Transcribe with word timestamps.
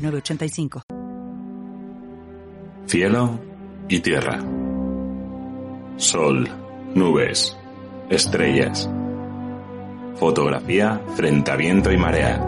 906985. 0.00 0.82
Cielo 2.86 3.38
y 3.88 4.00
tierra. 4.00 4.38
Sol, 5.96 6.48
nubes, 6.94 7.56
estrellas. 8.08 8.90
Fotografía 10.16 11.00
frente 11.16 11.50
a 11.50 11.56
viento 11.56 11.92
y 11.92 11.96
marea. 11.96 12.40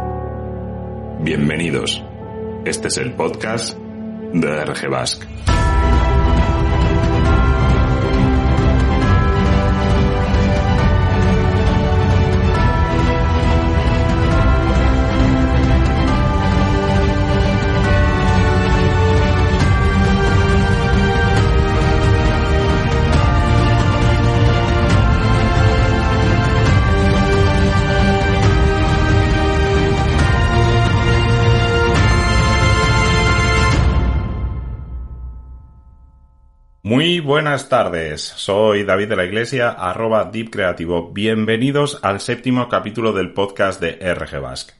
Bienvenidos. 1.20 2.02
Este 2.64 2.88
es 2.88 2.96
el 2.98 3.12
podcast 3.14 3.76
de 3.76 4.64
RG 4.64 4.88
Basque. 4.90 5.26
Muy 36.94 37.20
buenas 37.20 37.70
tardes, 37.70 38.20
soy 38.20 38.84
David 38.84 39.08
de 39.08 39.16
la 39.16 39.24
Iglesia, 39.24 39.70
arroba 39.70 40.26
Deep 40.26 40.50
Creativo. 40.50 41.10
Bienvenidos 41.10 41.98
al 42.02 42.20
séptimo 42.20 42.68
capítulo 42.68 43.14
del 43.14 43.32
podcast 43.32 43.80
de 43.80 43.92
RG 44.12 44.42
Basque. 44.42 44.74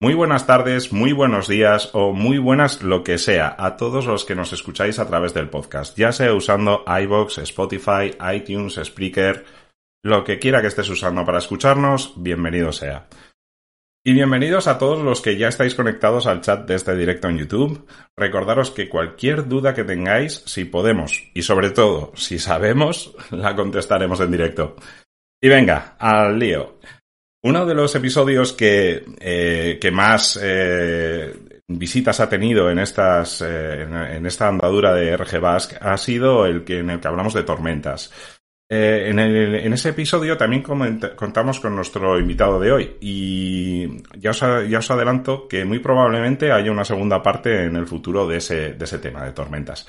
Muy 0.00 0.14
buenas 0.14 0.48
tardes, 0.48 0.92
muy 0.92 1.12
buenos 1.12 1.46
días 1.46 1.90
o 1.92 2.12
muy 2.12 2.38
buenas 2.38 2.82
lo 2.82 3.04
que 3.04 3.18
sea 3.18 3.54
a 3.56 3.76
todos 3.76 4.04
los 4.04 4.24
que 4.24 4.34
nos 4.34 4.52
escucháis 4.52 4.98
a 4.98 5.06
través 5.06 5.32
del 5.32 5.48
podcast, 5.48 5.96
ya 5.96 6.10
sea 6.10 6.34
usando 6.34 6.84
iBox, 6.88 7.38
Spotify, 7.38 8.10
iTunes, 8.34 8.80
Spreaker, 8.82 9.44
lo 10.02 10.24
que 10.24 10.40
quiera 10.40 10.60
que 10.60 10.66
estés 10.66 10.90
usando 10.90 11.24
para 11.24 11.38
escucharnos, 11.38 12.14
bienvenido 12.16 12.72
sea. 12.72 13.06
Y 14.06 14.12
bienvenidos 14.12 14.66
a 14.66 14.76
todos 14.76 15.02
los 15.02 15.22
que 15.22 15.38
ya 15.38 15.48
estáis 15.48 15.74
conectados 15.74 16.26
al 16.26 16.42
chat 16.42 16.68
de 16.68 16.74
este 16.74 16.94
directo 16.94 17.26
en 17.30 17.38
YouTube. 17.38 17.86
Recordaros 18.14 18.70
que 18.70 18.90
cualquier 18.90 19.48
duda 19.48 19.72
que 19.72 19.82
tengáis, 19.82 20.42
si 20.44 20.66
podemos 20.66 21.30
y 21.32 21.40
sobre 21.40 21.70
todo 21.70 22.12
si 22.14 22.38
sabemos, 22.38 23.16
la 23.30 23.56
contestaremos 23.56 24.20
en 24.20 24.30
directo. 24.30 24.76
Y 25.42 25.48
venga, 25.48 25.96
al 25.98 26.38
lío. 26.38 26.78
Uno 27.44 27.64
de 27.64 27.74
los 27.74 27.94
episodios 27.94 28.52
que, 28.52 29.06
eh, 29.20 29.78
que 29.80 29.90
más 29.90 30.38
eh, 30.42 31.34
visitas 31.66 32.20
ha 32.20 32.28
tenido 32.28 32.70
en, 32.70 32.80
estas, 32.80 33.40
eh, 33.40 33.84
en 33.84 34.26
esta 34.26 34.48
andadura 34.48 34.92
de 34.92 35.16
RG 35.16 35.40
Basque 35.40 35.78
ha 35.80 35.96
sido 35.96 36.44
el 36.44 36.62
que, 36.62 36.80
en 36.80 36.90
el 36.90 37.00
que 37.00 37.08
hablamos 37.08 37.32
de 37.32 37.42
tormentas. 37.42 38.12
Eh, 38.66 39.10
en, 39.10 39.72
ese 39.74 39.90
episodio 39.90 40.38
también 40.38 40.62
contamos 40.62 41.60
con 41.60 41.76
nuestro 41.76 42.18
invitado 42.18 42.58
de 42.58 42.72
hoy 42.72 42.96
y 42.98 44.02
ya 44.18 44.30
os, 44.30 44.90
adelanto 44.90 45.46
que 45.46 45.66
muy 45.66 45.80
probablemente 45.80 46.50
haya 46.50 46.72
una 46.72 46.84
segunda 46.84 47.22
parte 47.22 47.64
en 47.64 47.76
el 47.76 47.86
futuro 47.86 48.26
de 48.26 48.38
ese, 48.38 48.72
tema 48.72 49.24
de 49.24 49.32
tormentas. 49.32 49.86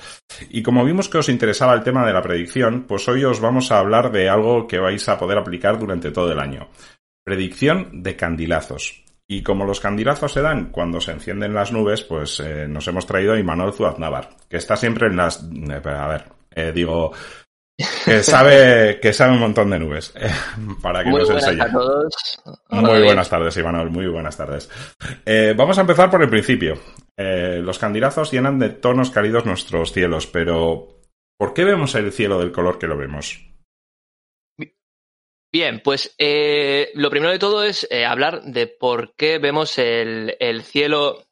Y 0.50 0.62
como 0.62 0.84
vimos 0.84 1.08
que 1.08 1.18
os 1.18 1.30
interesaba 1.30 1.72
el 1.72 1.82
tema 1.82 2.06
de 2.06 2.12
la 2.12 2.22
predicción, 2.22 2.84
pues 2.86 3.08
hoy 3.08 3.24
os 3.24 3.40
vamos 3.40 3.72
a 3.72 3.78
hablar 3.78 4.12
de 4.12 4.28
algo 4.28 4.66
que 4.66 4.78
vais 4.78 5.08
a 5.08 5.18
poder 5.18 5.38
aplicar 5.38 5.78
durante 5.78 6.10
todo 6.10 6.30
el 6.30 6.38
año. 6.38 6.68
Predicción 7.24 8.02
de 8.02 8.14
candilazos. 8.14 9.04
Y 9.26 9.42
como 9.42 9.64
los 9.64 9.80
candilazos 9.80 10.32
se 10.32 10.42
dan 10.42 10.66
cuando 10.66 11.00
se 11.00 11.12
encienden 11.12 11.54
las 11.54 11.72
nubes, 11.72 12.02
pues 12.04 12.38
eh, 12.40 12.68
nos 12.68 12.86
hemos 12.86 13.06
traído 13.06 13.32
a 13.32 13.38
Imanol 13.40 13.72
Zuaznavar, 13.72 14.36
que 14.48 14.58
está 14.58 14.76
siempre 14.76 15.08
en 15.08 15.16
las... 15.16 15.42
Eh, 15.42 15.80
a 15.84 16.06
ver, 16.06 16.72
digo, 16.72 17.12
que 18.04 18.22
sabe, 18.22 18.98
que 19.00 19.12
sabe 19.12 19.32
un 19.34 19.40
montón 19.40 19.70
de 19.70 19.78
nubes. 19.78 20.14
para 20.82 21.02
que 21.04 21.10
muy 21.10 21.20
nos 21.20 21.28
buenas 21.30 21.48
enseñe. 21.48 21.62
a 21.68 21.72
todos. 21.72 22.14
Muy 22.70 23.02
buenas 23.02 23.28
tardes, 23.28 23.56
Imanol. 23.56 23.90
Muy 23.90 24.06
buenas 24.06 24.36
tardes. 24.36 24.70
Eh, 25.24 25.54
vamos 25.56 25.76
a 25.78 25.82
empezar 25.82 26.10
por 26.10 26.22
el 26.22 26.30
principio. 26.30 26.78
Eh, 27.16 27.60
los 27.62 27.78
candilazos 27.78 28.30
llenan 28.32 28.58
de 28.58 28.70
tonos 28.70 29.10
cálidos 29.10 29.44
nuestros 29.44 29.92
cielos, 29.92 30.26
pero 30.26 31.00
¿por 31.38 31.52
qué 31.54 31.64
vemos 31.64 31.94
el 31.94 32.12
cielo 32.12 32.38
del 32.38 32.52
color 32.52 32.78
que 32.78 32.86
lo 32.86 32.96
vemos? 32.96 33.42
Bien, 35.52 35.80
pues 35.82 36.14
eh, 36.18 36.90
lo 36.94 37.08
primero 37.08 37.32
de 37.32 37.38
todo 37.38 37.62
es 37.64 37.86
eh, 37.90 38.04
hablar 38.04 38.42
de 38.42 38.66
por 38.66 39.14
qué 39.14 39.38
vemos 39.38 39.78
el, 39.78 40.36
el 40.40 40.62
cielo. 40.62 41.24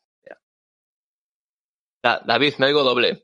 Da- 2.03 2.23
David, 2.25 2.55
me 2.59 2.67
oigo 2.67 2.83
doble. 2.85 3.24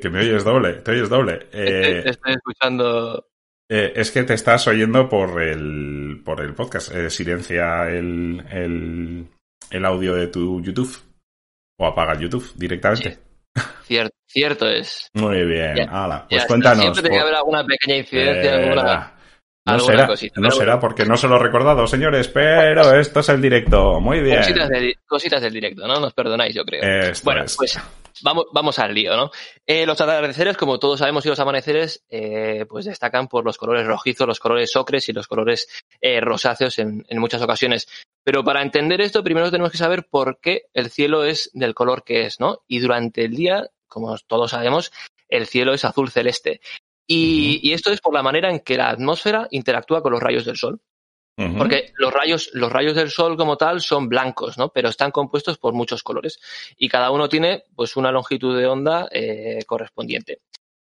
Que, 0.00 0.10
me 0.10 0.20
oyes 0.20 0.44
doble, 0.44 0.74
te 0.74 0.90
oyes 0.92 1.08
doble. 1.08 1.46
Eh, 1.52 2.02
Te 2.04 2.10
estoy 2.10 2.32
escuchando. 2.34 3.26
eh, 3.70 3.92
es 3.96 4.10
que 4.10 4.22
te 4.24 4.34
estás 4.34 4.66
oyendo 4.68 5.08
por 5.08 5.40
el, 5.42 6.22
por 6.24 6.40
el 6.40 6.54
podcast. 6.54 6.94
Eh, 6.94 7.10
silencia 7.10 7.88
el, 7.88 8.44
el, 8.50 9.26
el 9.70 9.84
audio 9.84 10.14
de 10.14 10.26
tu 10.28 10.60
YouTube. 10.62 10.96
O 11.78 11.86
apaga 11.86 12.18
YouTube 12.18 12.52
directamente. 12.56 13.18
Cierto, 13.84 14.16
cierto 14.26 14.66
es. 14.68 15.08
Muy 15.14 15.44
bien, 15.44 15.76
Ya, 15.76 15.84
hala, 15.90 16.26
Ya 16.30 16.38
pues 16.38 16.46
cuéntanos. 16.46 16.80
Siempre 16.80 17.02
tiene 17.02 17.16
que 17.16 17.20
por- 17.20 17.28
haber 17.28 17.34
alguna 17.36 17.64
pequeña 17.66 17.96
incidencia, 17.98 18.54
alguna, 18.54 19.12
no 19.66 19.78
será, 19.80 20.06
cosita. 20.06 20.40
no 20.40 20.50
será 20.50 20.64
bueno, 20.76 20.80
porque 20.80 21.04
no 21.04 21.16
se 21.18 21.28
lo 21.28 21.36
he 21.36 21.42
recordado, 21.42 21.86
señores, 21.86 22.28
pero 22.28 22.98
esto 22.98 23.20
es 23.20 23.28
el 23.28 23.42
directo. 23.42 24.00
Muy 24.00 24.20
bien. 24.20 24.38
Cositas, 24.38 24.68
del- 24.70 24.94
cositas 25.06 25.42
del 25.42 25.52
directo, 25.52 25.86
¿no? 25.86 26.00
Nos 26.00 26.14
perdonáis, 26.14 26.54
yo 26.54 26.64
creo. 26.64 26.82
Esto 26.82 27.24
Bueno, 27.24 27.44
es. 27.44 27.56
pues 27.56 27.78
vamos, 28.22 28.46
vamos 28.52 28.78
al 28.78 28.94
lío, 28.94 29.16
¿no? 29.16 29.30
Eh, 29.66 29.86
los 29.86 30.00
atardeceres, 30.00 30.56
como 30.56 30.78
todos 30.78 30.98
sabemos, 30.98 31.24
y 31.26 31.28
los 31.28 31.40
amaneceres, 31.40 32.04
eh, 32.08 32.66
pues 32.68 32.84
destacan 32.84 33.28
por 33.28 33.44
los 33.44 33.58
colores 33.58 33.86
rojizos, 33.86 34.26
los 34.26 34.40
colores 34.40 34.74
ocres 34.76 35.08
y 35.08 35.12
los 35.12 35.26
colores 35.26 35.68
eh, 36.00 36.20
rosáceos 36.20 36.78
en, 36.78 37.04
en 37.08 37.18
muchas 37.18 37.42
ocasiones. 37.42 37.88
Pero 38.24 38.44
para 38.44 38.62
entender 38.62 39.00
esto, 39.00 39.22
primero 39.22 39.50
tenemos 39.50 39.70
que 39.70 39.78
saber 39.78 40.06
por 40.08 40.40
qué 40.40 40.66
el 40.74 40.90
cielo 40.90 41.24
es 41.24 41.50
del 41.54 41.74
color 41.74 42.04
que 42.04 42.26
es, 42.26 42.40
¿no? 42.40 42.62
Y 42.66 42.80
durante 42.80 43.24
el 43.24 43.36
día, 43.36 43.70
como 43.86 44.16
todos 44.26 44.50
sabemos, 44.50 44.92
el 45.28 45.46
cielo 45.46 45.74
es 45.74 45.84
azul 45.84 46.10
celeste. 46.10 46.60
Y, 47.06 47.60
y 47.62 47.72
esto 47.72 47.92
es 47.92 48.00
por 48.00 48.12
la 48.12 48.22
manera 48.22 48.50
en 48.50 48.60
que 48.60 48.76
la 48.76 48.90
atmósfera 48.90 49.46
interactúa 49.50 50.02
con 50.02 50.12
los 50.12 50.22
rayos 50.22 50.44
del 50.44 50.56
sol. 50.56 50.80
Porque 51.58 51.92
los 51.98 52.12
rayos, 52.14 52.50
los 52.54 52.72
rayos 52.72 52.94
del 52.94 53.10
sol 53.10 53.36
como 53.36 53.56
tal 53.58 53.82
son 53.82 54.08
blancos, 54.08 54.56
¿no? 54.56 54.70
Pero 54.70 54.88
están 54.88 55.10
compuestos 55.10 55.58
por 55.58 55.74
muchos 55.74 56.02
colores. 56.02 56.40
Y 56.78 56.88
cada 56.88 57.10
uno 57.10 57.28
tiene 57.28 57.64
pues 57.74 57.96
una 57.96 58.10
longitud 58.10 58.56
de 58.58 58.66
onda 58.66 59.08
eh, 59.12 59.62
correspondiente. 59.66 60.40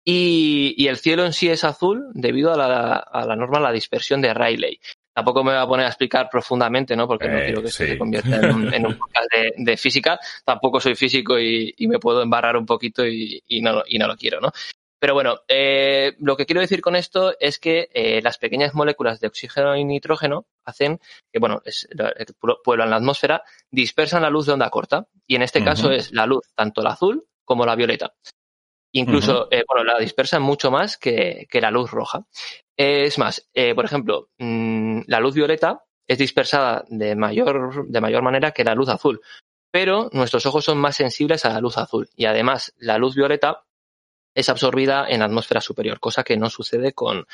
Y, 0.06 0.76
y 0.78 0.88
el 0.88 0.98
cielo 0.98 1.26
en 1.26 1.34
sí 1.34 1.50
es 1.50 1.64
azul 1.66 2.06
debido 2.14 2.54
a 2.54 2.58
la, 2.58 2.94
a 2.98 3.26
la 3.26 3.36
norma 3.36 3.60
la 3.60 3.72
dispersión 3.74 4.22
de 4.22 4.34
Rayleigh. 4.34 4.80
Tampoco 5.14 5.44
me 5.44 5.52
voy 5.52 5.62
a 5.62 5.68
poner 5.68 5.86
a 5.86 5.90
explicar 5.90 6.30
profundamente, 6.32 6.96
¿no? 6.96 7.06
Porque 7.06 7.28
no 7.28 7.40
Eh, 7.40 7.44
quiero 7.46 7.62
que 7.62 7.68
esto 7.68 7.86
se 7.86 7.98
convierta 7.98 8.38
en 8.38 8.56
un, 8.56 8.74
en 8.74 8.86
un 8.86 8.98
podcast 8.98 9.28
de, 9.34 9.54
de 9.58 9.76
física. 9.78 10.18
Tampoco 10.46 10.80
soy 10.80 10.96
físico 10.96 11.38
y, 11.38 11.74
y 11.78 11.88
me 11.88 12.00
puedo 12.00 12.22
embarrar 12.22 12.56
un 12.56 12.66
poquito 12.66 13.06
y, 13.06 13.44
y 13.48 13.62
no, 13.62 13.74
lo- 13.74 13.84
y 13.86 13.98
no 13.98 14.08
lo 14.08 14.16
quiero, 14.16 14.40
¿no? 14.40 14.52
Pero 15.00 15.14
bueno, 15.14 15.40
eh, 15.48 16.16
lo 16.20 16.36
que 16.36 16.46
quiero 16.46 16.62
decir 16.62 16.82
con 16.82 16.96
esto 16.96 17.34
es 17.40 17.58
que 17.58 17.90
eh, 17.94 18.22
las 18.22 18.38
pequeñas 18.38 18.74
moléculas 18.74 19.20
de 19.20 19.28
oxígeno 19.28 19.76
y 19.76 19.86
nitrógeno 19.86 20.46
hacen 20.66 21.00
que, 21.32 21.40
bueno, 21.40 21.62
es, 21.66 21.88
que 21.90 22.34
pueblan 22.64 22.90
la 22.90 22.98
atmósfera, 22.98 23.44
dispersan 23.72 24.22
la 24.22 24.30
luz 24.30 24.46
de 24.46 24.54
onda 24.54 24.70
corta. 24.70 25.08
Y 25.26 25.36
en 25.36 25.44
este 25.44 25.64
caso 25.64 25.92
es 25.92 26.12
la 26.12 26.26
luz, 26.26 26.52
tanto 26.56 26.82
la 26.82 26.92
azul 26.92 27.26
como 27.46 27.66
la 27.66 27.76
violeta. 27.76 28.14
Incluso, 28.92 29.48
eh, 29.52 29.64
bueno, 29.68 29.84
la 29.84 30.00
dispersan 30.00 30.42
mucho 30.42 30.72
más 30.72 30.98
que, 30.98 31.48
que 31.50 31.62
la 31.62 31.72
luz 31.72 31.92
roja. 31.92 32.26
Eh, 32.76 33.04
es 33.04 33.18
más, 33.20 33.48
eh, 33.54 33.76
por 33.76 33.86
ejemplo, 33.86 34.30
mm, 34.40 35.02
la 35.08 35.20
luz 35.20 35.36
violeta 35.36 35.84
es 36.08 36.18
dispersada 36.18 36.86
de 36.90 37.16
mayor, 37.16 37.88
de 37.88 38.02
mayor 38.02 38.24
manera 38.24 38.52
que 38.52 38.64
la 38.64 38.74
luz 38.74 38.90
azul. 38.90 39.22
Pero 39.72 40.10
nuestros 40.12 40.46
ojos 40.48 40.66
son 40.66 40.80
más 40.80 40.96
sensibles 40.96 41.46
a 41.46 41.50
la 41.50 41.62
luz 41.62 41.78
azul. 41.78 42.10
Y 42.16 42.26
además, 42.26 42.74
la 42.78 42.98
luz 42.98 43.16
violeta 43.16 43.64
es 44.34 44.50
absorbida 44.50 45.06
en 45.08 45.20
la 45.20 45.26
atmósfera 45.26 45.62
superior, 45.62 46.00
cosa 46.00 46.24
que 46.24 46.38
no 46.38 46.50
sucede 46.50 46.94
con, 46.94 47.26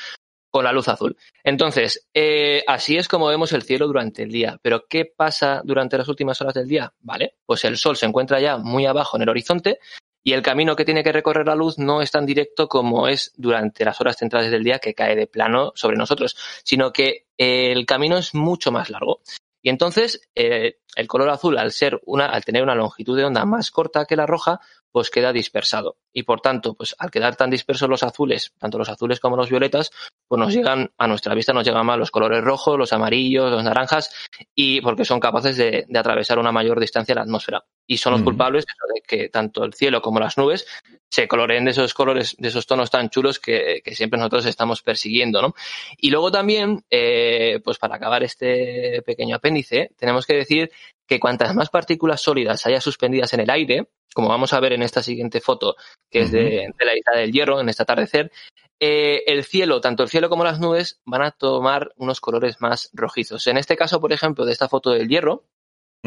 con 0.50 0.64
la 0.64 0.72
luz 0.72 0.88
azul. 0.88 1.16
Entonces, 1.44 2.08
eh, 2.14 2.62
así 2.66 2.96
es 2.96 3.08
como 3.08 3.28
vemos 3.28 3.52
el 3.52 3.62
cielo 3.62 3.86
durante 3.86 4.22
el 4.22 4.30
día. 4.30 4.58
Pero, 4.62 4.86
¿qué 4.88 5.04
pasa 5.04 5.60
durante 5.64 5.98
las 5.98 6.08
últimas 6.08 6.40
horas 6.40 6.54
del 6.54 6.68
día? 6.68 6.92
Vale, 7.00 7.36
pues 7.44 7.64
el 7.64 7.76
sol 7.76 7.96
se 7.96 8.06
encuentra 8.06 8.40
ya 8.40 8.56
muy 8.56 8.86
abajo 8.86 9.16
en 9.16 9.22
el 9.22 9.28
horizonte 9.28 9.78
y 10.26 10.32
el 10.32 10.42
camino 10.42 10.74
que 10.74 10.84
tiene 10.84 11.04
que 11.04 11.12
recorrer 11.12 11.46
la 11.46 11.54
luz 11.54 11.78
no 11.78 12.02
es 12.02 12.10
tan 12.10 12.26
directo 12.26 12.68
como 12.68 13.06
es 13.06 13.32
durante 13.36 13.84
las 13.84 14.00
horas 14.00 14.16
centrales 14.16 14.50
del 14.50 14.64
día 14.64 14.80
que 14.80 14.92
cae 14.92 15.14
de 15.14 15.28
plano 15.28 15.70
sobre 15.76 15.96
nosotros, 15.96 16.36
sino 16.64 16.92
que 16.92 17.26
el 17.38 17.86
camino 17.86 18.18
es 18.18 18.34
mucho 18.34 18.72
más 18.72 18.90
largo. 18.90 19.20
Y 19.62 19.68
entonces 19.68 20.20
eh, 20.34 20.78
el 20.96 21.06
color 21.06 21.30
azul, 21.30 21.58
al 21.58 21.70
ser 21.70 22.00
una, 22.06 22.26
al 22.26 22.44
tener 22.44 22.64
una 22.64 22.74
longitud 22.74 23.16
de 23.16 23.24
onda 23.24 23.44
más 23.44 23.70
corta 23.70 24.04
que 24.04 24.16
la 24.16 24.26
roja, 24.26 24.58
pues 24.92 25.10
queda 25.10 25.32
dispersado. 25.32 25.96
Y 26.12 26.22
por 26.22 26.40
tanto, 26.40 26.74
pues 26.74 26.94
al 26.98 27.10
quedar 27.10 27.36
tan 27.36 27.50
dispersos 27.50 27.88
los 27.88 28.02
azules, 28.02 28.52
tanto 28.58 28.78
los 28.78 28.88
azules 28.88 29.20
como 29.20 29.36
los 29.36 29.50
violetas, 29.50 29.90
pues 30.26 30.38
nos 30.38 30.54
llegan, 30.54 30.90
a 30.96 31.06
nuestra 31.06 31.34
vista 31.34 31.52
nos 31.52 31.66
llegan 31.66 31.84
más 31.84 31.98
los 31.98 32.10
colores 32.10 32.42
rojos, 32.42 32.78
los 32.78 32.92
amarillos, 32.92 33.50
los 33.50 33.62
naranjas, 33.62 34.14
y 34.54 34.80
porque 34.80 35.04
son 35.04 35.20
capaces 35.20 35.56
de, 35.56 35.86
atravesar 35.94 36.38
una 36.38 36.52
mayor 36.52 36.80
distancia 36.80 37.12
a 37.12 37.16
la 37.16 37.22
atmósfera. 37.22 37.64
Y 37.86 37.98
son 37.98 38.14
los 38.14 38.22
culpables 38.22 38.64
de 38.64 39.00
que 39.02 39.28
tanto 39.28 39.64
el 39.64 39.74
cielo 39.74 40.00
como 40.00 40.18
las 40.18 40.38
nubes 40.38 40.66
se 41.10 41.28
coloreen 41.28 41.64
de 41.64 41.70
esos 41.70 41.94
colores, 41.94 42.34
de 42.38 42.48
esos 42.48 42.66
tonos 42.66 42.90
tan 42.90 43.10
chulos 43.10 43.38
que, 43.38 43.82
siempre 43.92 44.18
nosotros 44.18 44.46
estamos 44.46 44.82
persiguiendo, 44.82 45.40
¿no? 45.40 45.54
Y 45.98 46.10
luego 46.10 46.30
también, 46.30 46.84
eh, 46.90 47.60
pues 47.64 47.78
para 47.78 47.96
acabar 47.96 48.22
este 48.24 49.02
pequeño 49.02 49.36
apéndice, 49.36 49.90
tenemos 49.96 50.26
que 50.26 50.34
decir 50.34 50.70
que 51.06 51.20
cuantas 51.20 51.54
más 51.54 51.70
partículas 51.70 52.20
sólidas 52.20 52.66
haya 52.66 52.80
suspendidas 52.80 53.32
en 53.34 53.40
el 53.40 53.50
aire, 53.50 53.88
como 54.14 54.28
vamos 54.28 54.52
a 54.52 54.60
ver 54.60 54.72
en 54.72 54.82
esta 54.82 55.02
siguiente 55.02 55.40
foto, 55.40 55.76
que 56.10 56.20
es 56.20 56.32
de, 56.32 56.72
la 56.78 56.96
isla 56.96 57.20
del 57.20 57.32
Hierro, 57.32 57.60
en 57.60 57.68
este 57.68 57.82
atardecer, 57.82 58.32
eh, 58.80 59.22
el 59.26 59.44
cielo, 59.44 59.80
tanto 59.80 60.02
el 60.02 60.08
cielo 60.08 60.28
como 60.28 60.44
las 60.44 60.60
nubes, 60.60 61.00
van 61.04 61.22
a 61.22 61.30
tomar 61.30 61.92
unos 61.96 62.20
colores 62.20 62.60
más 62.60 62.90
rojizos. 62.92 63.46
En 63.46 63.56
este 63.56 63.76
caso, 63.76 64.00
por 64.00 64.12
ejemplo, 64.12 64.44
de 64.44 64.52
esta 64.52 64.68
foto 64.68 64.90
del 64.90 65.08
Hierro, 65.08 65.44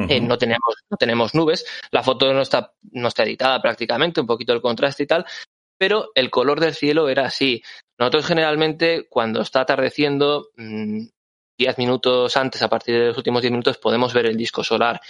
eh, 0.07 0.21
no, 0.21 0.37
tenemos, 0.37 1.35
nubes, 1.35 1.65
la 1.91 2.03
foto 2.03 2.33
no 2.33 2.41
está, 2.41 2.73
no 2.91 3.09
está 3.09 3.23
editada 3.23 3.61
prácticamente, 3.61 4.21
un 4.21 4.27
poquito 4.27 4.53
el 4.53 4.61
contraste 4.61 5.03
y 5.03 5.07
tal, 5.07 5.25
pero 5.77 6.11
el 6.15 6.29
color 6.29 6.59
del 6.59 6.73
cielo 6.73 7.09
era 7.09 7.25
así. 7.25 7.61
Nosotros 7.97 8.25
generalmente 8.25 9.07
cuando 9.09 9.41
está 9.41 9.61
atardeciendo 9.61 10.49
mm, 10.55 11.07
10 11.59 11.77
minutos 11.77 12.35
antes, 12.37 12.61
a 12.63 12.69
partir 12.69 12.97
de 12.97 13.07
los 13.07 13.17
últimos 13.17 13.41
10 13.41 13.51
minutos, 13.51 13.77
podemos 13.77 14.13
ver 14.13 14.25
el 14.25 14.37
disco 14.37 14.63
solar. 14.63 15.01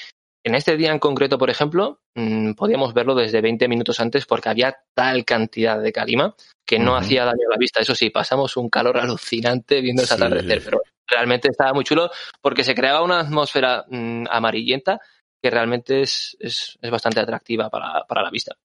En 0.43 0.55
este 0.55 0.75
día 0.77 0.91
en 0.91 0.99
concreto, 0.99 1.37
por 1.37 1.49
ejemplo, 1.51 2.01
mm, 2.15 2.53
podíamos 2.53 2.93
verlo 2.93 3.13
desde 3.13 3.39
20 3.39 3.67
minutos 3.67 3.99
antes 3.99 4.25
porque 4.25 4.49
había 4.49 4.75
tal 4.95 5.23
cantidad 5.25 5.79
de 5.79 5.93
calima 5.93 6.35
que 6.65 6.79
no 6.79 6.95
hacía 6.95 7.25
daño 7.25 7.45
a 7.47 7.51
la 7.51 7.57
vista. 7.57 7.81
Eso 7.81 7.93
sí, 7.93 8.09
pasamos 8.09 8.57
un 8.57 8.69
calor 8.69 8.97
alucinante 8.97 9.79
viendo 9.79 10.01
ese 10.01 10.15
sí. 10.15 10.23
atardecer, 10.23 10.63
pero 10.63 10.81
realmente 11.07 11.49
estaba 11.49 11.73
muy 11.73 11.83
chulo 11.83 12.09
porque 12.41 12.63
se 12.63 12.73
creaba 12.73 13.03
una 13.03 13.19
atmósfera 13.19 13.85
mm, 13.87 14.25
amarillenta 14.29 14.99
que 15.41 15.49
realmente 15.51 16.01
es, 16.01 16.35
es, 16.39 16.79
es 16.81 16.91
bastante 16.91 17.19
atractiva 17.19 17.69
para, 17.69 18.05
para, 18.07 18.23
la 18.23 18.31
vista. 18.31 18.55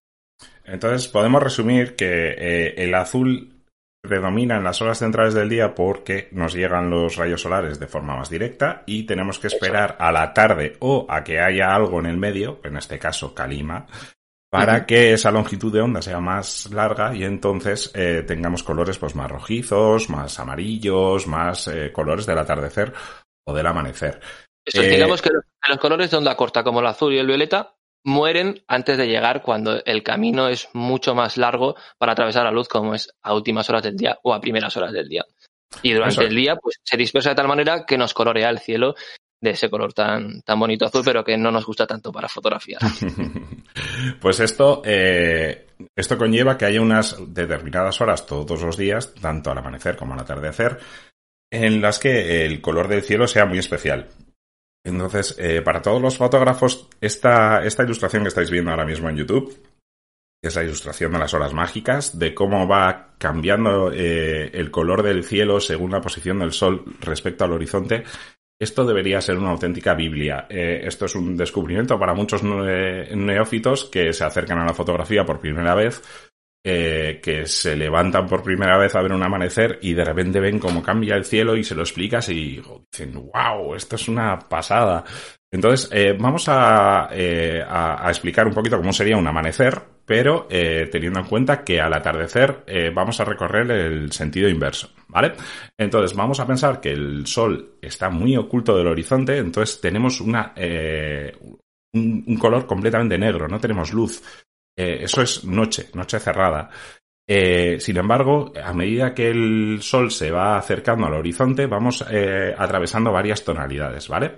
Entonces, 0.65 1.07
podemos 1.09 1.43
resumir 1.43 1.97
que 1.97 2.31
eh, 2.31 2.75
el 2.79 2.95
azul 2.95 3.54
predomina 4.05 4.56
en 4.56 4.65
las 4.65 4.83
horas 4.83 4.99
centrales 4.99 5.35
del 5.35 5.49
día 5.49 5.75
porque 5.75 6.29
nos 6.33 6.55
llegan 6.55 6.91
los 6.91 7.17
rayos 7.17 7.41
solares 7.41 7.81
de 7.81 7.87
forma 7.87 8.17
más 8.17 8.29
directa 8.29 8.83
y 8.87 9.05
tenemos 9.05 9.39
que 9.39 9.47
esperar 9.47 9.97
a 9.99 10.12
la 10.12 10.35
tarde 10.35 10.77
o 10.81 11.06
a 11.09 11.25
que 11.25 11.41
haya 11.41 11.75
algo 11.75 12.01
en 12.01 12.06
el 12.06 12.19
medio, 12.19 12.61
en 12.65 12.77
este 12.77 12.99
caso 12.99 13.35
calima, 13.35 13.87
para 14.51 14.85
que 14.85 15.15
esa 15.15 15.31
longitud 15.31 15.73
de 15.73 15.81
onda 15.81 16.03
sea 16.03 16.21
más 16.21 16.71
larga 16.71 17.15
y 17.15 17.25
entonces 17.25 17.91
eh, 17.95 18.23
tengamos 18.27 18.62
colores 18.62 18.99
pues 18.99 19.15
más 19.15 19.31
rojizos, 19.31 20.11
más 20.11 20.39
amarillos, 20.39 21.27
más 21.27 21.67
eh, 21.69 21.91
colores 21.91 22.27
del 22.27 22.39
atardecer 22.39 22.93
o 23.47 23.55
del 23.55 23.67
amanecer. 23.67 24.21
Eh, 24.67 24.89
digamos 24.89 25.23
que 25.23 25.31
los 25.31 25.79
colores 25.79 26.11
de 26.11 26.19
onda 26.19 26.37
corta 26.37 26.62
como 26.62 26.81
el 26.81 26.87
azul 26.87 27.12
y 27.15 27.19
el 27.19 27.27
violeta 27.27 27.75
mueren 28.05 28.62
antes 28.69 28.99
de 28.99 29.09
llegar 29.09 29.43
cuando 29.43 29.83
el 29.85 30.03
camino 30.03 30.49
es 30.49 30.69
mucho 30.75 31.15
más 31.15 31.37
largo 31.37 31.75
para 31.99 32.12
atravesar 32.12 32.45
la 32.45 32.51
luz 32.51 32.69
como 32.69 32.95
es 32.95 33.11
a 33.23 33.35
últimas 33.35 33.69
horas 33.71 33.83
del 33.83 33.97
día 33.97 34.19
o 34.23 34.35
a 34.35 34.41
primeras 34.41 34.77
horas 34.77 34.93
del 34.93 35.09
día. 35.09 35.25
Y 35.83 35.93
durante 35.93 36.25
el 36.25 36.35
día 36.35 36.56
pues 36.56 36.81
se 36.83 36.97
dispersa 36.97 37.31
de 37.31 37.37
tal 37.37 37.49
manera 37.49 37.85
que 37.85 37.99
nos 37.99 38.15
colorea 38.15 38.51
el 38.51 38.61
cielo 38.61 38.95
de 39.41 39.51
ese 39.51 39.69
color 39.69 39.93
tan, 39.93 40.41
tan 40.43 40.59
bonito 40.59 40.87
azul, 40.87 41.03
pero 41.05 41.25
que 41.25 41.37
no 41.37 41.51
nos 41.51 41.67
gusta 41.67 41.87
tanto 41.87 42.12
para 42.12 42.29
fotografiar. 42.29 42.81
pues 44.21 44.41
esto, 44.41 44.83
eh, 44.85 45.67
esto 45.95 46.17
conlleva 46.17 46.57
que 46.57 46.65
haya 46.65 46.81
unas 46.81 47.17
determinadas 47.29 48.00
horas 48.00 48.27
todos 48.27 48.62
los 48.62 48.77
días, 48.77 49.15
tanto 49.15 49.50
al 49.50 49.59
amanecer 49.59 49.97
como 49.97 50.15
al 50.15 50.21
atardecer, 50.21 50.79
en 51.53 51.83
las 51.83 51.99
que 51.99 52.47
el 52.47 52.61
color 52.61 52.89
del 52.89 53.03
cielo 53.03 53.29
sea 53.29 53.45
muy 53.45 53.59
especial. 53.59 54.09
Entonces, 54.85 55.35
eh, 55.39 55.63
para 55.63 55.81
todos 55.81 56.01
los 56.01 56.19
fotógrafos, 56.19 56.89
esta, 57.01 57.65
esta 57.65 57.83
ilustración 57.83 58.23
que 58.23 58.29
estáis 58.29 58.51
viendo 58.51 58.71
ahora 58.71 58.85
mismo 58.85 59.09
en 59.09 59.17
YouTube 59.17 59.59
es 60.43 60.55
la 60.57 60.63
ilustración 60.63 61.13
de 61.13 61.19
las 61.19 61.33
horas 61.33 61.55
mágicas, 61.55 62.19
de 62.19 62.35
cómo 62.35 62.69
va 62.69 63.15
cambiando 63.17 63.91
eh, 63.91 64.51
el 64.53 64.71
color 64.71 65.03
del 65.03 65.25
cielo 65.25 65.59
según 65.59 65.93
la 65.93 66.03
posición 66.03 66.39
del 66.39 66.53
sol 66.53 66.85
respecto 67.01 67.45
al 67.45 67.53
horizonte. 67.53 68.05
Esto 68.61 68.85
debería 68.85 69.23
ser 69.23 69.39
una 69.39 69.51
auténtica 69.51 69.95
Biblia. 69.95 70.47
Eh, 70.51 70.83
esto 70.85 71.07
es 71.07 71.15
un 71.15 71.35
descubrimiento 71.35 71.99
para 71.99 72.13
muchos 72.13 72.43
neófitos 72.43 73.87
que 73.87 74.13
se 74.13 74.25
acercan 74.25 74.59
a 74.59 74.67
la 74.67 74.75
fotografía 74.75 75.25
por 75.25 75.41
primera 75.41 75.75
vez 75.75 76.03
eh, 76.66 77.20
que 77.22 77.46
se 77.46 77.76
levantan 77.76 78.26
por 78.26 78.43
primera 78.43 78.78
vez 78.78 78.94
a 78.94 79.02
ver 79.02 79.12
un 79.12 79.22
amanecer 79.22 79.78
y 79.82 79.93
de 79.93 80.05
repente 80.05 80.40
ven 80.40 80.58
cómo 80.58 80.82
cambia 80.82 81.14
el 81.14 81.26
cielo 81.26 81.56
y 81.56 81.62
se 81.62 81.75
lo 81.75 81.82
explicas 81.82 82.31
y 82.31 82.62
dicen, 82.90 83.31
wow, 83.32 83.75
esto 83.75 83.96
es 83.96 84.08
una 84.08 84.38
pasada. 84.38 85.05
Entonces, 85.55 85.88
eh, 85.93 86.16
vamos 86.19 86.49
a, 86.49 87.11
eh, 87.12 87.62
a, 87.64 88.05
a, 88.05 88.11
explicar 88.11 88.44
un 88.49 88.55
poquito 88.55 88.76
cómo 88.76 88.93
sería 88.93 89.16
un 89.16 89.26
amanecer, 89.28 89.81
pero 90.05 90.49
eh, 90.50 90.88
teniendo 90.90 91.20
en 91.20 91.26
cuenta 91.26 91.62
que 91.62 91.81
al 91.81 91.93
atardecer 91.94 92.64
eh, 92.66 92.90
vamos 92.93 93.20
a 93.20 93.25
recorrer 93.25 93.70
el 93.70 94.11
sentido 94.11 94.49
inverso, 94.49 94.90
¿vale? 95.06 95.34
Entonces, 95.78 96.16
vamos 96.16 96.40
a 96.40 96.46
pensar 96.46 96.81
que 96.81 96.90
el 96.90 97.26
sol 97.28 97.76
está 97.81 98.11
muy 98.11 98.37
oculto 98.37 98.76
del 98.76 98.88
horizonte, 98.88 99.38
entonces 99.38 99.81
tenemos 99.81 100.20
una, 100.20 100.55
un, 101.93 102.25
un 102.26 102.37
color 102.37 102.66
completamente 102.66 103.16
negro, 103.16 103.46
no 103.46 103.61
tenemos 103.61 103.93
luz. 103.93 104.25
Eh, 104.76 104.99
eso 105.03 105.23
es 105.23 105.44
noche, 105.44 105.88
noche 105.94 106.19
cerrada. 106.19 106.69
Eh, 107.26 107.81
sin 107.81 107.97
embargo, 107.97 108.53
a 108.62 108.73
medida 108.75 109.15
que 109.15 109.31
el 109.31 109.79
sol 109.81 110.11
se 110.11 110.31
va 110.31 110.59
acercando 110.59 111.06
al 111.06 111.15
horizonte, 111.15 111.67
vamos 111.67 112.05
eh, 112.11 112.55
atravesando 112.56 113.12
varias 113.12 113.43
tonalidades, 113.43 114.09
¿vale? 114.09 114.35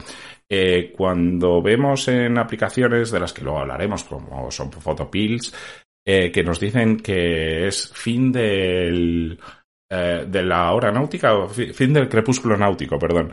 Cuando 0.96 1.60
vemos 1.60 2.06
en 2.06 2.38
aplicaciones 2.38 3.10
de 3.10 3.18
las 3.18 3.32
que 3.32 3.42
luego 3.42 3.58
hablaremos, 3.58 4.04
como 4.04 4.48
son 4.52 4.70
Photopills, 4.70 5.52
que 6.04 6.42
nos 6.44 6.60
dicen 6.60 6.98
que 6.98 7.66
es 7.66 7.90
fin 7.92 8.30
del 8.30 9.40
eh, 9.88 10.26
de 10.26 10.42
la 10.42 10.72
hora 10.72 10.90
náutica, 10.90 11.34
o 11.34 11.48
fin 11.48 11.92
del 11.92 12.08
crepúsculo 12.08 12.56
náutico, 12.56 12.98
perdón. 12.98 13.32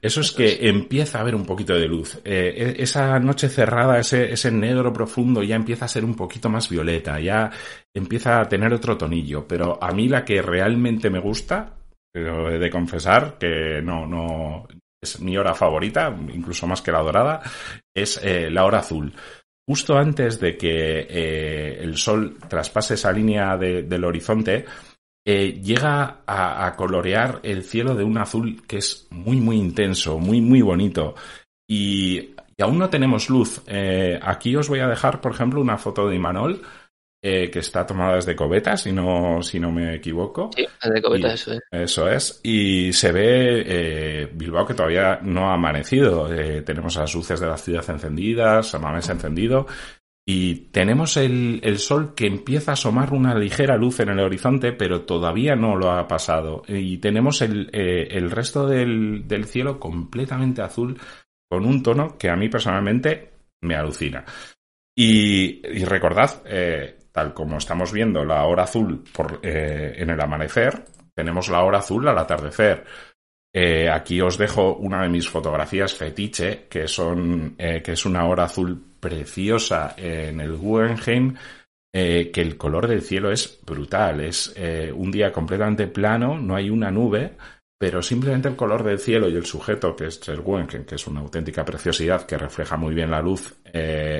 Eso 0.00 0.20
es 0.20 0.30
que 0.30 0.68
empieza 0.68 1.18
a 1.18 1.22
haber 1.22 1.34
un 1.34 1.44
poquito 1.44 1.74
de 1.74 1.88
luz. 1.88 2.20
Eh, 2.24 2.76
e, 2.78 2.82
esa 2.82 3.18
noche 3.18 3.48
cerrada, 3.48 3.98
ese, 3.98 4.32
ese 4.32 4.52
negro 4.52 4.92
profundo 4.92 5.42
ya 5.42 5.56
empieza 5.56 5.86
a 5.86 5.88
ser 5.88 6.04
un 6.04 6.14
poquito 6.14 6.48
más 6.48 6.68
violeta, 6.68 7.18
ya 7.18 7.50
empieza 7.92 8.40
a 8.40 8.48
tener 8.48 8.72
otro 8.72 8.96
tonillo. 8.96 9.46
Pero 9.48 9.82
a 9.82 9.90
mí 9.90 10.08
la 10.08 10.24
que 10.24 10.40
realmente 10.40 11.10
me 11.10 11.18
gusta, 11.18 11.74
pero 12.12 12.48
he 12.48 12.58
de 12.58 12.70
confesar 12.70 13.36
que 13.36 13.82
no, 13.82 14.06
no, 14.06 14.68
es 15.02 15.20
mi 15.20 15.36
hora 15.36 15.54
favorita, 15.54 16.16
incluso 16.32 16.66
más 16.68 16.80
que 16.80 16.92
la 16.92 17.02
dorada, 17.02 17.42
es 17.92 18.20
eh, 18.22 18.50
la 18.50 18.64
hora 18.64 18.78
azul 18.78 19.12
justo 19.68 19.98
antes 19.98 20.40
de 20.40 20.56
que 20.56 21.00
eh, 21.10 21.78
el 21.82 21.98
sol 21.98 22.38
traspase 22.48 22.94
esa 22.94 23.12
línea 23.12 23.54
de, 23.58 23.82
del 23.82 24.04
horizonte, 24.04 24.64
eh, 25.30 25.60
llega 25.62 26.22
a, 26.26 26.66
a, 26.66 26.74
colorear 26.74 27.40
el 27.42 27.62
cielo 27.62 27.94
de 27.94 28.02
un 28.02 28.16
azul 28.16 28.62
que 28.66 28.78
es 28.78 29.06
muy, 29.10 29.36
muy 29.36 29.56
intenso, 29.56 30.18
muy, 30.18 30.40
muy 30.40 30.62
bonito. 30.62 31.16
Y, 31.68 32.30
y 32.56 32.62
aún 32.62 32.78
no 32.78 32.88
tenemos 32.88 33.28
luz. 33.28 33.60
Eh, 33.66 34.18
aquí 34.22 34.56
os 34.56 34.70
voy 34.70 34.80
a 34.80 34.88
dejar, 34.88 35.20
por 35.20 35.32
ejemplo, 35.32 35.60
una 35.60 35.76
foto 35.76 36.08
de 36.08 36.16
Imanol. 36.16 36.62
Eh, 37.20 37.50
que 37.50 37.58
está 37.58 37.84
tomada 37.84 38.14
desde 38.14 38.36
Coveta, 38.36 38.76
si 38.76 38.92
no, 38.92 39.42
si 39.42 39.58
no 39.58 39.72
me 39.72 39.96
equivoco. 39.96 40.50
Sí, 40.54 40.64
desde 40.80 41.02
Coveta, 41.02 41.28
y, 41.28 41.32
eso 41.32 41.52
es. 41.52 41.60
Eso 41.72 42.08
es. 42.08 42.40
Y 42.44 42.92
se 42.92 43.10
ve 43.10 43.64
eh, 43.66 44.30
Bilbao 44.32 44.64
que 44.64 44.74
todavía 44.74 45.18
no 45.20 45.50
ha 45.50 45.54
amanecido. 45.54 46.32
Eh, 46.32 46.62
tenemos 46.62 46.94
las 46.96 47.12
luces 47.12 47.40
de 47.40 47.48
la 47.48 47.58
ciudad 47.58 47.84
encendidas, 47.90 48.68
Samamés 48.68 49.08
encendido. 49.08 49.66
Y 50.30 50.56
tenemos 50.72 51.16
el, 51.16 51.58
el, 51.62 51.78
sol 51.78 52.14
que 52.14 52.26
empieza 52.26 52.72
a 52.72 52.74
asomar 52.74 53.14
una 53.14 53.34
ligera 53.34 53.78
luz 53.78 54.00
en 54.00 54.10
el 54.10 54.20
horizonte, 54.20 54.72
pero 54.72 55.06
todavía 55.06 55.56
no 55.56 55.74
lo 55.74 55.90
ha 55.90 56.06
pasado. 56.06 56.60
Y 56.68 56.98
tenemos 56.98 57.40
el, 57.40 57.70
eh, 57.72 58.08
el 58.10 58.30
resto 58.30 58.66
del, 58.66 59.26
del, 59.26 59.46
cielo 59.46 59.80
completamente 59.80 60.60
azul, 60.60 61.00
con 61.48 61.64
un 61.64 61.82
tono 61.82 62.18
que 62.18 62.28
a 62.28 62.36
mí 62.36 62.50
personalmente 62.50 63.30
me 63.62 63.74
alucina. 63.74 64.22
Y, 64.94 65.62
recordad, 65.86 66.42
eh, 66.44 66.98
tal 67.10 67.32
como 67.32 67.56
estamos 67.56 67.90
viendo 67.90 68.22
la 68.22 68.44
hora 68.44 68.64
azul 68.64 69.02
por, 69.10 69.40
eh, 69.42 69.94
en 69.96 70.10
el 70.10 70.20
amanecer, 70.20 70.84
tenemos 71.14 71.48
la 71.48 71.64
hora 71.64 71.78
azul 71.78 72.06
al 72.06 72.18
atardecer. 72.18 72.84
Eh, 73.52 73.88
aquí 73.88 74.20
os 74.20 74.36
dejo 74.36 74.76
una 74.76 75.02
de 75.02 75.08
mis 75.08 75.28
fotografías 75.28 75.94
fetiche, 75.94 76.66
que 76.68 76.86
son 76.86 77.54
eh, 77.58 77.82
que 77.82 77.92
es 77.92 78.04
una 78.04 78.26
hora 78.26 78.44
azul 78.44 78.80
preciosa 79.00 79.94
en 79.96 80.40
el 80.40 80.56
Guggenheim, 80.56 81.34
eh, 81.92 82.30
que 82.30 82.42
el 82.42 82.58
color 82.58 82.86
del 82.86 83.02
cielo 83.02 83.30
es 83.30 83.60
brutal. 83.64 84.20
Es 84.20 84.54
un 84.94 85.10
día 85.10 85.32
completamente 85.32 85.86
plano, 85.86 86.38
no 86.38 86.54
hay 86.54 86.68
una 86.68 86.90
nube, 86.90 87.36
pero 87.78 88.02
simplemente 88.02 88.48
el 88.48 88.56
color 88.56 88.82
del 88.82 88.98
cielo 88.98 89.28
y 89.28 89.36
el 89.36 89.46
sujeto, 89.46 89.96
que 89.96 90.06
es 90.06 90.28
el 90.28 90.40
Guggenheim, 90.40 90.84
que 90.84 90.96
es 90.96 91.06
una 91.06 91.20
auténtica 91.20 91.64
preciosidad 91.64 92.26
que 92.26 92.36
refleja 92.36 92.76
muy 92.76 92.94
bien 92.94 93.10
la 93.10 93.22
luz, 93.22 93.56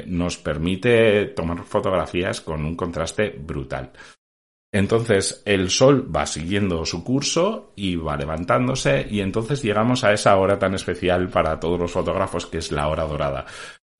nos 0.06 0.38
permite 0.38 1.26
tomar 1.26 1.64
fotografías 1.64 2.40
con 2.40 2.64
un 2.64 2.76
contraste 2.76 3.30
brutal. 3.30 3.90
Entonces 4.72 5.42
el 5.46 5.70
Sol 5.70 6.14
va 6.14 6.26
siguiendo 6.26 6.84
su 6.84 7.02
curso 7.02 7.72
y 7.74 7.96
va 7.96 8.16
levantándose 8.16 9.06
y 9.08 9.20
entonces 9.20 9.62
llegamos 9.62 10.04
a 10.04 10.12
esa 10.12 10.36
hora 10.36 10.58
tan 10.58 10.74
especial 10.74 11.30
para 11.30 11.58
todos 11.58 11.80
los 11.80 11.92
fotógrafos 11.92 12.46
que 12.46 12.58
es 12.58 12.70
la 12.70 12.88
hora 12.88 13.04
dorada. 13.04 13.46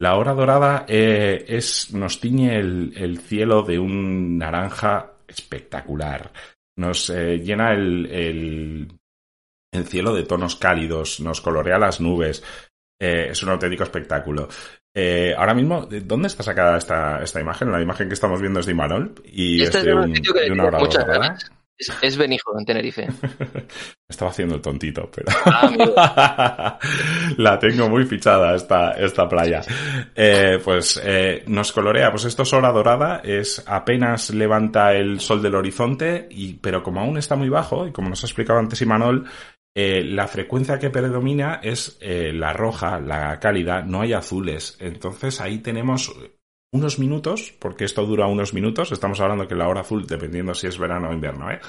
La 0.01 0.17
hora 0.17 0.35
dorada 0.35 0.85
eh, 0.87 1.45
es, 1.49 1.93
nos 1.93 2.21
tiñe 2.21 2.57
el, 2.57 3.19
cielo 3.19 3.63
de 3.63 3.79
un 3.79 4.39
naranja 4.39 5.15
espectacular. 5.27 6.33
Nos 6.77 7.11
eh, 7.11 7.39
llena 7.39 7.73
el, 7.73 8.07
el, 8.07 8.89
el, 9.73 9.85
cielo 9.87 10.15
de 10.15 10.23
tonos 10.23 10.55
cálidos, 10.55 11.19
nos 11.19 11.41
colorea 11.41 11.79
las 11.79 12.01
nubes. 12.01 12.45
Eh, 13.01 13.29
es 13.31 13.43
un 13.43 13.49
auténtico 13.49 13.83
espectáculo. 13.83 14.49
Eh, 14.95 15.35
ahora 15.37 15.55
mismo, 15.55 15.87
¿dónde 15.87 16.29
está 16.29 16.43
sacada 16.43 16.77
esta, 16.79 17.23
esta 17.23 17.41
imagen? 17.41 17.71
La 17.71 17.81
imagen 17.81 18.09
que 18.09 18.15
estamos 18.15 18.41
viendo 18.41 18.61
es 18.61 18.67
de 18.67 18.73
Imanol 18.73 19.15
y 19.25 19.63
este 19.63 19.79
es 19.79 19.85
de, 19.85 19.95
un, 19.95 20.13
Es, 21.79 21.93
es, 22.03 22.17
Benijo, 22.17 22.59
en 22.59 22.65
Tenerife. 22.65 23.07
Estaba 24.09 24.31
haciendo 24.31 24.57
el 24.57 24.61
tontito, 24.61 25.09
pero 25.15 25.29
ah, 25.45 26.79
la 27.37 27.59
tengo 27.59 27.89
muy 27.89 28.05
fichada 28.07 28.57
esta, 28.57 28.93
esta 28.93 29.29
playa. 29.29 29.61
Eh, 30.17 30.59
pues 30.65 31.01
eh, 31.05 31.45
nos 31.47 31.71
colorea, 31.71 32.11
pues 32.11 32.25
esto 32.25 32.43
es 32.43 32.53
hora 32.53 32.73
dorada, 32.73 33.21
es 33.23 33.63
apenas 33.67 34.31
levanta 34.31 34.95
el 34.95 35.21
sol 35.21 35.41
del 35.43 35.55
horizonte, 35.55 36.27
y, 36.31 36.55
pero 36.55 36.83
como 36.83 37.01
aún 37.01 37.19
está 37.19 37.37
muy 37.37 37.51
bajo, 37.51 37.87
y 37.87 37.93
como 37.93 38.09
nos 38.09 38.25
ha 38.25 38.27
explicado 38.27 38.59
antes 38.59 38.83
Imanol, 38.83 39.27
eh, 39.81 40.03
la 40.03 40.27
frecuencia 40.27 40.77
que 40.77 40.91
predomina 40.91 41.61
es 41.63 41.99
eh, 42.01 42.33
la 42.33 42.53
roja, 42.53 42.99
la 42.99 43.39
cálida, 43.39 43.81
no 43.81 44.01
hay 44.01 44.13
azules. 44.13 44.77
Entonces 44.81 45.41
ahí 45.41 45.59
tenemos 45.59 46.13
unos 46.73 46.99
minutos, 46.99 47.55
porque 47.61 47.85
esto 47.85 48.05
dura 48.05 48.27
unos 48.27 48.53
minutos, 48.53 48.91
estamos 48.91 49.21
hablando 49.21 49.47
que 49.47 49.55
la 49.55 49.69
hora 49.69 49.83
azul, 49.83 50.05
dependiendo 50.05 50.53
si 50.53 50.67
es 50.67 50.77
verano 50.79 51.11
o 51.11 51.13
invierno, 51.13 51.49
¿eh? 51.53 51.61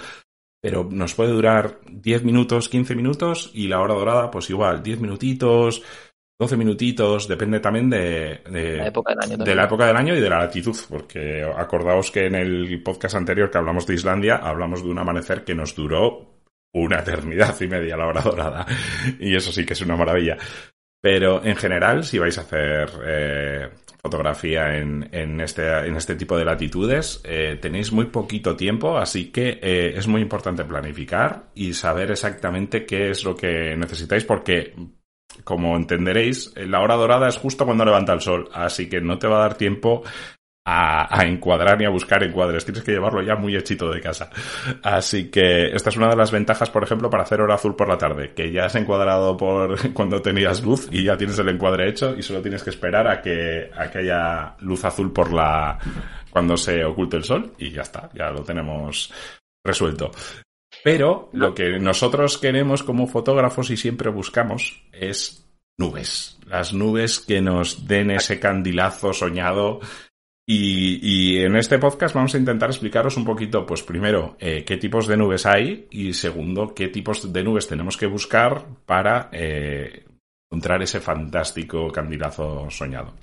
Pero 0.60 0.89
nos 0.89 1.13
puede 1.13 1.34
durar 1.34 1.82
10 1.88 2.24
minutos, 2.24 2.68
15 2.68 2.96
minutos 2.96 3.51
y 3.54 3.68
la 3.68 3.80
hora 3.80 3.94
dorada, 3.94 4.32
pues 4.32 4.50
igual, 4.50 4.82
10 4.82 5.01
minutitos, 5.01 5.84
12 6.39 6.58
minutitos, 6.58 7.28
depende 7.28 7.60
también 7.60 7.92
de, 7.92 8.42
la 8.50 8.88
época 8.88 9.13
del 9.13 9.24
año, 9.24 9.44
de 9.46 9.56
la 9.56 9.66
época 9.66 9.86
del 9.86 9.96
año 9.96 10.16
y 10.16 10.20
de 10.20 10.30
la 10.32 10.39
latitud, 10.39 10.75
porque 10.89 11.44
acordaos 11.44 12.10
que 12.10 12.25
en 12.25 12.34
el 12.34 12.82
podcast 12.82 13.13
anterior 13.13 13.51
que 13.51 13.60
hablamos 13.60 13.86
de 13.86 13.94
Islandia, 13.94 14.38
hablamos 14.38 14.84
de 14.84 14.89
un 14.89 14.98
amanecer 14.98 15.44
que 15.44 15.54
nos 15.54 15.75
duró 15.75 16.29
una 16.74 17.00
eternidad 17.00 17.60
y 17.62 17.68
media 17.68 17.98
la 17.98 18.08
hora 18.08 18.22
dorada. 18.22 18.66
Y 19.20 19.36
eso 19.36 19.52
sí 19.52 19.66
que 19.66 19.74
es 19.74 19.82
una 19.82 19.96
maravilla. 19.96 20.38
Pero 21.02 21.44
en 21.44 21.56
general, 21.56 22.04
si 22.04 22.20
vais 22.20 22.38
a 22.38 22.42
hacer 22.42 22.90
eh, 23.06 23.70
fotografía 24.02 24.78
en, 24.78 25.08
en, 25.14 25.40
este, 25.40 25.66
en 25.88 25.96
este 25.96 26.16
tipo 26.16 26.38
de 26.38 26.44
latitudes, 26.44 27.22
eh, 27.24 27.58
tenéis 27.62 27.92
muy 27.94 28.06
poquito 28.06 28.56
tiempo, 28.56 28.98
así 28.98 29.32
que 29.32 29.60
eh, 29.62 29.94
es 29.96 30.08
muy 30.08 30.22
importante 30.22 30.66
planificar 30.66 31.52
y 31.56 31.74
saber 31.74 32.12
exactamente 32.12 32.86
qué 32.86 33.12
es 33.12 33.24
lo 33.24 33.36
que 33.36 33.78
necesitáis, 33.78 34.26
porque 34.26 34.74
como 35.46 35.78
entenderéis, 35.78 36.54
la 36.58 36.82
hora 36.82 36.96
dorada 36.96 37.30
es 37.30 37.38
justo 37.38 37.66
cuando 37.66 37.86
levanta 37.86 38.12
el 38.12 38.20
sol, 38.22 38.50
así 38.54 38.90
que 38.90 39.00
no 39.00 39.18
te 39.18 39.28
va 39.28 39.38
a 39.38 39.48
dar 39.48 39.58
tiempo 39.58 40.04
a, 40.70 41.26
encuadrar 41.26 41.78
ni 41.78 41.86
a 41.86 41.90
buscar 41.90 42.24
encuadres. 42.24 42.66
Tienes 42.66 42.84
que 42.84 42.92
llevarlo 42.92 43.22
ya 43.22 43.36
muy 43.36 43.56
hechito 43.56 43.90
de 43.90 44.02
casa. 44.02 44.30
Así 44.84 45.30
que 45.30 45.68
esta 45.68 45.90
es 45.90 45.98
una 45.98 46.10
de 46.10 46.16
las 46.16 46.32
ventajas, 46.32 46.70
por 46.70 46.84
ejemplo, 46.84 47.10
para 47.10 47.24
hacer 47.24 47.42
hora 47.42 47.56
azul 47.56 47.76
por 47.76 47.88
la 47.88 47.98
tarde, 47.98 48.34
que 48.34 48.52
ya 48.52 48.66
has 48.66 48.76
encuadrado 48.76 49.36
por 49.38 49.94
cuando 49.94 50.22
tenías 50.22 50.64
luz 50.64 50.88
y 50.92 51.04
ya 51.04 51.18
tienes 51.18 51.40
el 51.40 51.50
encuadre 51.50 51.90
hecho 51.90 52.16
y 52.18 52.22
solo 52.22 52.42
tienes 52.42 52.64
que 52.64 52.70
esperar 52.70 53.08
a 53.08 53.22
que, 53.22 53.70
a 53.76 53.90
que 53.90 54.00
haya 54.00 54.56
luz 54.60 54.86
azul 54.86 55.12
por 55.12 55.34
la, 55.34 55.78
cuando 56.30 56.58
se 56.58 56.84
oculte 56.84 57.18
el 57.18 57.24
sol 57.24 57.54
y 57.58 57.72
ya 57.72 57.82
está, 57.82 58.10
ya 58.14 58.30
lo 58.30 58.44
tenemos 58.44 59.12
resuelto. 59.64 60.12
Pero 60.84 61.30
lo 61.34 61.54
que 61.54 61.80
nosotros 61.80 62.38
queremos 62.38 62.84
como 62.84 63.08
fotógrafos 63.08 63.70
y 63.70 63.78
siempre 63.78 64.10
buscamos 64.10 64.84
es 64.94 65.50
nubes. 65.78 66.38
Las 66.46 66.74
nubes 66.74 67.20
que 67.20 67.42
nos 67.42 67.88
den 67.88 68.12
ese 68.12 68.40
candilazo 68.40 69.14
soñado 69.14 69.80
y, 70.51 71.38
en 71.38 71.56
este 71.56 71.77
podcast 71.77 72.15
vamos 72.15 72.34
a 72.34 72.39
intentar 72.39 72.70
explicaros 72.70 73.18
un 73.18 73.25
poquito, 73.25 73.68
pues 73.68 73.84
primero, 73.84 74.36
eh, 74.39 74.63
qué 74.65 74.77
tipos 74.77 75.06
de 75.06 75.15
nubes 75.15 75.46
hay 75.46 75.88
y 75.91 76.13
segundo, 76.13 76.74
qué 76.74 76.88
tipos 76.88 77.32
de 77.32 77.44
nubes 77.44 77.68
tenemos 77.68 77.98
que 77.98 78.08
buscar 78.08 78.65
para 78.86 79.29
eh, 79.32 80.06
encontrar 80.50 80.82
ese 80.82 81.00
fantástico 81.00 81.91
candidato 81.91 82.68
soñado. 82.72 83.13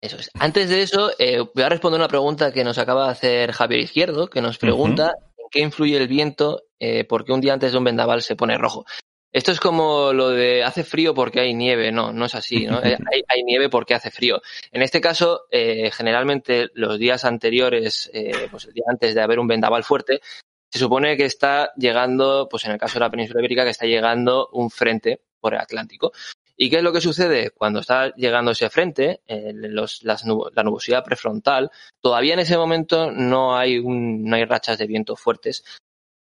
Eso 0.00 0.16
es. 0.16 0.30
Antes 0.34 0.68
de 0.68 0.82
eso, 0.82 1.10
eh, 1.18 1.38
voy 1.54 1.64
a 1.64 1.68
responder 1.68 2.00
una 2.00 2.08
pregunta 2.08 2.52
que 2.52 2.64
nos 2.64 2.78
acaba 2.78 3.06
de 3.06 3.12
hacer 3.12 3.52
Javier 3.52 3.80
Izquierdo, 3.80 4.28
que 4.28 4.42
nos 4.42 4.58
pregunta 4.58 5.12
en 5.36 5.46
qué 5.50 5.60
influye 5.60 5.96
el 5.96 6.08
viento, 6.08 6.62
eh, 6.80 7.04
porque 7.04 7.32
un 7.32 7.40
día 7.40 7.54
antes 7.54 7.72
de 7.72 7.78
un 7.78 7.84
vendaval 7.84 8.22
se 8.22 8.36
pone 8.36 8.58
rojo. 8.58 8.84
Esto 9.32 9.52
es 9.52 9.60
como 9.60 10.12
lo 10.12 10.30
de 10.30 10.64
hace 10.64 10.84
frío 10.84 11.14
porque 11.14 11.40
hay 11.40 11.52
nieve, 11.54 11.92
no, 11.92 12.12
no 12.12 12.24
es 12.24 12.34
así, 12.34 12.66
¿no? 12.66 12.80
Eh, 12.88 12.96
hay, 13.28 13.42
nieve 13.44 13.68
porque 13.68 13.94
hace 13.94 14.10
frío. 14.10 14.40
En 14.72 14.82
este 14.82 15.00
caso, 15.00 15.42
eh, 15.50 15.90
generalmente 15.90 16.68
los 16.74 16.98
días 16.98 17.24
anteriores, 17.24 18.10
eh, 18.14 18.48
pues 18.50 18.64
el 18.66 18.72
día 18.72 18.84
antes 18.88 19.14
de 19.14 19.20
haber 19.20 19.38
un 19.38 19.46
vendaval 19.46 19.84
fuerte, 19.84 20.20
se 20.70 20.78
supone 20.78 21.16
que 21.16 21.24
está 21.24 21.72
llegando, 21.76 22.48
pues 22.50 22.64
en 22.64 22.72
el 22.72 22.78
caso 22.78 22.94
de 22.94 23.00
la 23.00 23.10
península 23.10 23.40
ibérica, 23.40 23.64
que 23.64 23.70
está 23.70 23.86
llegando 23.86 24.48
un 24.52 24.70
frente 24.70 25.20
por 25.40 25.54
el 25.54 25.60
Atlántico. 25.60 26.12
¿Y 26.56 26.70
qué 26.70 26.78
es 26.78 26.82
lo 26.82 26.92
que 26.92 27.00
sucede? 27.00 27.50
Cuando 27.50 27.80
está 27.80 28.14
llegando 28.16 28.50
ese 28.50 28.68
frente, 28.68 29.20
los, 29.28 30.02
las 30.02 30.24
la 30.24 30.62
nubosidad 30.64 31.04
prefrontal, 31.04 31.70
todavía 32.00 32.34
en 32.34 32.40
ese 32.40 32.56
momento 32.56 33.12
no 33.12 33.56
hay, 33.56 33.78
un, 33.78 34.24
no 34.24 34.34
hay 34.34 34.44
rachas 34.44 34.76
de 34.78 34.86
viento 34.86 35.14
fuertes, 35.14 35.64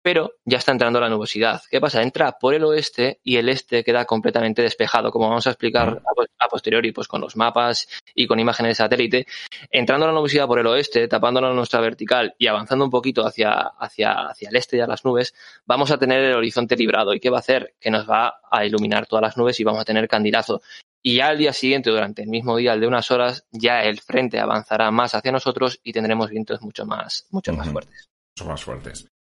pero 0.04 0.34
ya 0.44 0.58
está 0.58 0.70
entrando 0.70 1.00
la 1.00 1.08
nubosidad. 1.08 1.62
¿Qué 1.70 1.80
pasa? 1.80 2.02
Entra 2.02 2.32
por 2.32 2.52
el 2.52 2.62
oeste 2.64 3.20
y 3.25 3.37
el 3.37 3.49
este 3.49 3.82
queda 3.82 4.04
completamente 4.04 4.61
despejado, 4.61 5.11
como 5.11 5.30
vamos 5.30 5.46
a 5.46 5.50
explicar 5.50 6.02
a, 6.38 6.49
posteriori 6.49 6.92
pues 6.92 7.08
con 7.08 7.23
los 7.23 7.37
mapas 7.37 7.88
y 8.14 8.26
con 8.26 8.38
imágenes 8.38 8.73
de 8.73 8.75
satélite. 8.75 9.26
Entrando 9.70 10.06
la 10.06 10.12
nubosidad 10.12 10.46
por 10.46 10.58
el 10.58 10.66
oeste, 10.66 11.08
tapándola 11.08 11.49
en 11.49 11.56
nuestra 11.56 11.80
vertical 11.80 12.34
y 12.37 12.49
avanzando 12.49 12.84
un 12.84 12.90
poquito 12.90 13.26
hacia, 13.26 13.52
hacia, 13.52 14.28
hacia 14.28 14.50
el 14.50 14.56
este 14.56 14.76
y 14.76 14.80
a 14.80 14.87
las 14.87 15.06
nubes, 15.06 15.34
vamos 15.64 15.90
a 15.90 15.96
tener 15.96 16.23
el 16.23 16.34
horizonte 16.34 16.76
librado. 16.76 17.14
¿Y 17.14 17.18
qué 17.18 17.30
va 17.30 17.38
a 17.38 17.40
hacer? 17.40 17.75
Que 17.80 17.90
nos 17.90 18.06
va 18.06 18.40
a 18.50 18.66
iluminar 18.66 19.06
todas 19.06 19.23
las 19.23 19.38
nubes 19.38 19.58
y 19.58 19.64
vamos 19.64 19.80
a 19.80 19.87
tener 19.87 20.06
candilazo. 20.06 20.61
Y 21.02 21.16
ya 21.16 21.28
al 21.28 21.38
día 21.38 21.54
siguiente, 21.54 21.88
durante 21.88 22.20
el 22.20 22.28
mismo 22.28 22.58
día, 22.58 22.75
el 22.75 22.80
de 22.80 22.88
unas 22.88 23.11
horas, 23.11 23.46
ya 23.52 23.80
el 23.80 24.02
frente 24.02 24.38
avanzará 24.38 24.90
más 24.90 25.14
hacia 25.14 25.32
nosotros 25.32 25.80
y 25.82 25.94
tendremos 25.94 26.28
vientos 26.28 26.61
mucho 26.61 26.84
más, 26.84 27.26
mucho 27.30 27.54
más 27.54 27.70
fuertes. 27.70 28.11
Mucho 28.37 28.50
más 28.50 28.62
fuertes. 28.62 29.13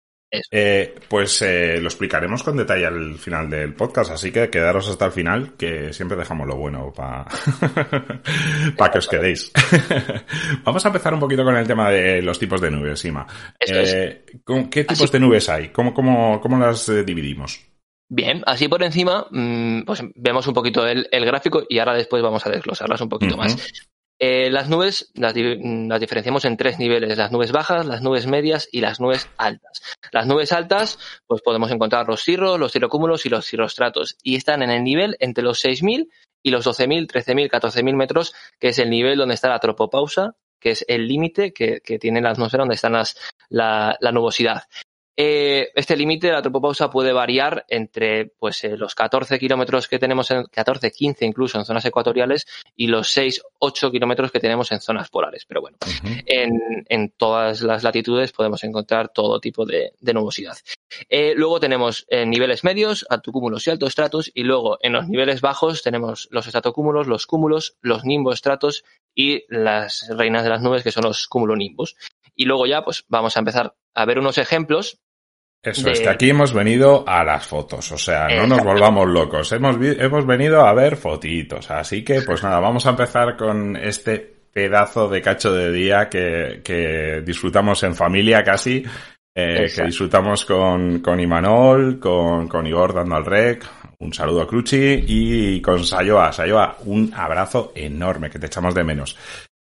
Eh, 0.49 0.95
pues 1.07 1.43
eh, 1.43 1.79
lo 1.79 1.87
explicaremos 1.87 2.41
con 2.41 2.57
detalle 2.57 2.87
al 2.87 3.17
final 3.19 3.49
del 3.49 3.75
podcast, 3.75 4.11
así 4.11 4.31
que 4.31 4.49
quedaros 4.49 4.89
hasta 4.89 5.05
el 5.05 5.11
final, 5.11 5.53
que 5.55 5.93
siempre 5.93 6.17
dejamos 6.17 6.47
lo 6.47 6.55
bueno 6.55 6.91
para 6.91 7.25
que 8.91 8.97
os 8.97 9.07
quedéis. 9.07 9.51
Vamos 10.63 10.83
a 10.83 10.89
empezar 10.89 11.13
un 11.13 11.19
poquito 11.19 11.43
con 11.43 11.55
el 11.55 11.67
tema 11.67 11.91
de 11.91 12.21
los 12.23 12.39
tipos 12.39 12.59
de 12.61 12.71
nubes, 12.71 13.05
Ima. 13.05 13.27
Eh, 13.59 14.25
¿Qué 14.71 14.83
tipos 14.85 15.11
de 15.11 15.19
nubes 15.19 15.49
hay? 15.49 15.69
¿Cómo, 15.69 15.93
cómo, 15.93 16.41
cómo 16.41 16.57
las 16.57 16.91
dividimos? 17.05 17.59
Bien, 18.09 18.43
así 18.45 18.67
por 18.67 18.83
encima, 18.83 19.27
mm, 19.29 19.83
pues 19.85 20.03
vemos 20.15 20.47
un 20.47 20.53
poquito 20.53 20.85
el, 20.85 21.07
gráfico 21.11 21.63
y 21.69 21.79
ahora 21.79 21.93
después 21.93 22.21
vamos 22.21 22.45
a 22.45 22.49
desglosarlas 22.49 23.01
un 23.01 23.09
poquito 23.09 23.37
más. 23.37 23.55
Eh, 24.25 24.49
las 24.49 24.69
nubes 24.69 25.11
las, 25.15 25.33
diferenciamos 25.33 26.45
en 26.45 26.55
tres 26.55 26.79
niveles, 26.79 27.17
las 27.17 27.33
nubes 27.33 27.51
bajas, 27.51 27.85
las 27.85 28.01
nubes 28.01 28.25
medias 28.25 28.69
y 28.71 28.79
las 28.79 29.01
nubes 29.01 29.27
altas. 29.35 29.81
Las 30.13 30.27
nubes 30.27 30.53
altas, 30.53 30.97
pues 31.27 31.41
podemos 31.41 31.69
encontrar 31.71 32.07
los 32.07 32.23
cirros, 32.23 32.57
los 32.57 32.71
cirrocúmulos 32.71 33.25
y 33.25 33.29
los 33.29 33.45
cirrostratos 33.45 34.15
y 34.23 34.37
están 34.37 34.63
en 34.63 34.69
el 34.69 34.81
nivel 34.81 35.17
entre 35.19 35.43
los 35.43 35.61
6.000 35.61 36.07
y 36.41 36.51
los 36.51 36.65
12.000, 36.65 37.11
13.000, 37.11 37.49
14.000 37.49 37.95
metros, 37.97 38.33
que 38.61 38.69
es 38.69 38.79
el 38.79 38.89
nivel 38.89 39.17
donde 39.17 39.33
está 39.33 39.49
la 39.49 39.59
tropopausa, 39.59 40.37
que 40.57 40.71
es 40.71 40.85
el 40.87 41.05
límite 41.05 41.51
que, 41.51 41.81
tiene 41.99 42.21
la 42.21 42.29
atmósfera 42.29 42.61
donde 42.61 42.75
está 42.75 42.89
la, 43.49 43.97
la 43.99 44.11
nubosidad. 44.13 44.63
Eh, 45.15 45.69
este 45.75 45.95
límite 45.95 46.27
de 46.27 46.33
la 46.33 46.41
tropopausa 46.41 46.89
puede 46.89 47.13
variar 47.13 47.65
entre 47.69 48.25
pues, 48.25 48.63
eh, 48.63 48.75
los 48.77 48.95
14 48.95 49.37
kilómetros 49.37 49.87
que 49.87 49.99
tenemos, 49.99 50.31
en, 50.31 50.45
14, 50.45 50.91
15 50.91 51.25
incluso 51.25 51.59
en 51.59 51.65
zonas 51.65 51.85
ecuatoriales 51.85 52.47
y 52.75 52.87
los 52.87 53.11
6, 53.11 53.41
8 53.59 53.91
kilómetros 53.91 54.31
que 54.31 54.39
tenemos 54.39 54.71
en 54.71 54.81
zonas 54.81 55.09
polares. 55.09 55.45
Pero 55.45 55.61
bueno, 55.61 55.77
en, 56.25 56.85
en, 56.89 57.09
todas 57.11 57.61
las 57.61 57.83
latitudes 57.83 58.31
podemos 58.31 58.63
encontrar 58.63 59.09
todo 59.09 59.39
tipo 59.39 59.65
de, 59.65 59.93
de 59.99 60.13
nubosidad. 60.13 60.57
Eh, 61.09 61.33
luego 61.35 61.59
tenemos 61.59 62.05
en 62.09 62.29
niveles 62.29 62.63
medios, 62.63 63.05
altocúmulos 63.09 63.67
y 63.67 63.71
altoestratos, 63.71 64.31
y 64.33 64.43
luego 64.43 64.77
en 64.81 64.93
los 64.93 65.07
niveles 65.07 65.41
bajos 65.41 65.83
tenemos 65.83 66.27
los 66.31 66.47
estratocúmulos, 66.47 67.07
los 67.07 67.27
cúmulos, 67.27 67.77
los 67.81 68.03
nimboestratos 68.03 68.83
y 69.13 69.43
las 69.49 70.07
reinas 70.09 70.43
de 70.43 70.49
las 70.49 70.61
nubes 70.61 70.83
que 70.83 70.91
son 70.91 71.03
los 71.03 71.27
cumulonimbus. 71.27 71.95
Y 72.35 72.45
luego 72.45 72.65
ya 72.65 72.83
pues 72.83 73.05
vamos 73.07 73.35
a 73.35 73.39
empezar 73.39 73.75
a 73.93 74.05
ver 74.05 74.19
unos 74.19 74.37
ejemplos 74.37 75.03
eso 75.63 75.89
es 75.89 76.01
que 76.01 76.09
aquí 76.09 76.29
hemos 76.29 76.51
venido 76.51 77.05
a 77.07 77.23
las 77.23 77.47
fotos, 77.47 77.89
o 77.93 77.97
sea, 77.97 78.27
no 78.27 78.45
nos 78.45 78.61
volvamos 78.65 79.07
locos, 79.07 79.49
hemos, 79.53 79.77
hemos 79.81 80.25
venido 80.25 80.65
a 80.65 80.73
ver 80.73 80.97
fotitos, 80.97 81.71
así 81.71 82.03
que 82.03 82.21
pues 82.21 82.43
nada, 82.43 82.59
vamos 82.59 82.85
a 82.85 82.89
empezar 82.89 83.37
con 83.37 83.77
este 83.77 84.19
pedazo 84.51 85.07
de 85.07 85.21
cacho 85.21 85.53
de 85.53 85.71
día 85.71 86.09
que, 86.09 86.59
que 86.61 87.21
disfrutamos 87.25 87.81
en 87.83 87.95
familia 87.95 88.43
casi, 88.43 88.83
eh, 89.33 89.71
que 89.73 89.83
disfrutamos 89.83 90.43
con, 90.43 90.99
con 90.99 91.21
Imanol, 91.21 91.97
con, 91.97 92.49
con 92.49 92.67
Igor 92.67 92.93
dando 92.93 93.15
al 93.15 93.25
rec, 93.25 93.65
un 93.99 94.13
saludo 94.13 94.41
a 94.41 94.47
Cruci 94.47 95.05
y 95.07 95.61
con 95.61 95.85
Sayoa. 95.85 96.33
Sayoa, 96.33 96.75
un 96.83 97.13
abrazo 97.15 97.71
enorme 97.73 98.29
que 98.29 98.37
te 98.37 98.47
echamos 98.47 98.75
de 98.75 98.83
menos. 98.83 99.17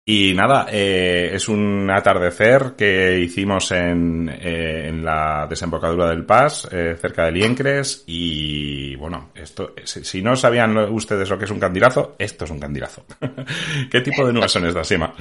Y 0.05 0.33
nada, 0.33 0.67
eh, 0.69 1.29
es 1.33 1.47
un 1.47 1.89
atardecer 1.89 2.73
que 2.77 3.19
hicimos 3.19 3.71
en, 3.71 4.29
eh, 4.29 4.91
la 5.01 5.47
desembocadura 5.49 6.09
del 6.09 6.25
Pas, 6.25 6.67
eh, 6.73 6.97
cerca 6.99 7.25
de 7.25 7.31
Liencres, 7.31 8.03
y 8.05 8.97
bueno, 8.97 9.31
esto, 9.33 9.73
si, 9.85 10.21
no 10.21 10.35
sabían 10.35 10.77
ustedes 10.93 11.29
lo 11.29 11.37
que 11.37 11.45
es 11.45 11.51
un 11.51 11.59
candilazo, 11.59 12.17
esto 12.19 12.43
es 12.43 12.51
un 12.51 12.59
candilazo. 12.59 13.05
¿Qué 13.89 14.01
tipo 14.01 14.27
de 14.27 14.33
nubes 14.33 14.51
son 14.51 14.65
estas, 14.65 14.85
Sima? 14.85 15.15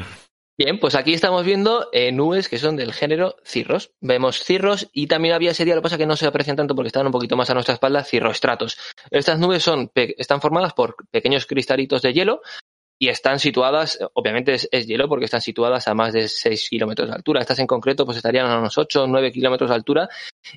Bien, 0.58 0.80
pues 0.80 0.96
aquí 0.96 1.14
estamos 1.14 1.44
viendo 1.44 1.88
nubes 2.12 2.48
que 2.48 2.58
son 2.58 2.76
del 2.76 2.92
género 2.92 3.36
cirros. 3.44 3.92
Vemos 4.00 4.42
cirros 4.42 4.90
y 4.92 5.06
también 5.06 5.34
había 5.34 5.52
ese 5.52 5.64
día, 5.64 5.74
lo 5.74 5.80
que 5.80 5.84
pasa 5.84 5.96
que 5.98 6.06
no 6.06 6.16
se 6.16 6.26
aprecian 6.26 6.56
tanto 6.56 6.74
porque 6.74 6.88
están 6.88 7.06
un 7.06 7.12
poquito 7.12 7.36
más 7.36 7.48
a 7.50 7.54
nuestra 7.54 7.74
espalda, 7.74 8.04
cirroestratos. 8.04 8.76
Estas 9.10 9.38
nubes 9.38 9.62
son, 9.62 9.90
están 9.94 10.40
formadas 10.40 10.74
por 10.74 10.96
pequeños 11.10 11.46
cristalitos 11.46 12.02
de 12.02 12.12
hielo 12.12 12.42
y 13.02 13.08
están 13.08 13.40
situadas, 13.40 13.98
obviamente 14.14 14.54
es, 14.54 14.86
hielo 14.86 15.08
porque 15.08 15.24
están 15.24 15.40
situadas 15.40 15.88
a 15.88 15.94
más 15.94 16.12
de 16.12 16.28
6 16.28 16.68
kilómetros 16.70 17.08
de 17.08 17.16
altura. 17.16 17.40
Estas 17.40 17.58
en 17.58 17.66
concreto 17.66 18.04
pues 18.04 18.18
estarían 18.18 18.46
a 18.46 18.60
unos 18.60 18.78
8 18.78 19.02
o 19.02 19.06
9 19.08 19.32
kilómetros 19.32 19.70
de 19.70 19.74
altura 19.74 20.08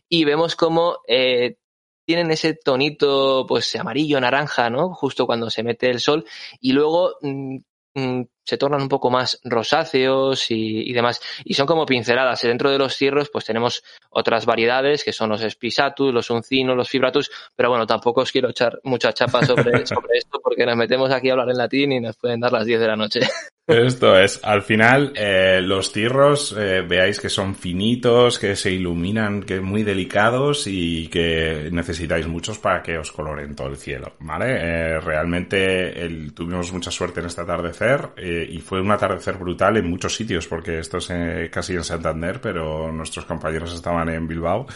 y 0.07 0.25
vemos 0.25 0.55
como 0.55 0.99
eh, 1.07 1.57
tienen 2.05 2.29
ese 2.29 2.53
tonito 2.53 3.47
pues 3.47 3.75
amarillo, 3.77 4.21
naranja, 4.21 4.69
¿no? 4.69 4.93
Justo 4.93 5.25
cuando 5.25 5.49
se 5.49 5.63
mete 5.63 5.89
el 5.89 5.99
sol 5.99 6.23
y 6.59 6.73
luego 6.73 7.15
mm, 7.23 7.57
mm, 7.95 8.21
se 8.45 8.57
tornan 8.57 8.81
un 8.81 8.89
poco 8.89 9.09
más 9.09 9.39
rosáceos 9.43 10.49
y, 10.49 10.93
demás. 10.93 11.21
Y 11.43 11.55
son 11.55 11.65
como 11.65 11.85
pinceladas. 11.85 12.43
Y 12.43 12.47
dentro 12.47 12.69
de 12.69 12.77
los 12.77 12.95
cierros, 12.95 13.29
pues 13.29 13.45
tenemos 13.45 13.83
otras 14.09 14.45
variedades 14.45 15.03
que 15.03 15.11
son 15.11 15.29
los 15.29 15.41
spisatus, 15.41 16.13
los 16.13 16.29
uncinos, 16.29 16.77
los 16.77 16.89
fibratus. 16.89 17.31
Pero 17.55 17.69
bueno, 17.69 17.87
tampoco 17.87 18.21
os 18.21 18.31
quiero 18.31 18.49
echar 18.49 18.79
mucha 18.83 19.13
chapa 19.13 19.43
sobre, 19.45 19.63
sobre 19.87 20.17
esto 20.17 20.39
porque 20.41 20.65
nos 20.65 20.77
metemos 20.77 21.11
aquí 21.11 21.29
a 21.29 21.33
hablar 21.33 21.49
en 21.49 21.57
latín 21.57 21.91
y 21.91 21.99
nos 21.99 22.15
pueden 22.17 22.39
dar 22.39 22.51
las 22.51 22.65
10 22.65 22.79
de 22.79 22.87
la 22.87 22.95
noche. 22.95 23.19
Esto 23.67 24.15
es, 24.15 24.43
al 24.43 24.61
final, 24.61 25.11
eh, 25.15 25.59
los 25.59 25.91
tirros, 25.91 26.55
eh, 26.55 26.83
veáis 26.87 27.19
que 27.19 27.29
son 27.29 27.55
finitos, 27.55 28.37
que 28.37 28.55
se 28.55 28.71
iluminan, 28.71 29.41
que 29.41 29.59
muy 29.59 29.81
delicados 29.81 30.67
y 30.67 31.07
que 31.07 31.69
necesitáis 31.71 32.27
muchos 32.27 32.59
para 32.59 32.83
que 32.83 32.95
os 32.99 33.11
coloren 33.11 33.55
todo 33.55 33.69
el 33.69 33.77
cielo, 33.77 34.13
¿vale? 34.19 34.53
Eh, 34.59 34.99
realmente 34.99 35.99
el, 35.99 36.35
tuvimos 36.35 36.71
mucha 36.73 36.91
suerte 36.91 37.21
en 37.21 37.25
este 37.25 37.41
atardecer 37.41 38.09
y 38.43 38.59
fue 38.59 38.81
un 38.81 38.91
atardecer 38.91 39.37
brutal 39.37 39.77
en 39.77 39.89
muchos 39.89 40.15
sitios, 40.15 40.47
porque 40.47 40.79
esto 40.79 40.97
es 40.97 41.09
eh, 41.11 41.49
casi 41.51 41.73
en 41.73 41.83
Santander, 41.83 42.41
pero 42.41 42.91
nuestros 42.91 43.25
compañeros 43.25 43.73
estaban 43.73 44.09
en 44.09 44.27
Bilbao 44.27 44.67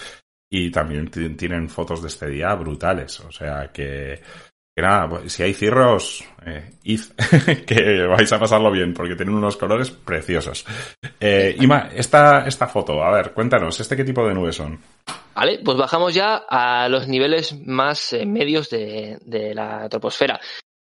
y 0.52 0.72
también 0.72 1.10
tienen 1.10 1.70
fotos 1.70 2.02
de 2.02 2.08
este 2.08 2.28
día 2.28 2.54
brutales, 2.56 3.20
o 3.20 3.32
sea 3.32 3.72
que 3.72 4.22
nada, 4.82 5.10
pues, 5.10 5.34
si 5.34 5.44
hay 5.44 5.54
cirros, 5.54 6.24
eh, 6.46 6.74
id, 6.84 7.02
que 7.66 8.06
vais 8.08 8.32
a 8.32 8.40
pasarlo 8.40 8.72
bien, 8.72 8.94
porque 8.94 9.16
tienen 9.16 9.36
unos 9.36 9.58
colores 9.58 9.92
preciosos. 9.92 10.66
Eh, 11.20 11.56
Ima, 11.60 11.90
esta, 11.94 12.48
esta 12.48 12.68
foto, 12.68 13.04
a 13.04 13.12
ver, 13.12 13.32
cuéntanos, 13.34 13.80
¿este 13.80 13.96
qué 13.96 14.04
tipo 14.04 14.28
de 14.28 14.34
nubes 14.34 14.56
son? 14.56 14.80
Vale, 15.36 15.60
pues 15.64 15.78
bajamos 15.78 16.14
ya 16.14 16.44
a 16.50 16.90
los 16.90 17.08
niveles 17.08 17.58
más 17.66 18.14
eh, 18.14 18.26
medios 18.26 18.70
de, 18.70 19.18
de, 19.22 19.54
la 19.54 19.88
troposfera. 19.90 20.40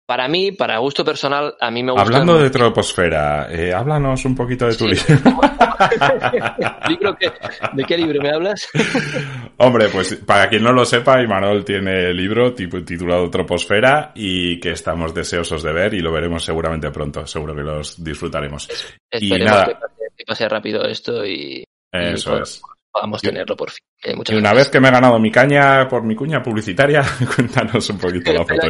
Para 0.07 0.29
mí, 0.29 0.53
para 0.53 0.79
gusto 0.79 1.05
personal, 1.05 1.55
a 1.61 1.71
mí 1.71 1.83
me 1.83 1.93
gusta. 1.93 2.05
Hablando 2.05 2.39
de 2.39 2.51
troposfera, 2.51 3.49
eh, 3.51 3.73
háblanos 3.73 4.25
un 4.25 4.35
poquito 4.35 4.67
de 4.67 4.77
tu 4.77 4.87
libro. 4.87 5.05
¿De 7.73 7.85
qué 7.85 7.97
libro 7.97 8.21
me 8.21 8.31
hablas? 8.31 8.69
Hombre, 9.59 9.89
pues 9.89 10.17
para 10.17 10.49
quien 10.49 10.65
no 10.65 10.73
lo 10.73 10.85
sepa, 10.85 11.23
Imanol 11.23 11.65
tiene 11.65 12.11
el 12.11 12.17
libro 12.17 12.53
titulado 12.53 13.31
Troposfera 13.31 14.13
y 14.15 14.59
que 14.61 14.73
estamos 14.73 15.15
deseosos 15.15 15.63
de 15.63 15.73
ver 15.73 15.95
y 15.95 16.01
lo 16.01 16.13
veremos 16.13 16.45
seguramente 16.45 16.91
pronto. 16.91 17.27
Seguro 17.27 17.55
que 17.55 17.63
los 17.63 18.03
disfrutaremos. 18.03 18.69
y 19.13 19.31
nada. 19.39 19.79
Que 20.17 20.25
pase, 20.27 20.49
rápido 20.49 20.85
esto 20.85 21.25
y. 21.25 21.65
Eso 21.93 22.39
es 22.39 22.61
podamos 22.93 23.23
tenerlo 23.23 23.57
por 23.57 23.71
fin. 23.71 23.85
y 24.29 24.35
una 24.35 24.53
vez 24.53 24.69
que 24.69 24.79
me 24.79 24.89
he 24.89 24.93
ganado 24.93 25.19
mi 25.19 25.31
caña 25.31 25.89
por 25.89 26.03
mi 26.03 26.15
cuña 26.15 26.43
publicitaria, 26.43 27.03
cuéntanos 27.37 27.89
un 27.91 27.99
poquito 27.99 28.33
la 28.33 28.45
foto. 28.47 28.69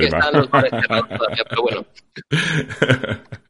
pero 1.48 1.62
bueno. 1.62 1.84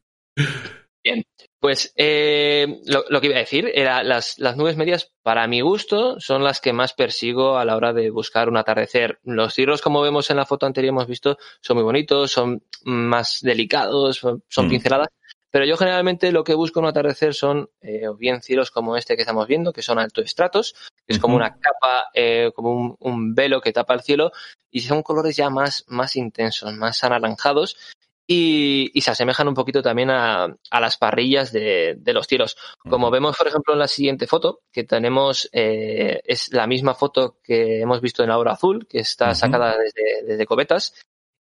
Bien, 1.03 1.21
pues 1.59 1.93
eh, 1.97 2.81
lo, 2.85 3.03
lo, 3.09 3.19
que 3.19 3.27
iba 3.27 3.35
a 3.35 3.39
decir 3.39 3.69
era 3.73 4.03
las, 4.03 4.39
las 4.39 4.55
nubes 4.55 4.77
medias, 4.77 5.11
para 5.21 5.45
mi 5.47 5.59
gusto, 5.59 6.17
son 6.19 6.45
las 6.45 6.61
que 6.61 6.71
más 6.71 6.93
persigo 6.93 7.57
a 7.57 7.65
la 7.65 7.75
hora 7.75 7.91
de 7.91 8.09
buscar 8.09 8.47
un 8.47 8.55
atardecer. 8.55 9.19
Los 9.23 9.53
cirros, 9.53 9.81
como 9.81 10.01
vemos 10.01 10.29
en 10.29 10.37
la 10.37 10.45
foto 10.45 10.65
anterior, 10.65 10.91
hemos 10.91 11.07
visto, 11.07 11.37
son 11.59 11.75
muy 11.75 11.83
bonitos, 11.83 12.31
son 12.31 12.63
más 12.85 13.39
delicados, 13.41 14.17
son 14.17 14.65
mm. 14.65 14.69
pinceladas, 14.69 15.09
pero 15.53 15.65
yo 15.65 15.77
generalmente 15.77 16.31
lo 16.31 16.43
que 16.43 16.55
busco 16.55 16.79
en 16.79 16.85
un 16.85 16.89
atardecer 16.89 17.35
son 17.35 17.69
eh, 17.79 18.07
o 18.07 18.15
bien 18.15 18.41
cielos 18.41 18.71
como 18.71 18.97
este 18.97 19.15
que 19.15 19.21
estamos 19.21 19.47
viendo, 19.47 19.71
que 19.71 19.83
son 19.83 19.99
altoestratos, 19.99 20.73
que 21.05 21.13
es 21.13 21.19
como 21.19 21.35
una 21.35 21.59
capa, 21.59 22.09
eh, 22.11 22.51
como 22.55 22.97
un, 22.99 23.35
velo 23.35 23.61
que 23.61 23.71
tapa 23.71 23.93
el 23.93 24.01
cielo, 24.01 24.31
y 24.71 24.79
son 24.81 25.03
colores 25.03 25.35
ya 25.35 25.51
más, 25.51 25.85
más 25.89 26.15
intensos, 26.15 26.73
más 26.73 27.03
anaranjados, 27.03 27.77
y, 28.25 28.89
y, 28.95 29.01
se 29.01 29.11
asemejan 29.11 29.47
un 29.47 29.53
poquito 29.53 29.83
también 29.83 30.09
a, 30.09 30.45
a 30.45 30.79
las 30.79 30.97
parrillas 30.97 31.51
de, 31.51 31.97
de, 31.99 32.13
los 32.13 32.25
cielos. 32.25 32.57
Como 32.79 33.11
vemos, 33.11 33.37
por 33.37 33.47
ejemplo, 33.47 33.73
en 33.73 33.79
la 33.79 33.87
siguiente 33.87 34.25
foto, 34.25 34.61
que 34.71 34.85
tenemos, 34.85 35.49
eh, 35.51 36.19
es 36.23 36.51
la 36.51 36.65
misma 36.65 36.95
foto 36.95 37.37
que 37.43 37.81
hemos 37.81 38.01
visto 38.01 38.23
en 38.23 38.29
la 38.29 38.39
obra 38.39 38.53
azul, 38.53 38.87
que 38.87 38.99
está 38.99 39.35
sacada 39.35 39.77
desde, 39.77 40.25
desde 40.25 40.45
Cobetas, 40.47 40.95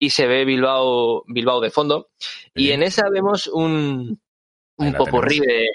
y 0.02 0.10
se 0.10 0.26
ve 0.26 0.46
Bilbao, 0.46 1.24
Bilbao 1.28 1.62
de 1.62 1.70
fondo. 1.70 2.10
Y 2.56 2.72
en 2.72 2.82
esa 2.82 3.08
vemos 3.08 3.46
un, 3.46 4.20
un 4.78 4.94
popurrí 4.94 5.40
de, 5.40 5.68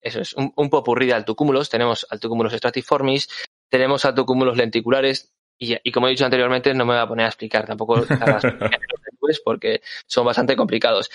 eso 0.00 0.20
es, 0.22 0.32
un, 0.32 0.50
un 0.56 0.70
popurrí 0.70 1.06
de 1.06 1.12
altocúmulos. 1.12 1.68
Tenemos 1.68 2.06
altocúmulos 2.08 2.54
stratiformis, 2.54 3.28
tenemos 3.68 4.06
altocúmulos 4.06 4.56
lenticulares, 4.56 5.30
y, 5.58 5.76
y, 5.82 5.92
como 5.92 6.06
he 6.06 6.10
dicho 6.10 6.24
anteriormente, 6.24 6.72
no 6.72 6.86
me 6.86 6.94
voy 6.94 7.02
a 7.02 7.06
poner 7.06 7.26
a 7.26 7.28
explicar 7.28 7.66
tampoco 7.66 7.96
las 8.08 9.40
porque 9.44 9.82
son 10.06 10.24
bastante 10.24 10.56
complicados. 10.56 11.10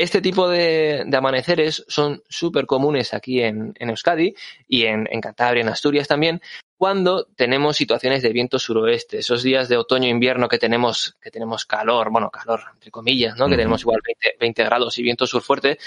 Este 0.00 0.22
tipo 0.22 0.48
de, 0.48 1.04
de 1.06 1.16
amaneceres 1.18 1.84
son 1.86 2.22
súper 2.26 2.64
comunes 2.64 3.12
aquí 3.12 3.42
en, 3.42 3.74
en 3.78 3.90
Euskadi 3.90 4.34
y 4.66 4.86
en, 4.86 5.06
en, 5.10 5.20
Cantabria, 5.20 5.60
en 5.60 5.68
Asturias 5.68 6.08
también, 6.08 6.40
cuando 6.78 7.26
tenemos 7.36 7.76
situaciones 7.76 8.22
de 8.22 8.32
viento 8.32 8.58
suroeste, 8.58 9.18
esos 9.18 9.42
días 9.42 9.68
de 9.68 9.76
otoño-invierno 9.76 10.48
que 10.48 10.56
tenemos, 10.56 11.18
que 11.20 11.30
tenemos 11.30 11.66
calor, 11.66 12.10
bueno, 12.10 12.30
calor, 12.30 12.62
entre 12.72 12.90
comillas, 12.90 13.36
¿no? 13.36 13.46
Que 13.46 13.58
tenemos 13.58 13.82
igual 13.82 14.00
20, 14.02 14.38
20, 14.40 14.64
grados 14.64 14.96
y 14.96 15.02
viento 15.02 15.26
sur 15.26 15.42
fuerte, 15.42 15.78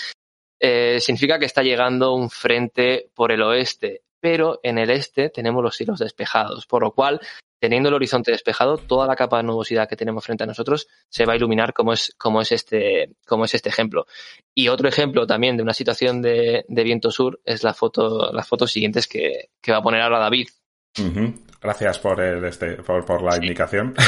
eh, 0.60 1.00
significa 1.00 1.40
que 1.40 1.46
está 1.46 1.64
llegando 1.64 2.14
un 2.14 2.30
frente 2.30 3.10
por 3.16 3.32
el 3.32 3.42
oeste, 3.42 4.04
pero 4.20 4.60
en 4.62 4.78
el 4.78 4.92
este 4.92 5.32
tenemos 5.32 5.64
los 5.64 5.76
cielos 5.76 5.98
despejados, 5.98 6.68
por 6.68 6.84
lo 6.84 6.92
cual 6.92 7.20
teniendo 7.64 7.88
el 7.88 7.96
horizonte 7.96 8.34
despejado, 8.34 8.78
toda 8.78 9.08
la 9.08 9.16
capa 9.16 9.38
de 9.38 9.44
nubosidad 9.44 9.88
que 9.88 9.96
tenemos 9.96 10.26
frente 10.26 10.44
a 10.44 10.48
nosotros 10.48 10.86
se 11.08 11.24
va 11.26 11.32
a 11.32 11.38
iluminar 11.38 11.72
como 11.72 11.94
es, 11.94 12.14
como 12.18 12.42
es, 12.42 12.52
este, 12.52 13.12
como 13.26 13.46
es 13.46 13.54
este 13.54 13.70
ejemplo. 13.70 14.06
Y 14.54 14.68
otro 14.68 14.90
ejemplo 14.90 15.26
también 15.26 15.56
de 15.56 15.64
una 15.64 15.72
situación 15.72 16.22
de, 16.22 16.66
de 16.68 16.84
viento 16.84 17.10
sur 17.10 17.40
es 17.46 17.64
la 17.64 17.74
foto, 17.74 18.34
las 18.34 18.46
fotos 18.46 18.70
siguientes 18.70 19.08
que, 19.08 19.48
que 19.62 19.72
va 19.72 19.78
a 19.78 19.82
poner 19.82 20.02
ahora 20.02 20.20
David. 20.20 20.50
Uh 21.00 21.04
-huh. 21.04 21.40
Gracias 21.62 22.00
por, 22.00 22.20
el, 22.20 22.44
este, 22.44 22.84
por, 22.84 23.06
por 23.06 23.24
la 23.24 23.32
sí. 23.32 23.44
indicación. 23.44 23.96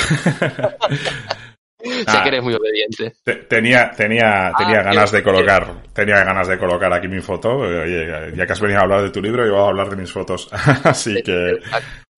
sé 1.86 2.04
ah, 2.08 2.24
que 2.24 2.28
eres 2.28 2.44
muy 2.44 2.56
obediente. 2.56 3.14
Tenía, 3.48 3.92
tenía, 3.92 4.52
tenía 4.58 4.80
ah, 4.80 4.84
ganas 4.84 5.12
de 5.14 5.24
colocar, 5.24 5.84
tenía 5.94 6.26
ganas 6.26 6.50
de 6.50 6.58
colocar 6.58 6.92
aquí 6.92 7.08
mi 7.08 7.22
foto. 7.22 7.56
Oye, 7.56 8.34
ya 8.36 8.46
que 8.46 8.52
has 8.52 8.60
venido 8.60 8.80
a 8.80 8.84
hablar 8.84 9.04
de 9.04 9.12
tu 9.12 9.22
libro, 9.22 9.46
yo 9.46 9.54
voy 9.54 9.64
a 9.64 9.68
hablar 9.70 9.90
de 9.90 9.96
mis 9.96 10.12
fotos. 10.12 10.50
Así 10.84 11.22
que, 11.24 11.60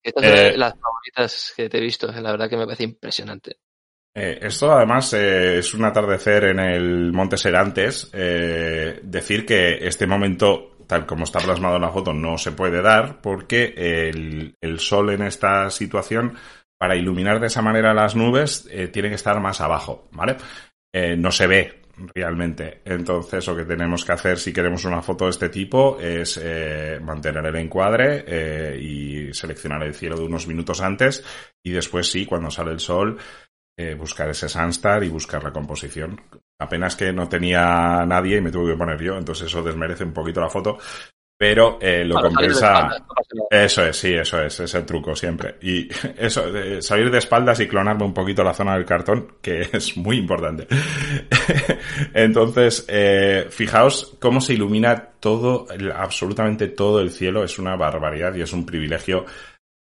Estas 0.02 0.24
eh, 0.24 0.50
son 0.50 0.60
las 0.60 0.74
favoritas 0.78 1.52
que 1.56 1.68
te 1.68 1.78
he 1.78 1.80
visto, 1.80 2.10
la 2.10 2.30
verdad 2.30 2.48
que 2.48 2.56
me 2.56 2.64
parece 2.64 2.84
impresionante. 2.84 3.58
Eh, 4.14 4.38
esto 4.42 4.72
además 4.72 5.12
eh, 5.12 5.58
es 5.58 5.74
un 5.74 5.84
atardecer 5.84 6.44
en 6.44 6.58
el 6.58 7.12
Monte 7.12 7.36
Serantes. 7.36 8.10
Eh, 8.12 8.98
decir 9.02 9.46
que 9.46 9.86
este 9.86 10.08
momento, 10.08 10.76
tal 10.88 11.06
como 11.06 11.22
está 11.22 11.38
plasmado 11.38 11.76
en 11.76 11.82
la 11.82 11.90
foto, 11.90 12.12
no 12.12 12.36
se 12.36 12.50
puede 12.50 12.82
dar 12.82 13.20
porque 13.20 13.74
el, 13.76 14.56
el 14.60 14.80
sol 14.80 15.10
en 15.10 15.22
esta 15.22 15.70
situación, 15.70 16.36
para 16.78 16.96
iluminar 16.96 17.38
de 17.38 17.46
esa 17.46 17.62
manera 17.62 17.94
las 17.94 18.16
nubes, 18.16 18.68
tiene 18.92 19.08
que 19.08 19.14
estar 19.14 19.40
más 19.40 19.60
abajo, 19.60 20.08
¿vale? 20.12 20.36
No 20.92 21.30
se 21.30 21.46
ve 21.46 21.82
realmente. 22.14 22.80
Entonces, 22.84 23.46
lo 23.46 23.56
que 23.56 23.64
tenemos 23.64 24.04
que 24.04 24.12
hacer 24.12 24.38
si 24.38 24.52
queremos 24.52 24.84
una 24.84 25.02
foto 25.02 25.24
de 25.24 25.30
este 25.30 25.48
tipo 25.48 25.98
es 26.00 26.40
mantener 27.02 27.44
el 27.46 27.56
encuadre 27.56 28.78
y 28.80 29.32
seleccionar 29.34 29.82
el 29.82 29.94
cielo 29.94 30.16
de 30.16 30.24
unos 30.24 30.46
minutos 30.46 30.80
antes 30.80 31.24
y 31.62 31.70
después 31.70 32.10
sí, 32.10 32.24
cuando 32.24 32.50
sale 32.50 32.72
el 32.72 32.80
sol, 32.80 33.18
eh, 33.80 33.94
buscar 33.94 34.28
ese 34.28 34.48
Sunstar 34.48 35.04
y 35.04 35.08
buscar 35.08 35.44
la 35.44 35.52
composición. 35.52 36.20
Apenas 36.58 36.96
que 36.96 37.12
no 37.12 37.28
tenía 37.28 38.04
nadie 38.06 38.38
y 38.38 38.40
me 38.40 38.50
tuve 38.50 38.72
que 38.72 38.76
poner 38.76 39.00
yo, 39.00 39.16
entonces 39.16 39.46
eso 39.46 39.62
desmerece 39.62 40.02
un 40.02 40.12
poquito 40.12 40.40
la 40.40 40.48
foto, 40.48 40.78
pero 41.38 41.78
eh, 41.80 42.04
lo 42.04 42.20
compensa. 42.20 42.90
Eso 43.48 43.84
es, 43.84 43.96
sí, 43.96 44.12
eso 44.12 44.42
es, 44.42 44.58
es 44.58 44.74
el 44.74 44.84
truco 44.84 45.14
siempre. 45.14 45.56
Y 45.62 45.88
eso, 46.18 46.42
salir 46.80 47.10
de 47.10 47.18
espaldas 47.18 47.60
y 47.60 47.68
clonarme 47.68 48.04
un 48.04 48.12
poquito 48.12 48.42
la 48.42 48.52
zona 48.52 48.74
del 48.74 48.84
cartón, 48.84 49.36
que 49.40 49.60
es 49.72 49.96
muy 49.96 50.18
importante. 50.18 50.66
Entonces, 52.12 52.84
eh, 52.88 53.46
fijaos 53.50 54.16
cómo 54.18 54.40
se 54.40 54.54
ilumina 54.54 55.10
todo, 55.20 55.68
absolutamente 55.94 56.66
todo 56.66 57.00
el 57.00 57.10
cielo, 57.12 57.44
es 57.44 57.58
una 57.58 57.76
barbaridad 57.76 58.34
y 58.34 58.42
es 58.42 58.52
un 58.52 58.66
privilegio 58.66 59.24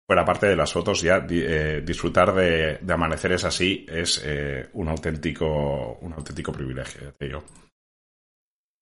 fuera 0.08 0.24
parte 0.24 0.48
de 0.48 0.56
las 0.56 0.72
fotos, 0.72 1.02
ya 1.02 1.26
eh, 1.30 1.84
disfrutar 1.86 2.34
de, 2.34 2.80
amaneceres 2.88 3.44
así 3.44 3.86
es 3.90 4.22
eh, 4.24 4.70
un 4.74 4.88
auténtico 4.88 5.98
un 6.02 6.14
auténtico 6.14 6.54
privilegio, 6.54 7.14
te 7.18 7.26
digo. 7.26 7.44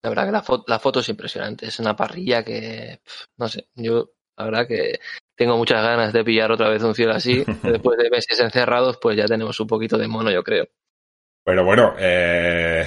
La 0.06 0.10
verdad 0.10 0.26
que 0.28 0.32
la, 0.34 0.44
foto, 0.44 0.65
la 0.68 0.78
foto 0.78 1.00
es 1.00 1.10
impresionante, 1.10 1.65
es 1.65 1.80
una 1.80 1.96
parrilla 1.96 2.44
que, 2.44 3.00
no 3.38 3.48
sé, 3.48 3.70
yo 3.74 4.12
la 4.38 4.46
verdad 4.46 4.68
que 4.68 5.00
tengo 5.36 5.58
muchas 5.58 5.82
ganas 5.82 6.13
de 6.13 6.24
pillar 6.24 6.52
otra 6.52 6.70
vez 6.70 6.84
un 6.84 6.94
cielo 6.94 7.13
así. 7.13 7.44
Después 7.63 7.98
de 7.98 8.12
meses 8.12 8.39
encerrados, 8.39 9.00
pues 9.02 9.18
ya 9.18 9.26
tenemos 9.26 9.60
un 9.60 9.65
poquito 9.65 9.98
de 9.98 10.08
mono, 10.08 10.30
yo 10.30 10.44
creo. 10.44 10.68
Pero 11.44 11.65
bueno, 11.65 11.96
eh, 11.98 12.86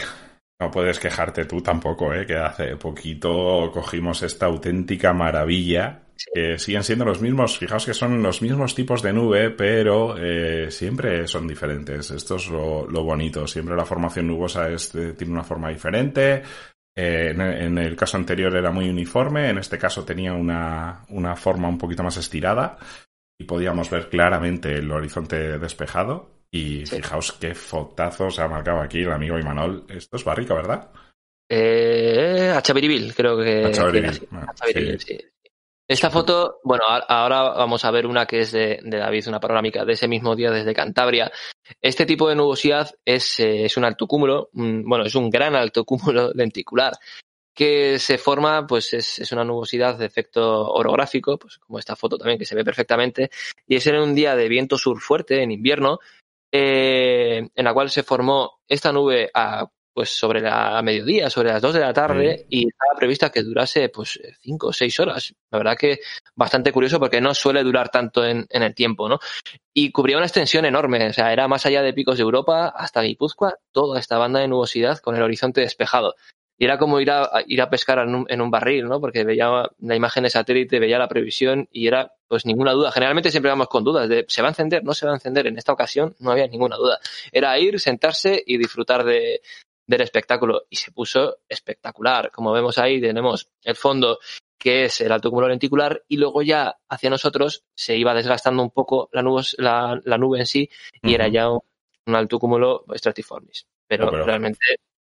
no 0.60 0.70
puedes 0.70 1.00
quejarte 1.00 1.44
tú 1.46 1.60
tampoco, 1.60 2.14
¿eh? 2.14 2.24
que 2.24 2.36
hace 2.36 2.76
poquito 2.76 3.68
cogimos 3.72 4.22
esta 4.22 4.46
auténtica 4.46 5.12
maravilla 5.12 6.04
que 6.32 6.56
siguen 6.58 6.84
siendo 6.84 7.04
los 7.04 7.20
mismos, 7.20 7.58
fijaos 7.58 7.86
que 7.86 7.94
son 7.94 8.22
los 8.22 8.42
mismos 8.42 8.74
tipos 8.74 9.02
de 9.02 9.12
nube, 9.12 9.50
pero 9.50 10.16
eh, 10.16 10.70
siempre 10.70 11.26
son 11.26 11.48
diferentes. 11.48 12.12
Esto 12.12 12.36
es 12.36 12.48
lo, 12.48 12.86
bonito. 12.86 13.46
Siempre 13.46 13.76
la 13.76 13.84
formación 13.84 14.28
nubosa 14.28 14.68
es, 14.68 14.90
tiene 14.90 15.32
una 15.32 15.44
forma 15.44 15.70
diferente. 15.70 16.42
Eh, 17.00 17.30
en, 17.30 17.78
el 17.78 17.94
caso 17.94 18.16
anterior 18.16 18.56
era 18.56 18.72
muy 18.72 18.88
uniforme, 18.88 19.50
en 19.50 19.58
este 19.58 19.78
caso 19.78 20.04
tenía 20.04 20.32
una, 20.32 21.04
una 21.10 21.36
forma 21.36 21.68
un 21.68 21.78
poquito 21.78 22.02
más 22.02 22.16
estirada 22.16 22.76
y 23.38 23.44
podíamos 23.44 23.88
ver 23.88 24.08
claramente 24.08 24.74
el 24.74 24.90
horizonte 24.90 25.60
despejado. 25.60 26.28
Y 26.50 26.84
fijaos 26.86 27.34
qué 27.34 27.54
fotazo 27.54 28.30
se 28.30 28.42
ha 28.42 28.48
marcado 28.48 28.80
aquí 28.80 29.02
el 29.02 29.12
amigo 29.12 29.38
Imanol. 29.38 29.84
Esto 29.88 30.16
es 30.16 30.24
barrica, 30.24 30.54
¿verdad? 30.54 30.90
Eh, 31.48 32.52
Chaviribil, 32.62 33.14
creo 33.14 33.38
que. 33.38 33.66
Achaviribil, 33.66 34.98
sí. 34.98 35.20
Esta 35.88 36.10
foto, 36.10 36.60
bueno, 36.64 36.84
ahora 36.86 37.44
vamos 37.54 37.82
a 37.86 37.90
ver 37.90 38.06
una 38.06 38.26
que 38.26 38.40
es 38.40 38.52
de, 38.52 38.78
David, 38.84 39.26
una 39.26 39.40
panorámica 39.40 39.86
de 39.86 39.94
ese 39.94 40.06
mismo 40.06 40.36
día 40.36 40.50
desde 40.50 40.74
Cantabria. 40.74 41.32
Este 41.80 42.04
tipo 42.04 42.28
de 42.28 42.34
nubosidad 42.34 42.90
es, 43.06 43.40
eh, 43.40 43.64
es 43.64 43.76
un 43.78 43.86
alto 43.86 44.06
cúmulo, 44.06 44.50
bueno, 44.52 45.06
es 45.06 45.14
un 45.14 45.30
gran 45.30 45.56
alto 45.56 45.84
cúmulo 45.86 46.30
lenticular 46.34 46.92
que 47.54 47.98
se 47.98 48.18
forma, 48.18 48.66
pues 48.66 48.92
es, 48.92 49.18
es, 49.18 49.32
una 49.32 49.44
nubosidad 49.44 49.98
de 49.98 50.06
efecto 50.06 50.70
orográfico, 50.70 51.38
pues 51.38 51.58
como 51.58 51.78
esta 51.78 51.96
foto 51.96 52.16
también 52.16 52.38
que 52.38 52.44
se 52.44 52.54
ve 52.54 52.64
perfectamente, 52.64 53.30
y 53.66 53.74
es 53.74 53.86
en 53.88 53.96
un 53.96 54.14
día 54.14 54.36
de 54.36 54.48
viento 54.48 54.78
sur 54.78 55.00
fuerte, 55.00 55.42
en 55.42 55.50
invierno, 55.50 55.98
eh, 56.52 57.48
en 57.52 57.64
la 57.64 57.74
cual 57.74 57.90
se 57.90 58.02
formó 58.02 58.60
esta 58.68 58.92
nube 58.92 59.30
a 59.34 59.68
pues 59.98 60.16
sobre 60.16 60.40
la 60.40 60.80
mediodía, 60.80 61.28
sobre 61.28 61.48
las 61.48 61.60
2 61.60 61.74
de 61.74 61.80
la 61.80 61.92
tarde, 61.92 62.46
y 62.48 62.68
estaba 62.68 62.96
prevista 62.96 63.30
que 63.30 63.42
durase 63.42 63.88
pues 63.88 64.20
5 64.42 64.68
o 64.68 64.72
6 64.72 65.00
horas. 65.00 65.34
La 65.50 65.58
verdad 65.58 65.76
que 65.76 65.98
bastante 66.36 66.70
curioso 66.70 67.00
porque 67.00 67.20
no 67.20 67.34
suele 67.34 67.64
durar 67.64 67.88
tanto 67.88 68.24
en, 68.24 68.46
en, 68.48 68.62
el 68.62 68.76
tiempo, 68.76 69.08
¿no? 69.08 69.18
Y 69.74 69.90
cubría 69.90 70.16
una 70.16 70.26
extensión 70.26 70.64
enorme, 70.66 71.08
o 71.08 71.12
sea, 71.12 71.32
era 71.32 71.48
más 71.48 71.66
allá 71.66 71.82
de 71.82 71.92
picos 71.92 72.16
de 72.16 72.22
Europa 72.22 72.68
hasta 72.68 73.02
Guipúzcoa, 73.02 73.56
toda 73.72 73.98
esta 73.98 74.18
banda 74.18 74.38
de 74.38 74.46
nubosidad 74.46 75.00
con 75.00 75.16
el 75.16 75.22
horizonte 75.22 75.62
despejado. 75.62 76.14
Y 76.60 76.64
era 76.64 76.76
como 76.76 76.98
ir 76.98 77.10
a, 77.12 77.30
ir 77.46 77.62
a 77.62 77.70
pescar 77.70 78.00
en 78.00 78.14
un, 78.14 78.26
en 78.28 78.40
un 78.40 78.50
barril, 78.50 78.88
¿no? 78.88 79.00
Porque 79.00 79.22
veía 79.22 79.48
la 79.78 79.94
imagen 79.94 80.24
de 80.24 80.30
satélite, 80.30 80.80
veía 80.80 80.98
la 80.98 81.08
previsión 81.08 81.68
y 81.70 81.86
era 81.86 82.12
pues 82.26 82.44
ninguna 82.46 82.72
duda. 82.72 82.90
Generalmente 82.90 83.30
siempre 83.30 83.50
vamos 83.50 83.68
con 83.68 83.84
dudas 83.84 84.08
de 84.08 84.24
¿se 84.28 84.42
va 84.42 84.48
a 84.48 84.50
encender? 84.50 84.82
¿No 84.82 84.92
se 84.92 85.06
va 85.06 85.12
a 85.12 85.14
encender? 85.14 85.46
En 85.46 85.56
esta 85.56 85.72
ocasión 85.72 86.16
no 86.18 86.32
había 86.32 86.48
ninguna 86.48 86.76
duda. 86.76 86.98
Era 87.30 87.56
ir, 87.60 87.78
sentarse 87.78 88.42
y 88.44 88.58
disfrutar 88.58 89.04
de, 89.04 89.40
del 89.88 90.02
espectáculo 90.02 90.66
y 90.70 90.76
se 90.76 90.92
puso 90.92 91.38
espectacular. 91.48 92.30
Como 92.30 92.52
vemos 92.52 92.78
ahí, 92.78 93.00
tenemos 93.00 93.50
el 93.64 93.74
fondo 93.74 94.20
que 94.58 94.84
es 94.84 95.00
el 95.00 95.10
alto 95.10 95.30
cúmulo 95.30 95.48
lenticular 95.48 96.04
y 96.08 96.18
luego 96.18 96.42
ya 96.42 96.76
hacia 96.88 97.10
nosotros 97.10 97.64
se 97.74 97.96
iba 97.96 98.14
desgastando 98.14 98.62
un 98.62 98.70
poco 98.70 99.08
la 99.12 99.22
nube, 99.22 99.42
la, 99.56 100.18
nube 100.18 100.40
en 100.40 100.46
sí 100.46 100.68
y 101.02 101.14
era 101.14 101.28
ya 101.28 101.48
un, 101.48 101.62
alto 102.06 102.38
cúmulo 102.38 102.84
stratiformis. 102.94 103.66
Pero, 103.86 104.10
realmente 104.10 104.58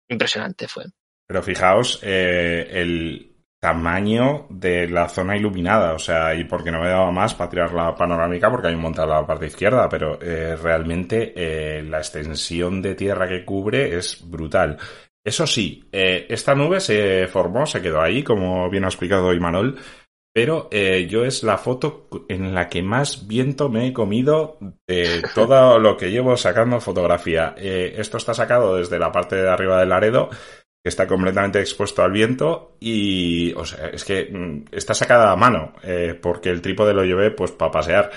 impresionante 0.08 0.66
fue. 0.66 0.84
Pero 1.26 1.42
fijaos, 1.42 2.00
eh, 2.02 2.68
el, 2.72 3.31
tamaño 3.62 4.46
de 4.50 4.88
la 4.88 5.08
zona 5.08 5.36
iluminada, 5.36 5.94
o 5.94 5.98
sea, 6.00 6.34
y 6.34 6.42
porque 6.42 6.72
no 6.72 6.80
me 6.80 6.88
daba 6.88 7.12
más 7.12 7.32
para 7.32 7.48
tirar 7.48 7.72
la 7.72 7.94
panorámica 7.94 8.50
porque 8.50 8.66
hay 8.66 8.74
un 8.74 8.80
montón 8.80 9.08
a 9.08 9.20
la 9.20 9.24
parte 9.24 9.46
izquierda, 9.46 9.88
pero 9.88 10.20
eh, 10.20 10.56
realmente 10.56 11.32
eh, 11.36 11.80
la 11.84 11.98
extensión 11.98 12.82
de 12.82 12.96
tierra 12.96 13.28
que 13.28 13.44
cubre 13.44 13.96
es 13.96 14.28
brutal. 14.28 14.78
Eso 15.24 15.46
sí, 15.46 15.84
eh, 15.92 16.26
esta 16.28 16.56
nube 16.56 16.80
se 16.80 17.28
formó, 17.28 17.64
se 17.64 17.80
quedó 17.80 18.00
ahí, 18.00 18.24
como 18.24 18.68
bien 18.68 18.82
ha 18.82 18.88
explicado 18.88 19.32
Imanol, 19.32 19.78
pero 20.34 20.68
yo 20.70 21.24
es 21.24 21.44
la 21.44 21.58
foto 21.58 22.08
en 22.28 22.54
la 22.54 22.68
que 22.68 22.82
más 22.82 23.28
viento 23.28 23.68
me 23.68 23.86
he 23.86 23.92
comido 23.92 24.56
de 24.88 25.22
todo 25.36 25.78
lo 25.78 25.96
que 25.96 26.10
llevo 26.10 26.36
sacando 26.36 26.80
fotografía. 26.80 27.54
esto 27.58 28.16
está 28.16 28.34
sacado 28.34 28.76
desde 28.76 28.98
la 28.98 29.12
parte 29.12 29.36
de 29.36 29.48
arriba 29.48 29.78
del 29.78 29.90
Laredo 29.90 30.30
que 30.82 30.88
está 30.88 31.06
completamente 31.06 31.60
expuesto 31.60 32.02
al 32.02 32.10
viento 32.10 32.76
y, 32.80 33.52
o 33.52 33.64
sea, 33.64 33.88
es 33.88 34.04
que 34.04 34.28
mm, 34.30 34.64
está 34.72 34.94
sacada 34.94 35.30
a 35.30 35.36
mano, 35.36 35.74
eh, 35.84 36.18
porque 36.20 36.50
el 36.50 36.60
trípode 36.60 36.92
lo 36.92 37.04
llevé 37.04 37.30
pues 37.30 37.52
para 37.52 37.70
pasear, 37.70 38.10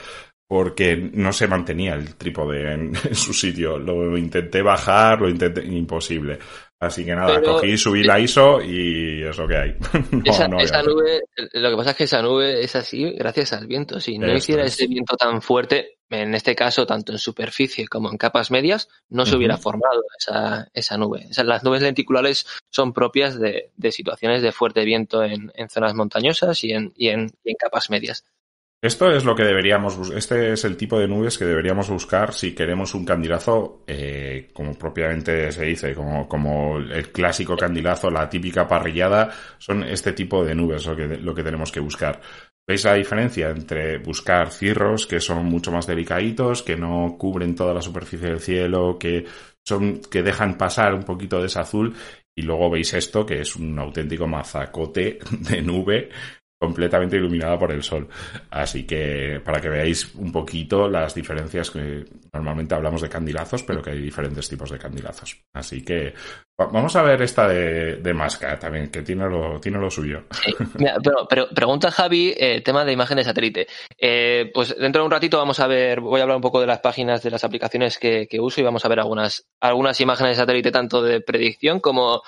porque 0.47 0.95
no 1.13 1.32
se 1.32 1.47
mantenía 1.47 1.93
el 1.93 2.15
trípode 2.15 2.73
en, 2.73 2.95
su 3.15 3.34
sitio. 3.34 3.78
Lo 3.78 4.17
intenté 4.17 4.62
bajar, 4.62 5.21
lo 5.21 5.30
intenté, 5.30 5.63
imposible. 5.63 6.39
Así 6.79 7.05
que 7.05 7.15
nada, 7.15 7.41
cogí, 7.41 7.77
subí 7.77 8.03
la 8.03 8.19
ISO 8.19 8.61
y 8.61 9.23
es 9.23 9.38
lo 9.38 9.47
que 9.47 9.57
hay. 9.57 9.75
esa, 10.25 10.47
nube, 10.47 11.21
lo 11.53 11.69
que 11.69 11.75
pasa 11.77 11.91
es 11.91 11.95
que 11.95 12.03
esa 12.03 12.21
nube 12.21 12.61
es 12.61 12.75
así 12.75 13.11
gracias 13.11 13.53
al 13.53 13.65
viento. 13.65 13.99
Si 14.01 14.17
no 14.17 14.33
hiciera 14.33 14.65
ese 14.65 14.85
viento 14.85 15.15
tan 15.15 15.41
fuerte, 15.41 15.99
en 16.09 16.35
este 16.35 16.53
caso, 16.53 16.85
tanto 16.85 17.13
en 17.13 17.17
superficie 17.17 17.88
como 17.88 18.11
en 18.11 18.17
capas 18.17 18.51
medias, 18.51 18.89
no 19.09 19.25
se 19.25 19.38
hubiera 19.38 19.57
formado 19.57 20.03
esa, 20.19 20.69
esa 20.73 20.97
nube. 20.97 21.27
las 21.43 21.63
nubes 21.63 21.81
lenticulares 21.81 22.45
son 22.69 22.93
propias 22.93 23.39
de, 23.39 23.71
de 23.77 23.91
situaciones 23.91 24.41
de 24.41 24.51
fuerte 24.51 24.83
viento 24.83 25.23
en, 25.23 25.51
en 25.55 25.69
zonas 25.69 25.95
montañosas 25.95 26.61
y 26.63 26.73
en, 26.73 26.93
y 26.95 27.07
en, 27.07 27.31
y 27.43 27.51
en 27.51 27.55
capas 27.55 27.89
medias. 27.89 28.25
Esto 28.86 29.10
es 29.10 29.26
lo 29.26 29.34
que 29.34 29.43
deberíamos, 29.43 30.12
este 30.12 30.54
es 30.54 30.63
el 30.63 30.78
tipo 30.78 31.00
de 31.00 31.08
nubes 31.08 31.39
que 31.39 31.45
deberíamos 31.45 31.89
buscar 31.89 32.32
si 32.36 32.54
queremos 32.54 32.93
un 32.93 33.04
candilazo, 33.04 33.82
eh, 33.88 34.50
como 34.54 34.76
propiamente 34.76 35.52
se 35.52 35.65
dice, 35.65 35.95
como, 35.95 36.78
el 36.78 37.12
clásico 37.12 37.58
candilazo, 37.58 38.12
la 38.12 38.30
típica 38.30 38.67
parrillada, 38.67 39.32
son 39.58 39.82
este 39.82 40.13
tipo 40.13 40.45
de 40.45 40.54
nubes 40.54 40.86
lo 40.86 40.95
que, 40.95 41.08
lo 41.17 41.34
que 41.34 41.41
tenemos 41.41 41.71
que 41.71 41.80
buscar. 41.80 42.21
¿Veis 42.67 42.86
la 42.86 42.93
diferencia 42.93 43.50
entre 43.50 43.98
buscar 43.98 44.52
cirros 44.52 45.08
que 45.08 45.19
son 45.19 45.45
mucho 45.45 45.71
más 45.71 45.88
delicaditos, 45.88 46.62
que 46.62 46.78
no 46.78 47.15
cubren 47.17 47.56
toda 47.56 47.74
la 47.74 47.82
superficie 47.82 48.30
del 48.30 48.39
cielo, 48.39 49.00
que 49.00 49.26
son, 49.65 50.00
que 50.00 50.21
dejan 50.21 50.60
pasar 50.60 50.93
un 50.93 51.04
poquito 51.04 51.39
de 51.39 51.48
ese 51.48 51.60
azul, 51.60 51.95
y 52.38 52.43
luego 52.43 52.69
veis 52.69 52.93
esto, 52.93 53.26
que 53.26 53.41
es 53.41 53.56
un 53.56 53.80
auténtico 53.80 54.28
mazacote 54.28 55.17
de 55.32 55.62
nube 55.63 56.10
completamente 56.65 57.17
iluminada 57.17 57.60
por 57.60 57.71
el 57.71 57.84
sol. 57.84 58.08
Así 58.49 58.86
que 58.86 59.39
para 59.43 59.62
que 59.62 59.69
veáis 59.69 60.15
un 60.15 60.32
poquito 60.32 60.89
las 60.89 61.13
diferencias 61.13 61.69
que 61.69 62.06
normalmente 62.34 62.73
hablamos 62.73 63.01
de 63.01 63.10
candilazos, 63.10 63.62
pero 63.62 63.84
que 63.84 63.91
hay 63.91 64.01
diferentes 64.01 64.49
tipos 64.49 64.71
de 64.71 64.80
candilazos. 64.80 65.39
Así 65.54 65.84
que 65.84 66.13
vamos 66.58 66.95
a 66.95 67.04
ver 67.04 67.21
esta 67.21 67.47
de, 67.47 67.97
de 67.97 68.13
Masca 68.13 68.58
también, 68.58 68.89
que 68.89 69.04
tiene 69.04 69.30
lo, 69.30 69.60
tiene 69.60 69.78
lo 69.78 69.91
suyo. 69.91 70.23
pero, 71.30 71.47
pregunta 71.49 71.91
Javi, 71.91 72.34
eh, 72.36 72.62
tema 72.62 72.84
de 72.84 72.93
imagen 72.93 73.17
de 73.17 73.23
satélite. 73.23 73.67
Eh, 73.95 74.49
pues 74.51 74.75
dentro 74.75 75.04
de 75.04 75.06
un 75.06 75.12
ratito 75.12 75.38
vamos 75.38 75.60
a 75.60 75.67
ver, 75.67 76.01
voy 76.01 76.19
a 76.19 76.23
hablar 76.23 76.38
un 76.38 76.43
poco 76.43 76.62
de 76.62 76.67
las 76.67 76.80
páginas 76.80 77.21
de 77.21 77.30
las 77.30 77.43
aplicaciones 77.43 77.99
que, 77.99 78.28
que 78.28 78.39
uso 78.39 78.60
y 78.60 78.63
vamos 78.63 78.84
a 78.86 78.89
ver 78.89 78.99
algunas, 78.99 79.45
algunas 79.62 80.01
imágenes 80.01 80.38
de 80.38 80.41
satélite 80.41 80.71
tanto 80.71 81.04
de 81.04 81.21
predicción 81.21 81.80
como, 81.80 82.23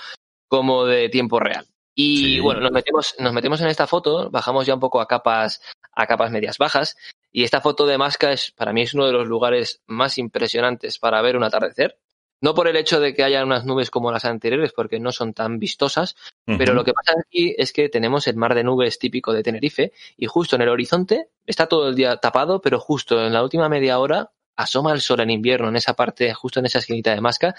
como 0.48 0.86
de 0.86 1.10
tiempo 1.10 1.40
real. 1.40 1.66
Y 2.00 2.40
bueno, 2.40 2.62
nos 2.62 2.72
metemos, 2.72 3.16
nos 3.18 3.34
metemos 3.34 3.60
en 3.60 3.70
esta 3.70 3.88
foto, 3.88 4.30
bajamos 4.30 4.68
ya 4.68 4.76
un 4.76 4.80
poco 4.80 5.02
a 5.02 5.08
capas, 5.08 5.64
a 5.92 6.06
capas 6.06 6.30
medias 6.30 6.60
bajas, 6.60 6.96
y 7.32 7.44
esta 7.44 7.60
foto 7.60 7.88
de 7.88 7.98
Masca 7.98 8.32
es, 8.32 8.52
para 8.52 8.72
mí 8.72 8.84
es 8.84 8.94
uno 8.94 9.08
de 9.08 9.14
los 9.14 9.26
lugares 9.26 9.82
más 9.88 10.20
impresionantes 10.20 11.00
para 11.00 11.20
ver 11.24 11.36
un 11.36 11.44
atardecer. 11.44 11.98
No 12.40 12.54
por 12.54 12.68
el 12.68 12.76
hecho 12.76 13.00
de 13.00 13.16
que 13.16 13.24
haya 13.24 13.44
unas 13.44 13.66
nubes 13.66 13.90
como 13.90 14.12
las 14.12 14.26
anteriores, 14.26 14.74
porque 14.74 15.00
no 15.00 15.12
son 15.12 15.34
tan 15.34 15.58
vistosas, 15.58 16.16
pero 16.46 16.76
lo 16.76 16.84
que 16.84 16.94
pasa 16.94 17.14
aquí 17.20 17.56
es 17.58 17.74
que 17.74 17.90
tenemos 17.90 18.28
el 18.28 18.36
mar 18.36 18.54
de 18.54 18.64
nubes 18.64 19.00
típico 19.00 19.34
de 19.34 19.42
Tenerife, 19.42 19.92
y 20.18 20.28
justo 20.28 20.56
en 20.56 20.62
el 20.62 20.70
horizonte 20.70 21.30
está 21.48 21.66
todo 21.66 21.90
el 21.90 21.96
día 21.96 22.18
tapado, 22.18 22.62
pero 22.62 22.80
justo 22.80 23.26
en 23.26 23.34
la 23.34 23.42
última 23.42 23.70
media 23.70 23.98
hora 23.98 24.34
asoma 24.58 24.92
el 24.92 25.02
sol 25.02 25.22
en 25.22 25.30
invierno 25.30 25.70
en 25.70 25.76
esa 25.76 25.94
parte, 25.94 26.34
justo 26.34 26.60
en 26.60 26.66
esa 26.66 26.80
esquinita 26.80 27.14
de 27.14 27.22
Masca, 27.22 27.56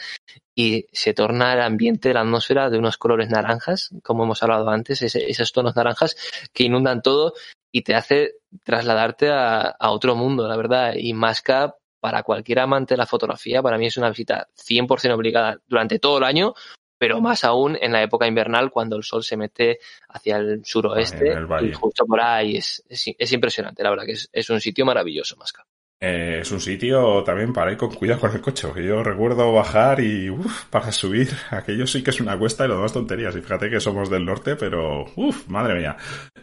y 0.55 0.87
se 0.93 1.15
torna 1.15 1.55
el 1.55 1.61
ambiente, 1.61 2.13
la 2.13 2.21
atmósfera 2.21 2.69
de 2.69 2.79
unos 2.79 2.99
colores 2.99 3.31
naranjas, 3.31 3.91
como 4.03 4.25
hemos 4.25 4.43
hablado 4.43 4.69
antes, 4.69 5.03
esos 5.03 5.53
tonos 5.53 5.77
naranjas 5.77 6.17
que 6.53 6.65
inundan 6.65 7.01
todo 7.01 7.35
y 7.71 7.83
te 7.83 7.95
hace 7.95 8.35
trasladarte 8.65 9.31
a, 9.31 9.77
otro 9.81 10.17
mundo, 10.17 10.49
la 10.49 10.57
verdad. 10.57 10.95
Y 10.97 11.13
Masca, 11.13 11.77
para 12.01 12.25
cualquier 12.25 12.61
amante 12.61 12.95
de 12.95 12.99
la 12.99 13.07
fotografía, 13.07 13.63
para 13.63 13.79
mí 13.79 13.87
es 13.87 13.97
una 13.97 14.09
visita 14.09 14.49
100% 14.57 15.15
obligada 15.15 15.61
durante 15.69 16.01
todo 16.01 16.19
el 16.19 16.25
año, 16.25 16.55
pero 16.99 17.21
más 17.21 17.45
aún 17.45 17.79
en 17.81 17.93
la 17.93 18.03
época 18.03 18.27
invernal 18.27 18.71
cuando 18.71 18.97
el 18.97 19.05
sol 19.05 19.23
se 19.23 19.37
mete 19.37 19.79
hacia 20.09 20.39
el 20.39 20.65
suroeste 20.65 21.37
y 21.63 21.73
justo 21.73 22.05
por 22.07 22.21
ahí 22.21 22.57
es, 22.57 22.83
es, 22.89 23.33
impresionante, 23.33 23.85
la 23.85 23.91
verdad 23.91 24.05
que 24.05 24.13
es, 24.13 24.29
es 24.33 24.51
un 24.51 24.61
sitio 24.61 24.85
maravilloso, 24.85 25.37
Masca. 25.37 25.65
Eh, 26.01 26.39
es 26.43 26.53
un 26.53 26.61
sitio 26.61 27.25
también 27.25 27.53
para 27.53 27.73
ir 27.73 27.77
con 27.77 27.93
cuidado 27.93 28.21
con 28.21 28.33
el 28.33 28.41
coche, 28.41 28.69
yo 28.85 29.03
recuerdo 29.03 29.53
bajar 29.53 29.99
y 29.99 30.31
uf, 30.31 30.67
para 30.67 30.93
subir, 30.93 31.29
aquello 31.51 31.89
sí 31.89 32.05
que 32.05 32.11
es 32.11 32.21
una 32.21 32.39
cuesta 32.39 32.65
y 32.65 32.69
lo 32.69 32.77
demás 32.77 32.93
tonterías. 32.93 33.35
Y 33.35 33.41
fíjate 33.41 33.69
que 33.69 33.81
somos 33.81 34.09
del 34.09 34.25
norte, 34.25 34.55
pero 34.57 35.07
uff, 35.17 35.49
madre 35.49 35.75
mía. 35.75 35.97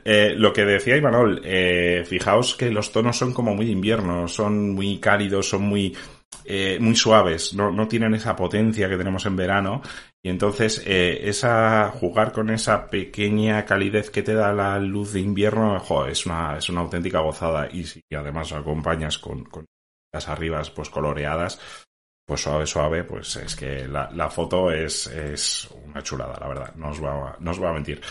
Eh, 0.04 0.34
lo 0.36 0.52
que 0.52 0.66
decía 0.66 0.98
Imanol, 0.98 1.42
eh, 1.44 2.04
fijaos 2.06 2.56
que 2.56 2.70
los 2.70 2.92
tonos 2.92 3.18
son 3.18 3.34
como 3.34 3.56
muy 3.56 3.72
invierno, 3.72 4.28
son 4.28 4.72
muy 4.72 5.00
cálidos, 5.00 5.50
son 5.50 5.64
muy 5.64 5.96
eh, 6.44 6.78
muy 6.80 6.96
suaves, 6.96 7.54
no, 7.54 7.72
no, 7.72 7.88
tienen 7.88 8.14
esa 8.14 8.36
potencia 8.36 8.90
que 8.90 8.98
tenemos 8.98 9.26
en 9.26 9.36
verano. 9.36 9.82
Y 10.26 10.30
entonces, 10.30 10.82
eh, 10.88 11.30
esa, 11.30 11.92
jugar 11.92 12.32
con 12.32 12.50
esa 12.50 12.88
pequeña 12.88 13.64
calidez 13.64 14.10
que 14.10 14.24
te 14.24 14.34
da 14.34 14.52
la 14.52 14.80
luz 14.80 15.14
de 15.14 15.20
invierno, 15.20 15.80
es 16.08 16.26
una, 16.26 16.58
es 16.58 16.68
una 16.68 16.82
auténtica 16.82 17.20
gozada. 17.20 17.70
Y 17.72 17.84
si 17.84 18.02
además 18.12 18.52
acompañas 18.52 19.20
con, 19.20 19.44
con 19.44 19.66
las 20.12 20.28
arribas, 20.28 20.72
pues 20.72 20.90
coloreadas, 20.90 21.62
pues 22.26 22.42
suave, 22.42 22.66
suave, 22.66 23.04
pues 23.04 23.36
es 23.36 23.56
que 23.56 23.88
la, 23.88 24.10
la 24.14 24.28
foto 24.32 24.72
es, 24.72 25.06
es 25.06 25.70
una 25.86 26.02
chulada, 26.02 26.40
la 26.40 26.48
verdad. 26.48 26.74
No 26.74 26.90
os 26.90 27.04
va, 27.04 27.38
no 27.40 27.52
os 27.52 27.62
va 27.62 27.70
a 27.70 27.74
mentir. 27.74 28.02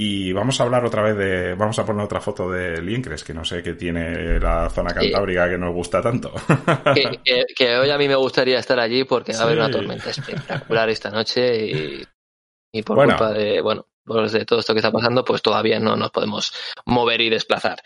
Y 0.00 0.32
vamos 0.32 0.60
a 0.60 0.62
hablar 0.62 0.84
otra 0.84 1.02
vez 1.02 1.16
de. 1.16 1.54
Vamos 1.54 1.76
a 1.80 1.84
poner 1.84 2.04
otra 2.04 2.20
foto 2.20 2.48
de 2.48 2.80
Liencres, 2.80 3.24
que 3.24 3.34
no 3.34 3.44
sé 3.44 3.64
qué 3.64 3.74
tiene 3.74 4.38
la 4.38 4.70
zona 4.70 4.94
cantábrica 4.94 5.50
que 5.50 5.58
nos 5.58 5.74
gusta 5.74 6.00
tanto. 6.00 6.32
Que, 7.56 7.76
hoy 7.76 7.90
a 7.90 7.98
mí 7.98 8.06
me 8.06 8.14
gustaría 8.14 8.60
estar 8.60 8.78
allí 8.78 9.02
porque 9.02 9.32
va 9.32 9.40
a 9.40 9.42
haber 9.42 9.58
una 9.58 9.70
tormenta 9.72 10.10
espectacular 10.10 10.88
esta 10.88 11.10
noche 11.10 11.66
y, 11.66 12.06
y 12.70 12.82
por 12.82 12.96
culpa 12.96 13.32
de. 13.32 13.60
Bueno, 13.60 13.88
pues 14.04 14.30
de 14.30 14.44
todo 14.44 14.60
esto 14.60 14.72
que 14.72 14.78
está 14.78 14.92
pasando, 14.92 15.24
pues 15.24 15.42
todavía 15.42 15.80
no 15.80 15.96
nos 15.96 16.12
podemos 16.12 16.52
mover 16.86 17.20
y 17.20 17.30
desplazar. 17.30 17.82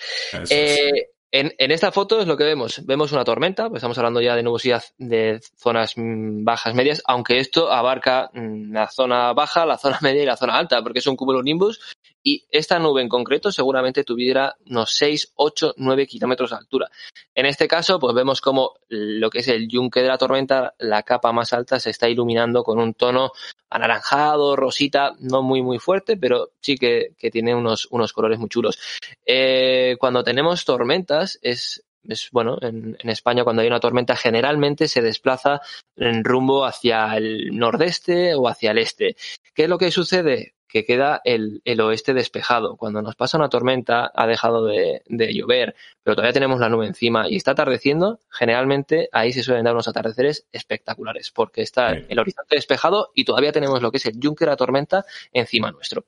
Eh, 0.51 1.13
en, 1.31 1.55
en, 1.57 1.71
esta 1.71 1.93
foto 1.93 2.21
es 2.21 2.27
lo 2.27 2.37
que 2.37 2.45
vemos. 2.45 2.85
Vemos 2.85 3.13
una 3.13 3.25
tormenta, 3.25 3.71
pues 3.71 3.79
estamos 3.79 3.97
hablando 3.97 4.21
ya 4.21 4.37
de 4.37 4.43
nubosidad 4.43 4.85
de 4.99 5.41
zonas 5.57 5.95
mm, 5.97 6.45
bajas, 6.45 6.75
medias, 6.75 7.03
aunque 7.07 7.39
esto 7.39 7.73
abarca 7.73 8.31
mm, 8.35 8.71
la 8.71 8.87
zona 8.89 9.33
baja, 9.33 9.65
la 9.65 9.79
zona 9.79 9.99
media 10.03 10.23
y 10.23 10.27
la 10.27 10.37
zona 10.37 10.59
alta, 10.59 10.83
porque 10.83 10.99
es 10.99 11.07
un 11.07 11.17
cumulonimbus 11.17 11.81
y 12.23 12.45
esta 12.51 12.79
nube 12.79 13.03
en 13.03 13.09
concreto 13.09 13.51
seguramente 13.51 14.05
tuviera 14.05 14.57
unos 14.67 14.95
6, 14.97 15.33
8, 15.37 15.75
9 15.77 16.07
kilómetros 16.07 16.51
de 16.51 16.57
altura. 16.57 16.91
En 17.35 17.47
este 17.47 17.67
caso, 17.67 17.99
pues 17.99 18.15
vemos 18.15 18.41
como 18.41 18.75
lo 18.89 19.31
que 19.31 19.41
es 19.41 19.49
el 19.49 19.69
yunque 19.69 20.03
de 20.03 20.09
la 20.09 20.19
tormenta, 20.19 20.75
la 20.79 21.03
capa 21.03 21.33
más 21.33 21.53
alta 21.53 21.81
se 21.81 21.91
está 21.91 22.09
iluminando 22.09 22.63
con 22.63 22.79
un 22.79 22.95
tono 22.95 23.33
anaranjado, 23.71 24.55
rosita, 24.55 25.15
no 25.19 25.43
muy 25.43 25.63
muy 25.63 25.79
fuerte, 25.79 26.17
pero 26.17 26.51
sí 26.61 26.77
que, 26.77 27.15
tiene 27.33 27.55
unos, 27.55 27.89
unos 27.91 28.13
colores 28.13 28.39
muy 28.39 28.49
chulos. 28.49 28.79
Eh, 29.27 29.97
cuando 29.99 30.23
tenemos 30.23 30.65
tormentas 30.65 31.39
es 31.43 31.85
es 32.05 32.31
bueno, 32.33 32.59
en, 32.61 32.97
en, 32.99 33.11
España 33.11 33.45
cuando 33.45 33.63
hay 33.63 33.69
una 33.69 33.79
tormenta 33.79 34.17
generalmente 34.17 34.89
se 34.89 35.03
desplaza 35.03 35.61
en 35.97 36.25
rumbo 36.25 36.65
hacia 36.65 37.17
el 37.17 37.57
nordeste 37.57 38.35
o 38.35 38.49
hacia 38.49 38.73
el 38.73 38.79
este. 38.79 39.17
¿Qué 39.55 39.65
es 39.65 39.69
lo 39.69 39.79
que 39.79 39.93
sucede? 39.93 40.55
Que 40.73 40.87
queda 40.87 41.21
el, 41.25 41.61
el, 41.67 41.81
oeste 41.83 42.15
despejado. 42.15 42.77
Cuando 42.77 43.03
nos 43.03 43.15
pasa 43.15 43.37
una 43.37 43.51
tormenta, 43.51 44.11
ha 44.15 44.27
dejado 44.27 44.65
de, 44.65 45.03
de, 45.07 45.35
llover, 45.35 45.75
pero 46.03 46.17
todavía 46.17 46.33
tenemos 46.33 46.61
la 46.61 46.71
nube 46.71 46.87
encima 46.87 47.29
y 47.29 47.37
está 47.37 47.51
atardeciendo, 47.51 48.21
generalmente 48.31 49.11
ahí 49.13 49.33
se 49.33 49.43
suelen 49.43 49.65
dar 49.65 49.75
unos 49.75 49.89
atardeceres 49.89 50.47
espectaculares, 50.51 51.31
porque 51.31 51.61
está 51.61 51.93
el 51.93 52.19
horizonte 52.19 52.57
despejado 52.57 53.11
y 53.15 53.25
todavía 53.25 53.53
tenemos 53.53 53.83
lo 53.83 53.91
que 53.91 53.99
es 53.99 54.07
el 54.07 54.19
yunque 54.19 54.47
de 54.47 54.51
la 54.51 54.57
tormenta 54.57 55.05
encima 55.33 55.71
nuestro. 55.71 56.07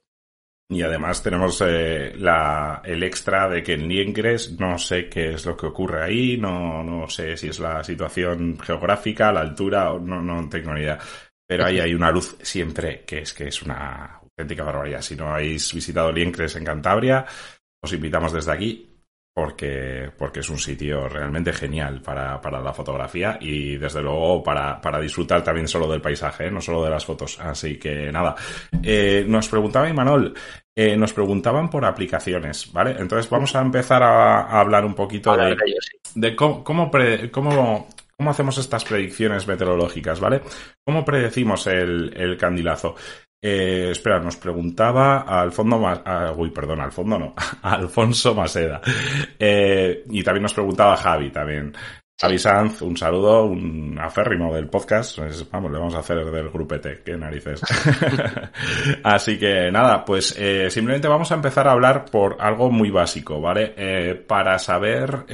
Y 0.71 0.81
además 0.81 1.23
tenemos 1.23 1.63
eh, 1.67 2.15
la, 2.17 2.81
el 2.85 3.03
extra 3.03 3.51
de 3.51 3.63
que 3.63 3.75
en 3.75 3.87
Liengres 3.87 4.59
no 4.59 4.79
sé 4.79 5.11
qué 5.11 5.35
es 5.35 5.45
lo 5.45 5.55
que 5.55 5.67
ocurre 5.67 6.03
ahí, 6.03 6.39
no, 6.39 6.83
no 6.83 7.07
sé 7.07 7.37
si 7.37 7.49
es 7.49 7.61
la 7.61 7.85
situación 7.85 8.59
geográfica, 8.59 9.31
la 9.31 9.41
altura, 9.41 9.93
no, 10.01 10.23
no 10.23 10.49
tengo 10.49 10.73
ni 10.73 10.81
idea. 10.81 10.99
Pero 11.47 11.67
ahí 11.67 11.79
hay 11.81 11.93
una 11.93 12.11
luz 12.11 12.39
siempre 12.41 13.05
que 13.05 13.19
es 13.19 13.35
que 13.35 13.49
es 13.49 13.61
una 13.61 14.24
auténtica 14.37 14.65
barbaridad. 14.65 15.03
Si 15.03 15.17
no 15.17 15.29
habéis 15.29 15.73
visitado 15.73 16.13
Liencres 16.13 16.57
en 16.57 16.65
Cantabria, 16.65 17.25
os 17.83 17.93
invitamos 17.93 18.33
desde 18.33 18.53
aquí 18.53 18.91
porque, 19.35 20.13
porque 20.17 20.41
es 20.41 20.49
un 20.49 20.59
sitio 20.59 21.09
realmente 21.09 21.53
genial 21.53 22.01
para, 22.01 22.41
para 22.41 22.61
la 22.61 22.73
fotografía 22.73 23.37
y 23.41 23.77
desde 23.77 24.01
luego 24.01 24.43
para, 24.45 24.81
para 24.81 25.01
disfrutar 25.01 25.43
también 25.43 25.67
solo 25.67 25.91
del 25.91 26.01
paisaje, 26.01 26.47
¿eh? 26.47 26.51
no 26.53 26.61
solo 26.61 26.85
de 26.85 26.91
las 26.91 27.05
fotos. 27.05 27.41
Así 27.41 27.77
que 27.77 28.13
nada, 28.13 28.37
eh, 28.81 29.25
nos 29.27 29.49
preguntaba 29.49 29.89
Imanol, 29.89 30.35
eh, 30.77 30.97
nos 30.97 31.13
preguntaban 31.13 31.69
por 31.69 31.85
aplicaciones, 31.85 32.73
¿vale? 32.73 32.95
Entonces 32.97 33.29
vamos 33.29 33.55
a 33.57 33.61
empezar 33.61 34.05
a, 34.05 34.61
hablar 34.61 34.85
un 34.85 34.95
poquito 34.95 35.37
de, 35.37 35.57
de 36.15 36.37
cómo, 36.37 36.63
cómo, 36.63 36.89
cómo, 37.33 37.89
cómo 38.17 38.31
hacemos 38.31 38.57
estas 38.59 38.85
predicciones 38.85 39.49
meteorológicas, 39.49 40.21
¿vale? 40.21 40.43
¿Cómo 40.85 41.05
predecimos 41.05 41.67
el, 41.67 42.13
el 42.17 42.37
candilazo? 42.37 42.95
Eh, 43.47 43.91
espera, 43.91 44.21
nos 44.21 44.39
preguntaba 44.39 45.19
al 45.19 45.53
fondo, 45.53 45.79
uy, 46.35 46.49
perdón, 46.49 46.81
al 46.81 46.93
fondo 46.93 47.19
no, 47.19 47.35
Alfonso 47.63 48.35
Maseda. 48.35 48.81
Eh, 49.39 50.03
y 50.09 50.23
también 50.23 50.45
nos 50.45 50.55
preguntaba 50.55 50.97
Javi 50.97 51.31
también. 51.31 51.75
Javi 52.19 52.39
Sanz, 52.39 52.81
un 52.81 52.97
saludo, 52.97 53.45
un 53.45 53.99
aférrimo 54.01 54.55
del 54.55 54.71
podcast. 54.71 55.19
vamos, 55.53 55.71
le 55.71 55.79
vamos 55.79 55.95
a 55.95 55.99
hacer 55.99 56.25
del 56.25 56.49
grupete, 56.49 57.03
qué 57.05 57.19
narices. 57.19 57.61
Así 59.05 59.39
que 59.39 59.71
nada, 59.71 60.07
pues 60.07 60.35
eh, 60.39 60.71
simplemente 60.71 61.09
vamos 61.09 61.31
a 61.31 61.35
empezar 61.35 61.69
a 61.69 61.73
hablar 61.73 62.07
por 62.07 62.39
algo 62.41 62.71
muy 62.71 62.91
básico, 62.91 63.43
¿vale? 63.43 64.25
Para 64.27 64.59
saber 64.59 65.27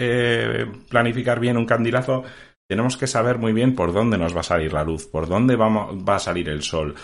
planificar 0.88 1.38
bien 1.38 1.57
un 1.57 1.66
candilazo, 1.66 2.25
tenemos 2.68 2.96
que 2.96 3.07
saber 3.07 3.38
muy 3.38 3.53
bien 3.53 3.77
por 3.77 3.92
dónde 3.92 4.18
nos 4.18 4.35
va 4.35 4.40
a 4.40 4.44
salir 4.44 4.73
la 4.73 4.83
luz, 4.83 5.07
por 5.07 5.29
dónde 5.29 5.55
vamos, 5.55 5.94
va 6.09 6.16
a 6.16 6.18
salir 6.18 6.49
el 6.49 6.62
sol 6.62 6.96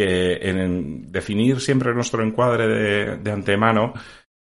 que 0.00 0.48
en 0.48 1.12
definir 1.12 1.60
siempre 1.60 1.92
nuestro 1.92 2.22
encuadre 2.24 2.66
de, 2.66 3.16
de 3.18 3.30
antemano 3.30 3.92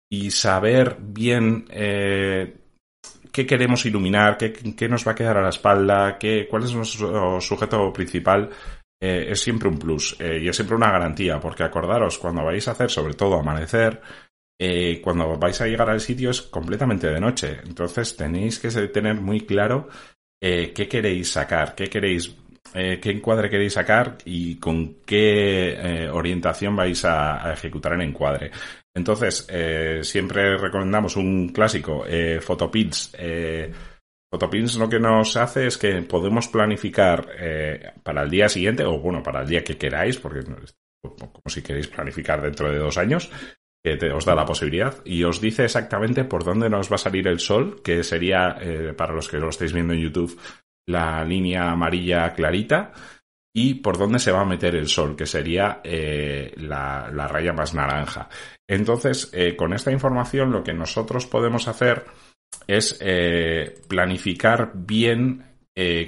y 0.10 0.32
saber 0.32 0.96
bien 1.02 1.66
eh, 1.70 2.62
qué 3.30 3.46
queremos 3.46 3.86
iluminar, 3.86 4.38
qué, 4.38 4.54
qué, 4.54 4.88
nos 4.88 5.06
va 5.06 5.12
a 5.12 5.16
quedar 5.16 5.36
a 5.36 5.42
la 5.42 5.50
espalda, 5.50 6.18
qué, 6.18 6.48
cuál 6.50 6.64
es 6.64 6.74
nuestro 6.74 7.42
sujeto 7.42 7.92
principal, 7.92 8.50
eh, 9.02 9.28
es 9.32 9.42
siempre 9.42 9.68
un 9.68 9.78
plus 9.78 10.16
eh, 10.18 10.40
y 10.42 10.48
es 10.48 10.56
siempre 10.56 10.78
una 10.78 10.92
garantía, 10.92 11.42
porque 11.42 11.64
acordaros, 11.64 12.18
cuando 12.20 12.46
vais 12.46 12.66
a 12.70 12.72
hacer, 12.72 12.90
sobre 12.90 13.16
todo 13.16 13.38
amanecer, 13.38 14.02
cuando 15.02 15.38
vais 15.38 15.60
a 15.60 15.68
llegar 15.68 15.90
al 15.90 16.02
sitio 16.02 16.32
es 16.32 16.42
completamente 16.42 17.08
de 17.08 17.20
noche. 17.20 17.60
Entonces 17.66 18.16
tenéis 18.16 18.60
que 18.60 18.70
tener 18.88 19.16
muy 19.16 19.42
claro 19.42 19.88
qué 20.42 20.88
queréis 20.90 21.32
sacar, 21.32 21.76
qué 21.76 21.90
queréis 21.90 22.36
eh, 22.74 23.00
qué 23.02 23.12
encuadre 23.12 23.50
queréis 23.50 23.74
sacar 23.74 24.18
y 24.26 24.58
con 24.58 25.02
qué 25.06 25.74
eh, 25.74 26.10
orientación 26.10 26.76
vais 26.76 27.04
a, 27.06 27.52
ejecutar 27.54 27.94
el 27.94 28.02
encuadre. 28.02 28.52
Entonces, 28.94 29.48
eh, 29.50 30.00
siempre 30.04 30.58
recomendamos 30.58 31.16
un 31.16 31.50
clásico, 31.50 32.06
eh, 32.08 32.40
Photopills. 32.42 33.16
Photopills 34.32 34.76
lo 34.76 34.90
que 34.90 35.00
nos 35.00 35.38
hace 35.38 35.68
es 35.68 35.78
que 35.78 36.02
podemos 36.04 36.48
planificar 36.48 37.28
para 38.04 38.24
el 38.24 38.30
día 38.30 38.48
siguiente, 38.48 38.84
o 38.84 39.00
bueno, 39.00 39.24
para 39.24 39.42
el 39.42 39.48
día 39.48 39.64
que 39.64 39.78
queráis, 39.78 40.18
porque 40.18 40.42
como 41.02 41.42
si 41.48 41.64
queréis 41.64 41.88
planificar 41.88 42.42
dentro 42.42 42.72
de 42.72 42.78
dos 42.78 42.98
años, 42.98 43.32
que 43.82 43.98
os 44.12 44.26
da 44.26 44.36
la 44.36 44.46
posibilidad 44.46 44.94
y 45.06 45.24
os 45.24 45.40
dice 45.40 45.64
exactamente 45.64 46.26
por 46.26 46.44
dónde 46.44 46.70
nos 46.70 46.92
va 46.92 46.96
a 46.96 47.00
salir 47.00 47.28
el 47.28 47.40
sol, 47.40 47.82
que 47.84 48.04
sería, 48.04 48.60
para 48.96 49.14
los 49.14 49.30
que 49.30 49.38
lo 49.38 49.50
estáis 49.50 49.74
viendo 49.74 49.94
en 49.94 50.02
YouTube, 50.02 50.40
la 50.90 51.24
línea 51.24 51.72
amarilla 51.72 52.34
clarita 52.34 52.92
y 53.54 53.76
por 53.76 53.98
dónde 53.98 54.20
se 54.20 54.32
va 54.32 54.42
a 54.42 54.46
meter 54.46 54.76
el 54.76 54.88
sol, 54.88 55.16
que 55.16 55.26
sería 55.26 55.82
eh, 55.84 56.54
la, 56.58 57.10
raya 57.10 57.54
más 57.54 57.74
naranja. 57.74 58.30
Entonces, 58.68 59.30
eh, 59.34 59.56
con 59.56 59.74
esta 59.74 59.92
información 59.92 60.52
lo 60.52 60.64
que 60.64 60.74
nosotros 60.74 61.26
podemos 61.26 61.68
hacer 61.68 62.06
es 62.68 62.98
eh, 63.02 63.82
planificar 63.88 64.72
bien 64.74 65.46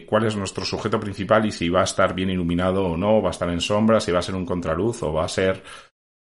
cuál 0.06 0.26
es 0.26 0.36
nuestro 0.36 0.66
sujeto 0.66 1.00
principal 1.00 1.46
y 1.46 1.52
si 1.54 1.70
va 1.70 1.80
a 1.80 1.86
estar 1.86 2.14
bien 2.14 2.30
iluminado 2.30 2.84
o 2.84 2.98
no, 2.98 3.22
va 3.22 3.30
a 3.30 3.32
estar 3.32 3.50
en 3.50 3.62
sombra, 3.62 4.02
si 4.02 4.12
va 4.12 4.20
a 4.20 4.22
ser 4.22 4.36
un 4.36 4.46
contraluz 4.46 5.02
o 5.02 5.14
va 5.14 5.24
a 5.24 5.30
ser 5.30 5.64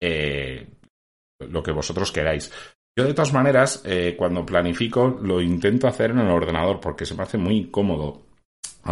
lo 0.01 1.61
que 1.61 1.73
vosotros 1.73 2.13
queráis. 2.13 2.53
Yo 2.97 3.05
de 3.05 3.13
todas 3.13 3.33
maneras, 3.33 3.83
cuando 4.17 4.47
planifico, 4.47 5.09
lo 5.21 5.41
intento 5.41 5.89
hacer 5.89 6.13
en 6.13 6.21
el 6.21 6.31
ordenador 6.31 6.79
porque 6.79 7.05
se 7.05 7.17
me 7.17 7.25
hace 7.25 7.39
muy 7.39 7.73
cómodo 7.73 8.30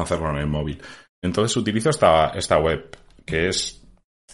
hacerlo 0.02 0.30
en 0.30 0.36
el 0.36 0.46
móvil. 0.46 0.80
Entonces 1.22 1.56
utilizo 1.56 1.90
esta, 1.90 2.30
esta 2.30 2.58
web 2.58 2.96
que 3.24 3.48
es 3.48 3.84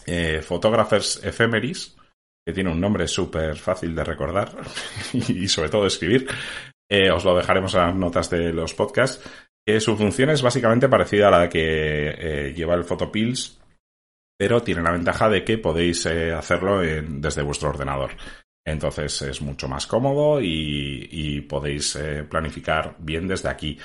eh, 0.07 0.43
Photographers 0.43 1.23
Ephemeris, 1.25 1.97
que 2.47 2.53
tiene 2.53 2.71
un 2.71 2.81
nombre 2.81 3.09
súper 3.09 3.57
fácil 3.57 3.95
de 3.95 4.05
recordar 4.05 4.53
y 5.13 5.49
sobre 5.49 5.71
todo 5.71 5.83
de 5.83 5.89
escribir. 5.89 6.29
Eh, 6.89 7.11
os 7.11 7.25
lo 7.25 7.37
dejaremos 7.37 7.75
en 7.75 7.81
las 7.81 7.95
notas 7.95 8.31
de 8.31 8.53
los 8.53 8.75
podcasts. 8.75 9.23
Su 9.81 9.97
función 9.97 10.29
es 10.29 10.43
básicamente 10.43 10.91
parecida 10.91 11.29
a 11.29 11.31
la 11.31 11.49
que 11.49 12.09
eh, 12.09 12.53
lleva 12.55 12.75
el 12.75 12.85
Photopills, 12.85 13.59
pero 14.39 14.63
tiene 14.63 14.83
la 14.83 14.93
ventaja 14.93 15.31
de 15.31 15.43
que 15.43 15.57
podéis 15.57 16.05
hacerlo 16.05 16.81
desde 16.81 17.41
vuestro 17.41 17.71
ordenador. 17.71 18.11
Entonces 18.63 19.23
es 19.23 19.41
mucho 19.41 19.67
más 19.67 19.87
cómodo 19.87 20.39
y 20.43 21.41
podéis 21.49 21.99
planificar 22.29 22.97
bien 22.99 23.27
desde 23.27 23.49
aquí. 23.49 23.79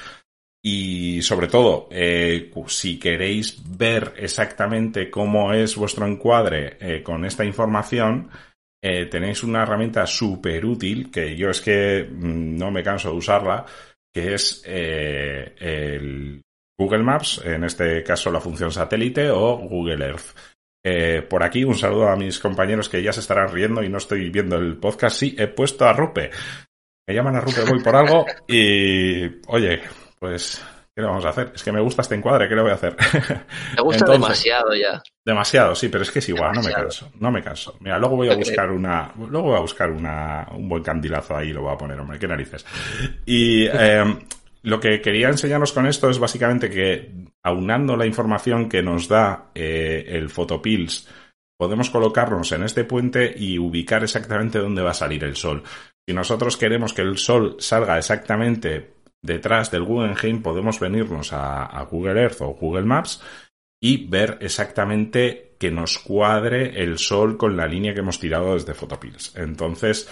Y 0.62 1.22
sobre 1.22 1.48
todo, 1.48 1.88
eh, 1.90 2.52
si 2.68 3.00
queréis 3.00 3.62
ver 3.78 4.14
exactamente 4.18 5.10
cómo 5.10 5.54
es 5.54 5.76
vuestro 5.78 6.06
encuadre 6.06 6.78
eh, 6.82 7.02
con 7.02 7.24
esta 7.24 7.46
información, 7.46 8.30
eh, 8.82 9.06
tenéis 9.06 9.44
una 9.44 9.64
herramienta 9.64 10.06
súper 10.06 10.66
útil 10.66 11.10
que 11.12 11.36
yo 11.36 11.50
es 11.50 11.62
que 11.62 12.04
mm, 12.10 12.58
no 12.58 12.72
me 12.72 12.84
canso 12.84 13.12
de 13.12 13.18
usarla, 13.18 13.66
que 14.14 14.34
es 14.34 14.64
el 14.66 16.42
Google 16.78 17.04
Maps, 17.04 17.42
en 17.46 17.64
este 17.64 18.04
caso 18.04 18.32
la 18.32 18.42
función 18.42 18.72
satélite 18.72 19.30
o 19.30 19.58
Google 19.58 20.06
Earth. 20.06 21.30
por 21.30 21.44
aquí 21.44 21.64
un 21.64 21.76
saludo 21.76 22.10
a 22.10 22.16
mis 22.16 22.40
compañeros 22.40 22.90
que 22.90 23.04
ya 23.04 23.14
se 23.14 23.20
estarán 23.20 23.54
riendo 23.54 23.84
y 23.84 23.90
no 23.90 23.98
estoy 24.00 24.30
viendo 24.30 24.58
el 24.58 24.78
podcast. 24.78 25.18
Sí, 25.18 25.36
he 25.38 25.48
puesto 25.48 25.86
a 25.86 25.94
Rupe. 25.94 26.32
Me 27.08 27.14
llaman 27.14 27.36
a 27.36 27.42
Rupe, 27.42 27.64
voy 27.70 27.84
por 27.84 27.96
algo 27.96 28.26
y, 28.48 29.26
oye, 29.48 29.82
pues, 30.20 30.64
¿qué 30.94 31.02
le 31.02 31.08
vamos 31.08 31.26
a 31.26 31.30
hacer? 31.30 31.52
Es 31.56 31.64
que 31.64 31.72
me 31.72 31.82
gusta 31.82 32.02
este 32.02 32.16
encuadre, 32.16 32.48
¿qué 32.48 32.56
le 32.56 32.62
voy 32.62 32.72
a 32.72 32.76
hacer? 32.76 32.96
Me 33.76 33.82
gusta 33.82 34.12
demasiado 34.12 34.74
ya. 34.76 35.02
Demasiado, 35.26 35.76
sí, 35.76 35.90
pero 35.90 36.04
es 36.04 36.12
que 36.12 36.20
es 36.20 36.30
igual, 36.30 36.54
no 36.54 36.62
me 36.62 36.72
canso, 36.72 37.12
no 37.20 37.32
me 37.32 37.42
canso. 37.42 37.78
Mira, 37.80 37.98
luego 37.98 38.18
voy 38.18 38.30
a 38.30 38.36
buscar 38.38 38.72
una, 38.72 39.14
luego 39.16 39.50
voy 39.50 39.58
a 39.58 39.62
buscar 39.62 39.92
una, 39.92 40.48
un 40.52 40.68
buen 40.68 40.84
candilazo 40.84 41.38
ahí 41.38 41.50
y 41.50 41.54
lo 41.54 41.62
voy 41.62 41.74
a 41.74 41.78
poner, 41.78 42.00
hombre, 42.00 42.20
qué 42.20 42.28
narices. 42.28 42.66
Y 43.26 43.66
eh, 43.72 44.04
lo 44.64 44.80
que 44.80 45.02
quería 45.02 45.30
enseñaros 45.30 45.72
con 45.72 45.88
esto 45.88 46.10
es 46.10 46.20
básicamente 46.20 46.70
que 46.70 47.12
aunando 47.44 47.96
la 47.96 48.06
información 48.06 48.68
que 48.68 48.84
nos 48.84 49.08
da 49.08 49.52
eh, 49.56 50.06
el 50.08 50.30
Photopills, 50.30 51.08
podemos 51.58 51.90
colocarnos 51.90 52.52
en 52.52 52.64
este 52.64 52.84
puente 52.84 53.34
y 53.38 53.58
ubicar 53.60 54.04
exactamente 54.04 54.60
dónde 54.60 54.82
va 54.82 54.92
a 54.92 54.96
salir 54.96 55.24
el 55.24 55.36
sol. 55.36 55.64
Si 56.08 56.14
nosotros 56.14 56.58
queremos 56.58 56.94
que 56.94 57.02
el 57.02 57.18
sol 57.18 57.58
salga 57.60 57.98
exactamente 57.98 58.99
detrás 59.22 59.72
del 59.72 59.84
Guggenheim 59.84 60.42
podemos 60.42 60.80
venirnos 60.80 61.34
a, 61.34 61.88
Google 61.90 62.22
Earth 62.22 62.42
o 62.42 62.54
Google 62.54 62.86
Maps 62.86 63.22
y 63.82 64.08
ver 64.08 64.38
exactamente 64.42 65.56
que 65.60 65.72
nos 65.72 66.00
cuadre 66.00 66.82
el 66.82 66.98
sol 66.98 67.38
con 67.38 67.58
la 67.58 67.68
línea 67.68 67.94
que 67.94 68.00
hemos 68.00 68.20
tirado 68.20 68.54
desde 68.54 68.74
Photopills. 68.74 69.36
Entonces, 69.36 70.10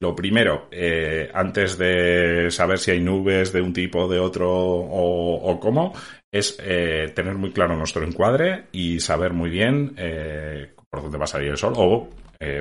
lo 0.00 0.14
primero, 0.14 0.68
eh, 0.70 1.30
antes 1.32 1.78
de 1.78 2.50
saber 2.50 2.78
si 2.78 2.92
hay 2.92 3.00
nubes 3.00 3.52
de 3.52 3.62
un 3.62 3.72
tipo 3.72 4.08
de 4.08 4.18
otro 4.18 4.50
o, 4.52 5.58
cómo, 5.60 5.92
es 6.30 6.56
eh, 6.60 7.12
tener 7.14 7.34
muy 7.34 7.52
claro 7.52 7.76
nuestro 7.76 8.04
encuadre 8.04 8.66
y 8.72 9.00
saber 9.00 9.32
muy 9.32 9.50
bien 9.50 9.94
eh, 9.96 10.74
por 10.90 11.02
dónde 11.02 11.18
va 11.18 11.24
a 11.24 11.28
salir 11.28 11.50
el 11.50 11.56
sol 11.56 11.72
o 11.76 12.10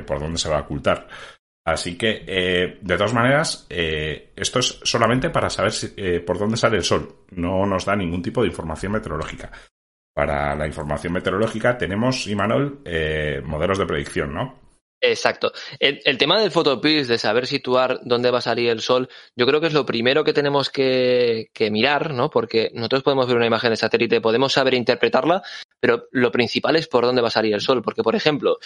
por 0.07 0.17
dónde 0.17 0.37
se 0.37 0.47
va 0.47 0.59
a 0.59 0.61
ocultar. 0.61 1.09
Así 1.65 1.97
que, 1.97 2.25
eh, 2.27 2.77
de 2.81 2.97
todas 2.97 3.13
maneras, 3.13 3.65
eh, 3.69 4.33
esto 4.35 4.59
es 4.59 4.79
solamente 4.83 5.29
para 5.29 5.49
saber 5.49 5.71
eh, 5.95 6.19
por 6.19 6.37
dónde 6.37 6.57
sale 6.57 6.77
el 6.77 6.83
sol. 6.83 7.25
No 7.31 7.65
nos 7.65 7.85
da 7.85 7.95
ningún 7.95 8.21
tipo 8.21 8.41
de 8.41 8.49
información 8.49 8.91
meteorológica. 8.91 9.51
Para 10.13 10.55
la 10.55 10.67
información 10.67 11.13
meteorológica 11.13 11.77
tenemos, 11.77 12.27
Imanol, 12.27 12.81
modelos 13.45 13.79
de 13.79 13.85
predicción, 13.85 14.33
¿no? 14.33 14.63
Exacto. 15.05 15.51
El, 15.79 16.17
tema 16.17 16.39
del 16.39 16.51
photopills, 16.51 17.09
de 17.09 17.17
saber 17.17 17.45
situar 17.45 17.99
dónde 18.05 18.31
va 18.31 18.37
a 18.37 18.41
salir 18.41 18.69
el 18.69 18.79
sol, 18.79 19.09
yo 19.35 19.45
creo 19.45 19.59
que 19.59 19.67
es 19.67 19.73
lo 19.73 19.85
primero 19.85 20.23
que 20.23 20.31
tenemos 20.31 20.69
que, 20.69 21.49
que, 21.53 21.69
mirar, 21.69 22.13
¿no? 22.13 22.29
Porque 22.29 22.71
nosotros 22.73 23.03
podemos 23.03 23.27
ver 23.27 23.35
una 23.35 23.47
imagen 23.47 23.71
de 23.71 23.75
satélite, 23.75 24.21
podemos 24.21 24.53
saber 24.53 24.75
interpretarla, 24.75 25.41
pero 25.77 26.07
lo 26.11 26.31
principal 26.31 26.77
es 26.77 26.87
por 26.87 27.03
dónde 27.03 27.21
va 27.21 27.27
a 27.27 27.31
salir 27.31 27.53
el 27.53 27.59
sol. 27.59 27.81
Porque, 27.81 28.01
por 28.01 28.15
ejemplo, 28.15 28.59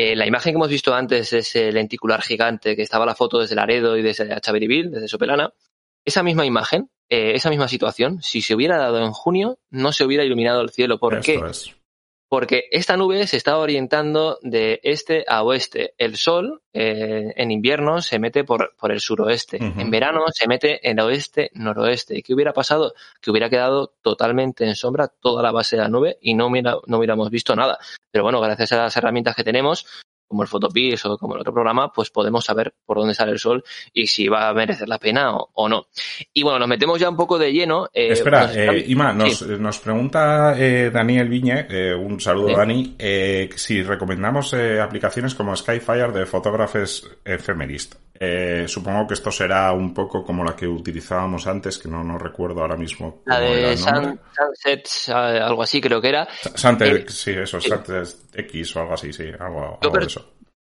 eh, 0.00 0.14
la 0.14 0.28
imagen 0.28 0.52
que 0.52 0.54
hemos 0.54 0.68
visto 0.68 0.94
antes 0.94 1.32
ese 1.32 1.72
lenticular 1.72 2.22
gigante 2.22 2.76
que 2.76 2.82
estaba 2.82 3.04
la 3.04 3.16
foto 3.16 3.40
desde 3.40 3.56
Laredo 3.56 3.96
y 3.96 4.02
desde 4.02 4.40
Chaveriville, 4.40 4.90
desde 4.90 5.08
Sopelana, 5.08 5.52
esa 6.04 6.22
misma 6.22 6.46
imagen, 6.46 6.88
eh, 7.08 7.32
esa 7.34 7.50
misma 7.50 7.66
situación, 7.66 8.22
si 8.22 8.40
se 8.40 8.54
hubiera 8.54 8.78
dado 8.78 9.04
en 9.04 9.10
junio, 9.10 9.58
no 9.70 9.90
se 9.90 10.04
hubiera 10.04 10.22
iluminado 10.22 10.60
el 10.60 10.70
cielo. 10.70 11.00
¿Por 11.00 11.20
qué? 11.20 11.40
Porque 12.28 12.64
esta 12.70 12.96
nube 12.96 13.26
se 13.26 13.36
está 13.36 13.56
orientando 13.56 14.38
de 14.42 14.80
este 14.82 15.24
a 15.26 15.42
oeste. 15.42 15.94
El 15.96 16.16
sol 16.16 16.62
eh, 16.72 17.32
en 17.36 17.50
invierno 17.50 18.02
se 18.02 18.18
mete 18.18 18.44
por, 18.44 18.74
por 18.78 18.92
el 18.92 19.00
suroeste, 19.00 19.56
en 19.56 19.90
verano 19.90 20.24
se 20.32 20.46
mete 20.46 20.88
en 20.88 21.00
oeste 21.00 21.50
noroeste. 21.54 22.18
¿Y 22.18 22.22
qué 22.22 22.34
hubiera 22.34 22.52
pasado? 22.52 22.92
Que 23.20 23.30
hubiera 23.30 23.48
quedado 23.48 23.94
totalmente 24.02 24.64
en 24.64 24.74
sombra 24.74 25.08
toda 25.08 25.42
la 25.42 25.52
base 25.52 25.76
de 25.76 25.82
la 25.82 25.88
nube 25.88 26.18
y 26.20 26.34
no, 26.34 26.50
no 26.50 26.98
hubiéramos 26.98 27.30
visto 27.30 27.56
nada. 27.56 27.78
Pero 28.10 28.24
bueno, 28.24 28.40
gracias 28.40 28.72
a 28.72 28.76
las 28.76 28.96
herramientas 28.96 29.34
que 29.34 29.44
tenemos, 29.44 29.86
como 30.28 30.42
el 30.42 30.48
Photopis 30.48 31.04
o 31.06 31.18
como 31.18 31.34
el 31.34 31.40
otro 31.40 31.52
programa, 31.52 31.90
pues 31.92 32.10
podemos 32.10 32.44
saber 32.44 32.74
por 32.84 32.98
dónde 32.98 33.14
sale 33.14 33.32
el 33.32 33.38
sol 33.38 33.64
y 33.92 34.06
si 34.06 34.28
va 34.28 34.48
a 34.48 34.54
merecer 34.54 34.88
la 34.88 34.98
pena 34.98 35.32
o, 35.34 35.68
no. 35.68 35.86
Y 36.32 36.42
bueno, 36.42 36.60
nos 36.60 36.68
metemos 36.68 37.00
ya 37.00 37.08
un 37.08 37.16
poco 37.16 37.38
de 37.38 37.52
lleno. 37.52 37.86
Eh, 37.92 38.12
Espera, 38.12 38.50
eh, 38.54 38.84
Ima, 38.88 39.12
nos, 39.12 39.42
nos 39.42 39.78
pregunta 39.78 40.54
eh, 40.56 40.90
Daniel 40.92 41.28
Viñe, 41.28 41.66
eh, 41.70 41.94
un 41.94 42.20
saludo 42.20 42.56
Dani, 42.56 42.94
eh, 42.98 43.48
si 43.54 43.82
recomendamos 43.82 44.54
aplicaciones 44.54 45.34
como 45.34 45.56
Skyfire 45.56 46.12
de 46.12 46.26
fotógrafos 46.26 47.10
Ephemerist. 47.24 47.94
supongo 48.66 49.06
que 49.06 49.14
esto 49.14 49.30
será 49.30 49.72
un 49.72 49.94
poco 49.94 50.24
como 50.24 50.44
la 50.44 50.54
que 50.54 50.66
utilizábamos 50.66 51.46
antes, 51.46 51.78
que 51.78 51.88
no, 51.88 52.02
no 52.04 52.18
recuerdo 52.18 52.60
ahora 52.60 52.76
mismo. 52.76 53.22
La 53.26 53.40
de 53.40 53.76
Sunset, 53.76 54.88
algo 55.14 55.62
así 55.62 55.80
creo 55.80 56.00
que 56.00 56.08
era. 56.08 56.28
Sunset, 56.54 57.08
sí, 57.08 57.30
eso, 57.30 57.60
Sunset 57.60 58.16
X 58.34 58.76
o 58.76 58.80
algo 58.80 58.94
así, 58.94 59.12
sí, 59.12 59.24
algo, 59.38 59.78
algo 59.80 59.98
de 59.98 60.06
eso. 60.06 60.17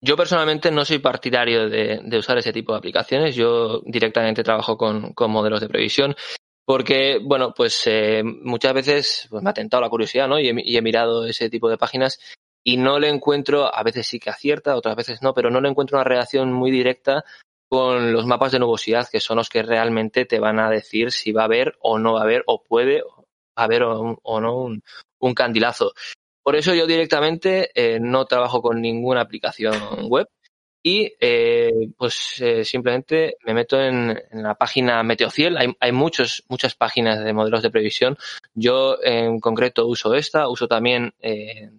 Yo 0.04 0.16
personalmente 0.16 0.72
no 0.72 0.84
soy 0.84 0.98
partidario 0.98 1.68
de, 1.68 2.18
usar 2.18 2.36
ese 2.36 2.52
tipo 2.52 2.72
de 2.72 2.78
aplicaciones. 2.78 3.36
Yo 3.36 3.82
directamente 3.86 4.42
trabajo 4.42 4.76
con, 4.76 5.14
modelos 5.28 5.60
de 5.60 5.68
previsión 5.68 6.16
porque, 6.64 7.20
bueno, 7.22 7.54
pues 7.54 7.82
eh, 7.86 8.22
muchas 8.24 8.74
veces 8.74 9.26
pues, 9.30 9.42
me 9.42 9.50
ha 9.50 9.54
tentado 9.54 9.80
la 9.80 9.88
curiosidad, 9.88 10.26
¿no? 10.26 10.40
Y 10.40 10.48
he, 10.48 10.82
mirado 10.82 11.24
ese 11.24 11.48
tipo 11.48 11.68
de 11.70 11.78
páginas 11.78 12.18
y 12.64 12.78
no 12.78 12.98
le 12.98 13.08
encuentro, 13.08 13.72
a 13.72 13.82
veces 13.84 14.06
sí 14.06 14.18
que 14.18 14.30
acierta, 14.30 14.76
otras 14.76 14.96
veces 14.96 15.22
no, 15.22 15.34
pero 15.34 15.50
no 15.50 15.60
le 15.60 15.68
encuentro 15.68 15.98
una 15.98 16.04
relación 16.04 16.52
muy 16.52 16.72
directa 16.72 17.24
con 17.68 18.12
los 18.12 18.26
mapas 18.26 18.52
de 18.52 18.58
nubosidad, 18.58 19.08
que 19.08 19.20
son 19.20 19.36
los 19.36 19.48
que 19.48 19.62
realmente 19.62 20.24
te 20.24 20.40
van 20.40 20.58
a 20.58 20.68
decir 20.68 21.12
si 21.12 21.30
va 21.30 21.42
a 21.42 21.46
haber 21.46 21.76
o 21.80 21.98
no 21.98 22.14
va 22.14 22.20
a 22.20 22.24
haber, 22.24 22.42
o 22.46 22.62
puede 22.62 23.02
haber 23.56 23.84
o, 23.84 24.40
no 24.40 24.68
un 25.20 25.34
candilazo. 25.34 25.92
Por 26.42 26.56
eso 26.56 26.74
yo 26.74 26.86
directamente 26.86 27.70
eh, 27.74 27.98
no 28.00 28.24
trabajo 28.24 28.60
con 28.62 28.80
ninguna 28.80 29.20
aplicación 29.20 29.74
web 30.08 30.28
y 30.82 31.12
eh, 31.20 31.90
pues 31.96 32.40
eh, 32.40 32.64
simplemente 32.64 33.36
me 33.44 33.54
meto 33.54 33.80
en, 33.80 34.20
la 34.32 34.56
página 34.56 35.02
Meteociel. 35.02 35.56
Hay, 35.78 35.92
muchos, 35.92 36.44
muchas 36.48 36.74
páginas 36.74 37.22
de 37.22 37.32
modelos 37.32 37.62
de 37.62 37.70
previsión. 37.70 38.18
Yo 38.54 38.98
en 39.02 39.38
concreto 39.38 39.86
uso 39.86 40.14
esta, 40.14 40.48
uso 40.48 40.66
también 40.66 41.14
eh, 41.20 41.70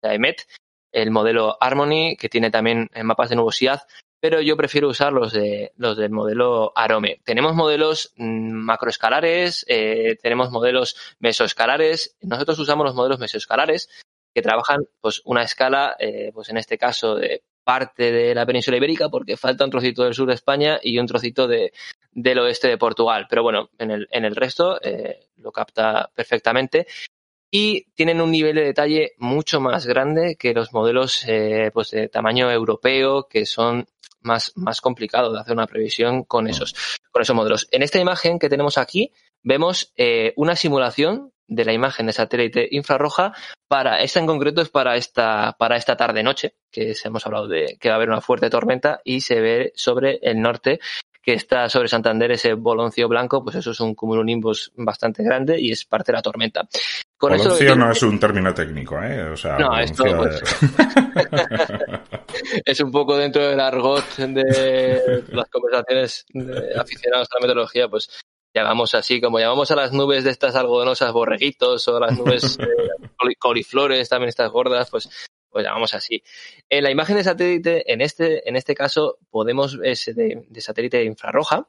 de 0.00 0.14
EMET, 0.14 0.46
el 0.92 1.10
modelo 1.10 1.56
Harmony, 1.60 2.16
que 2.16 2.28
tiene 2.28 2.50
también 2.50 2.88
mapas 3.02 3.30
de 3.30 3.36
nubosidad, 3.36 3.82
pero 4.20 4.40
yo 4.40 4.56
prefiero 4.56 4.88
usar 4.88 5.12
los, 5.12 5.32
de, 5.32 5.72
los 5.76 5.96
del 5.96 6.10
modelo 6.10 6.72
Arome. 6.76 7.20
Tenemos 7.24 7.56
modelos 7.56 8.12
mm, 8.16 8.52
macroescalares, 8.52 9.66
tenemos 10.22 10.52
modelos 10.52 10.96
mesoescalares. 11.18 12.16
Nosotros 12.20 12.60
usamos 12.60 12.86
los 12.86 12.94
modelos 12.94 13.18
mesoescalares 13.18 13.88
que 14.34 14.42
trabajan 14.42 14.86
pues 15.00 15.22
una 15.24 15.42
escala, 15.42 15.96
eh, 15.98 16.30
pues 16.32 16.48
en 16.48 16.56
este 16.56 16.78
caso 16.78 17.16
de 17.16 17.42
parte 17.64 18.10
de 18.10 18.34
la 18.34 18.46
península 18.46 18.76
ibérica, 18.76 19.08
porque 19.08 19.36
falta 19.36 19.64
un 19.64 19.70
trocito 19.70 20.04
del 20.04 20.14
sur 20.14 20.28
de 20.28 20.34
España 20.34 20.78
y 20.82 20.98
un 20.98 21.06
trocito 21.06 21.46
de, 21.46 21.72
del 22.10 22.38
oeste 22.40 22.68
de 22.68 22.78
Portugal. 22.78 23.26
Pero 23.28 23.42
bueno, 23.42 23.70
en 23.78 23.90
el, 23.90 24.08
en 24.10 24.24
el 24.24 24.34
resto 24.36 24.80
eh, 24.82 25.28
lo 25.36 25.52
capta 25.52 26.10
perfectamente. 26.14 26.86
Y 27.54 27.84
tienen 27.94 28.20
un 28.22 28.30
nivel 28.30 28.56
de 28.56 28.64
detalle 28.64 29.12
mucho 29.18 29.60
más 29.60 29.86
grande 29.86 30.36
que 30.36 30.54
los 30.54 30.72
modelos 30.72 31.22
eh, 31.28 31.70
pues 31.72 31.90
de 31.90 32.08
tamaño 32.08 32.50
europeo, 32.50 33.28
que 33.28 33.44
son 33.44 33.86
más, 34.22 34.52
más 34.56 34.80
complicados 34.80 35.34
de 35.34 35.40
hacer 35.40 35.52
una 35.52 35.66
previsión 35.66 36.24
con 36.24 36.48
esos, 36.48 36.74
con 37.10 37.20
esos 37.20 37.36
modelos. 37.36 37.68
En 37.70 37.82
esta 37.82 37.98
imagen 37.98 38.38
que 38.38 38.48
tenemos 38.48 38.78
aquí, 38.78 39.12
vemos 39.42 39.92
eh, 39.96 40.32
una 40.36 40.56
simulación 40.56 41.31
de 41.48 41.64
la 41.64 41.72
imagen 41.72 42.06
de 42.06 42.12
satélite 42.12 42.68
infrarroja 42.70 43.32
para 43.68 44.02
esta 44.02 44.20
en 44.20 44.26
concreto 44.26 44.62
es 44.62 44.68
para 44.68 44.96
esta 44.96 45.56
para 45.58 45.76
esta 45.76 45.96
tarde 45.96 46.22
noche 46.22 46.54
que 46.70 46.94
hemos 47.04 47.26
hablado 47.26 47.48
de 47.48 47.76
que 47.80 47.88
va 47.88 47.94
a 47.94 47.96
haber 47.96 48.10
una 48.10 48.20
fuerte 48.20 48.50
tormenta 48.50 49.00
y 49.04 49.20
se 49.20 49.40
ve 49.40 49.72
sobre 49.74 50.18
el 50.22 50.40
norte 50.40 50.80
que 51.22 51.34
está 51.34 51.68
sobre 51.68 51.88
Santander 51.88 52.32
ese 52.32 52.54
boloncio 52.54 53.08
blanco 53.08 53.44
pues 53.44 53.56
eso 53.56 53.70
es 53.70 53.80
un 53.80 53.94
cumulonimbus 53.94 54.72
bastante 54.76 55.22
grande 55.22 55.60
y 55.60 55.70
es 55.70 55.84
parte 55.84 56.10
de 56.10 56.18
la 56.18 56.22
tormenta. 56.22 56.68
Con 57.16 57.36
boloncio 57.36 57.76
no 57.76 57.92
es 57.92 58.02
un 58.02 58.18
término 58.18 58.52
técnico 58.52 59.00
eh 59.02 59.30
o 59.30 59.36
sea 59.36 59.56
no 59.56 59.78
esto 59.78 60.04
pues, 60.16 60.42
es 62.64 62.80
un 62.80 62.90
poco 62.90 63.16
dentro 63.16 63.46
del 63.46 63.60
argot 63.60 64.16
de 64.16 65.22
las 65.28 65.48
conversaciones 65.48 66.26
de 66.30 66.74
aficionados 66.76 67.28
a 67.30 67.36
la 67.36 67.40
meteorología 67.40 67.88
pues 67.88 68.10
llamamos 68.54 68.94
así, 68.94 69.20
como 69.20 69.38
llamamos 69.38 69.70
a 69.70 69.76
las 69.76 69.92
nubes 69.92 70.24
de 70.24 70.30
estas 70.30 70.54
algodonosas 70.54 71.12
borreguitos 71.12 71.86
o 71.88 71.96
a 71.96 72.00
las 72.00 72.18
nubes 72.18 72.58
eh, 72.60 73.34
coliflores, 73.38 74.08
también 74.08 74.28
estas 74.28 74.50
gordas, 74.50 74.90
pues, 74.90 75.08
pues 75.50 75.64
llamamos 75.64 75.94
así. 75.94 76.22
En 76.68 76.84
la 76.84 76.90
imagen 76.90 77.16
de 77.16 77.24
satélite, 77.24 77.92
en 77.92 78.00
este, 78.00 78.48
en 78.48 78.56
este 78.56 78.74
caso, 78.74 79.18
podemos, 79.30 79.78
es 79.82 80.06
de, 80.14 80.44
de 80.48 80.60
satélite 80.60 81.04
infrarroja, 81.04 81.68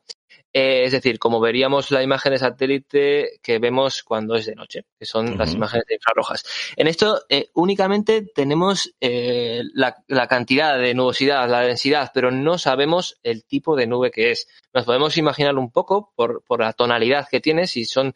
eh, 0.55 0.83
es 0.85 0.91
decir, 0.91 1.17
como 1.17 1.39
veríamos 1.39 1.89
la 1.89 2.03
imagen 2.03 2.31
de 2.31 2.37
satélite 2.37 3.39
que 3.41 3.57
vemos 3.57 4.03
cuando 4.03 4.35
es 4.35 4.45
de 4.45 4.53
noche, 4.53 4.85
que 4.99 5.05
son 5.05 5.35
las 5.35 5.51
imágenes 5.53 5.87
infrarrojas. 5.89 6.45
En 6.75 6.85
esto 6.85 7.23
eh, 7.27 7.49
únicamente 7.55 8.21
tenemos 8.21 8.93
eh, 9.01 9.63
la, 9.73 9.95
la, 10.07 10.27
cantidad 10.27 10.77
de 10.77 10.93
nubosidad, 10.93 11.49
la 11.49 11.61
densidad, 11.61 12.11
pero 12.13 12.29
no 12.29 12.59
sabemos 12.59 13.19
el 13.23 13.45
tipo 13.45 13.75
de 13.75 13.87
nube 13.87 14.11
que 14.11 14.29
es. 14.29 14.47
Nos 14.75 14.85
podemos 14.85 15.17
imaginar 15.17 15.55
un 15.57 15.71
poco 15.71 16.13
por, 16.15 16.43
por 16.43 16.61
la 16.61 16.73
tonalidad 16.73 17.27
que 17.29 17.39
tiene, 17.39 17.65
si 17.65 17.85
son 17.85 18.13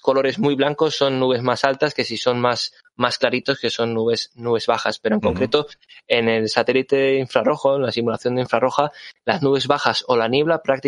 colores 0.00 0.38
muy 0.38 0.54
blancos 0.54 0.96
son 0.96 1.18
nubes 1.18 1.42
más 1.42 1.64
altas 1.64 1.94
que 1.94 2.04
si 2.04 2.16
son 2.16 2.40
más, 2.40 2.72
más 2.96 3.18
claritos 3.18 3.58
que 3.58 3.70
son 3.70 3.94
nubes, 3.94 4.30
nubes 4.34 4.66
bajas. 4.66 4.98
Pero 4.98 5.14
en 5.14 5.20
concreto, 5.20 5.66
en 6.06 6.28
el 6.28 6.48
satélite 6.48 7.18
infrarrojo, 7.18 7.76
en 7.76 7.82
la 7.82 7.92
simulación 7.92 8.34
de 8.34 8.42
infrarroja, 8.42 8.92
las 9.24 9.42
nubes 9.42 9.66
bajas 9.66 10.04
o 10.06 10.16
la 10.16 10.28
niebla 10.28 10.62
prácticamente 10.62 10.81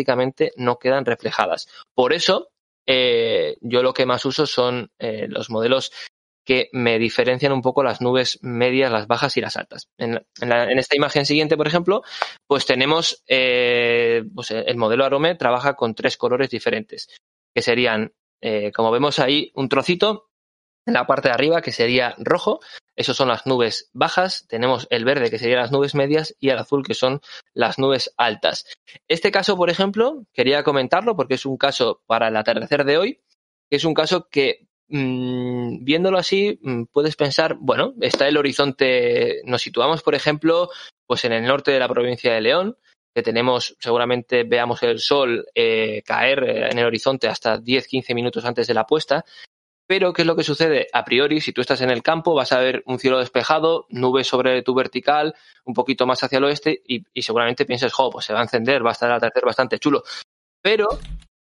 no 0.55 0.77
quedan 0.77 1.05
reflejadas. 1.05 1.67
Por 1.93 2.13
eso, 2.13 2.49
eh, 2.87 3.57
yo 3.61 3.81
lo 3.81 3.93
que 3.93 4.05
más 4.05 4.25
uso 4.25 4.45
son 4.45 4.91
eh, 4.99 5.27
los 5.29 5.49
modelos 5.49 5.91
que 6.45 6.69
me 6.73 6.99
diferencian 6.99 7.51
un 7.51 7.61
poco 7.61 7.83
las 7.83 8.01
nubes 8.01 8.37
medias, 8.43 8.91
las 8.91 9.07
bajas 9.07 9.35
y 9.37 9.41
las 9.41 9.57
altas. 9.57 9.89
En, 9.97 10.23
esta 10.77 10.95
imagen 10.95 11.25
siguiente, 11.25 11.57
por 11.57 11.67
ejemplo, 11.67 12.03
pues 12.45 12.67
tenemos 12.67 13.23
eh, 13.27 14.23
pues 14.35 14.51
el 14.51 14.77
modelo 14.77 15.05
Arome 15.05 15.33
trabaja 15.35 15.75
con 15.75 15.95
tres 15.95 16.17
colores 16.17 16.51
diferentes, 16.51 17.07
que 17.53 17.63
serían, 17.63 18.13
como 18.75 18.91
vemos 18.91 19.17
ahí, 19.17 19.51
un 19.55 19.69
trocito 19.69 20.27
en 20.85 20.93
la 20.93 21.07
parte 21.07 21.29
de 21.29 21.33
arriba, 21.33 21.61
que 21.61 21.71
sería 21.71 22.15
rojo. 22.17 22.59
Esos 22.95 23.17
son 23.17 23.27
las 23.27 23.45
nubes 23.45 23.89
bajas. 23.93 24.45
Tenemos 24.47 24.87
el 24.89 25.05
verde, 25.05 25.29
que 25.29 25.39
serían 25.39 25.59
las 25.59 25.71
nubes 25.71 25.95
medias, 25.95 26.35
y 26.39 26.49
el 26.49 26.57
azul, 26.57 26.85
que 26.85 26.93
son 26.93 27.21
las 27.53 27.79
nubes 27.79 28.13
altas. 28.17 28.65
Este 29.07 29.31
caso, 29.31 29.57
por 29.57 29.69
ejemplo, 29.69 30.25
quería 30.33 30.63
comentarlo 30.63 31.15
porque 31.15 31.35
es 31.35 31.45
un 31.45 31.57
caso 31.57 32.01
para 32.05 32.27
el 32.27 32.37
atardecer 32.37 32.85
de 32.85 32.97
hoy, 32.97 33.21
que 33.69 33.77
es 33.77 33.83
un 33.83 33.93
caso 33.93 34.29
que, 34.29 34.67
mmm, 34.87 35.83
viéndolo 35.83 36.17
así, 36.17 36.59
mmm, 36.61 36.83
puedes 36.91 37.15
pensar, 37.15 37.57
bueno, 37.59 37.93
está 38.01 38.27
el 38.27 38.37
horizonte, 38.37 39.41
nos 39.45 39.61
situamos, 39.61 40.03
por 40.03 40.15
ejemplo, 40.15 40.69
pues 41.07 41.25
en 41.25 41.33
el 41.33 41.43
norte 41.43 41.71
de 41.71 41.79
la 41.79 41.89
provincia 41.89 42.33
de 42.33 42.41
León, 42.41 42.77
que 43.15 43.23
tenemos, 43.23 43.77
seguramente 43.79 44.43
veamos 44.43 44.83
el 44.83 44.99
sol 44.99 45.47
eh, 45.55 46.03
caer 46.05 46.43
eh, 46.43 46.69
en 46.69 46.79
el 46.79 46.85
horizonte 46.85 47.29
hasta 47.29 47.59
10-15 47.59 48.13
minutos 48.13 48.43
antes 48.43 48.67
de 48.67 48.73
la 48.73 48.85
puesta, 48.85 49.23
pero, 49.87 50.13
¿qué 50.13 50.23
es 50.23 50.25
lo 50.25 50.35
que 50.35 50.43
sucede? 50.43 50.87
A 50.93 51.05
priori, 51.05 51.41
si 51.41 51.53
tú 51.53 51.61
estás 51.61 51.81
en 51.81 51.91
el 51.91 52.01
campo, 52.01 52.33
vas 52.33 52.51
a 52.51 52.59
ver 52.59 52.83
un 52.87 52.97
cielo 52.97 53.19
despejado, 53.19 53.85
nubes 53.89 54.27
sobre 54.27 54.61
tu 54.63 54.73
vertical, 54.73 55.35
un 55.63 55.73
poquito 55.73 56.07
más 56.07 56.23
hacia 56.23 56.39
el 56.39 56.43
oeste, 56.45 56.81
y, 56.87 57.03
seguramente 57.21 57.65
pienses, 57.65 57.93
jo, 57.93 58.09
pues 58.09 58.25
se 58.25 58.33
va 58.33 58.39
a 58.39 58.43
encender, 58.43 58.83
va 58.83 58.89
a 58.89 58.93
estar 58.93 59.11
al 59.11 59.21
tercer 59.21 59.43
bastante 59.45 59.77
chulo. 59.77 60.03
Pero 60.61 60.87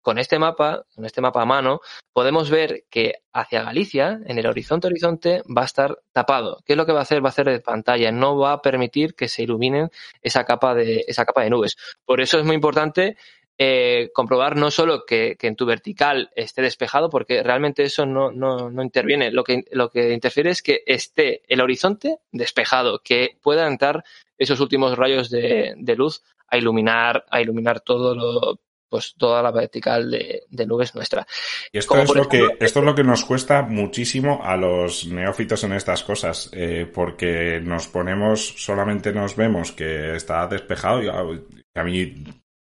con 0.03 0.19
este 0.19 0.39
mapa, 0.39 0.85
con 0.95 1.07
este 1.07 1.23
mapa 1.23 1.41
a 1.41 1.47
mano, 1.47 1.81
podemos 2.13 2.51
ver 2.51 2.85
que 2.91 3.23
hacia 3.33 3.63
Galicia, 3.63 4.21
en 4.27 4.39
el 4.39 4.47
horizonte 4.47 4.89
horizonte, 4.89 5.43
va 5.45 5.63
a 5.63 5.65
estar 5.65 5.99
tapado. 6.13 6.59
¿Qué 6.67 6.75
es 6.75 6.77
lo 6.77 6.85
que 6.85 6.93
va 6.93 6.99
a 6.99 7.03
hacer? 7.03 7.25
Va 7.25 7.29
a 7.29 7.31
hacer 7.31 7.47
de 7.47 7.61
pantalla, 7.61 8.13
no 8.13 8.37
va 8.37 8.53
a 8.53 8.61
permitir 8.61 9.15
que 9.15 9.29
se 9.29 9.43
iluminen 9.43 9.89
esa 10.21 10.45
capa 10.45 10.75
de, 10.75 11.07
esa 11.09 11.25
capa 11.25 11.43
de 11.43 11.49
nubes. 11.49 11.77
Por 12.05 12.21
eso 12.21 12.39
es 12.39 12.45
muy 12.45 12.55
importante 12.55 13.17
eh, 13.57 14.11
comprobar 14.13 14.57
no 14.57 14.71
solo 14.71 15.05
que, 15.07 15.37
que, 15.39 15.47
en 15.47 15.57
tu 15.57 15.65
vertical 15.65 16.31
esté 16.35 16.63
despejado, 16.63 17.09
porque 17.09 17.43
realmente 17.43 17.85
eso 17.85 18.05
no, 18.05 18.33
no, 18.33 18.71
no, 18.71 18.83
interviene. 18.83 19.31
Lo 19.31 19.45
que, 19.45 19.65
lo 19.71 19.91
que 19.91 20.13
interfiere 20.13 20.51
es 20.51 20.63
que 20.63 20.83
esté 20.87 21.43
el 21.47 21.61
horizonte 21.61 22.19
despejado, 22.33 23.01
que 23.03 23.37
pueda 23.41 23.67
entrar 23.67 24.05
esos 24.39 24.59
últimos 24.61 24.99
rayos 24.99 25.31
de, 25.31 25.75
de 25.77 25.97
luz 25.97 26.23
a 26.49 26.59
iluminar, 26.59 27.25
a 27.31 27.41
iluminar 27.41 27.81
todo 27.81 28.15
lo, 28.15 28.61
pues 28.89 29.15
toda 29.17 29.43
la 29.43 29.51
vertical 29.51 30.11
de, 30.11 30.43
de 30.49 30.67
nubes 30.67 30.95
nuestra. 30.95 31.27
Y 31.73 31.79
esto 31.79 31.97
es, 31.97 32.09
lo 32.09 32.23
ejemplo, 32.23 32.29
que, 32.29 32.65
esto 32.65 32.81
es 32.81 32.85
lo 32.85 32.95
que 32.95 33.05
nos 33.05 33.25
cuesta 33.25 33.63
muchísimo 33.63 34.41
a 34.43 34.57
los 34.57 35.07
neófitos 35.07 35.65
en 35.65 35.73
estas 35.73 36.03
cosas, 36.03 36.51
eh, 36.53 36.91
porque 36.93 37.61
nos 37.61 37.89
ponemos, 37.89 38.55
solamente 38.57 39.13
nos 39.13 39.37
vemos 39.37 39.73
que 39.73 40.17
está 40.17 40.47
despejado 40.49 41.03
y 41.03 41.09
a 41.09 41.85
mí 41.85 42.15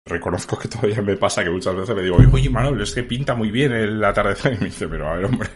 reconozco 0.07 0.57
que 0.57 0.67
todavía 0.67 1.01
me 1.01 1.17
pasa 1.17 1.43
que 1.43 1.49
muchas 1.49 1.75
veces 1.75 1.95
le 1.95 2.03
digo, 2.03 2.17
oye 2.31 2.49
Manuel, 2.49 2.81
es 2.81 2.93
que 2.93 3.03
pinta 3.03 3.35
muy 3.35 3.51
bien 3.51 3.71
el 3.73 4.03
atardecer. 4.03 4.53
Y 4.57 4.59
me 4.59 4.65
dice, 4.65 4.87
pero 4.87 5.09
a 5.09 5.15
ver, 5.15 5.25
hombre, 5.25 5.49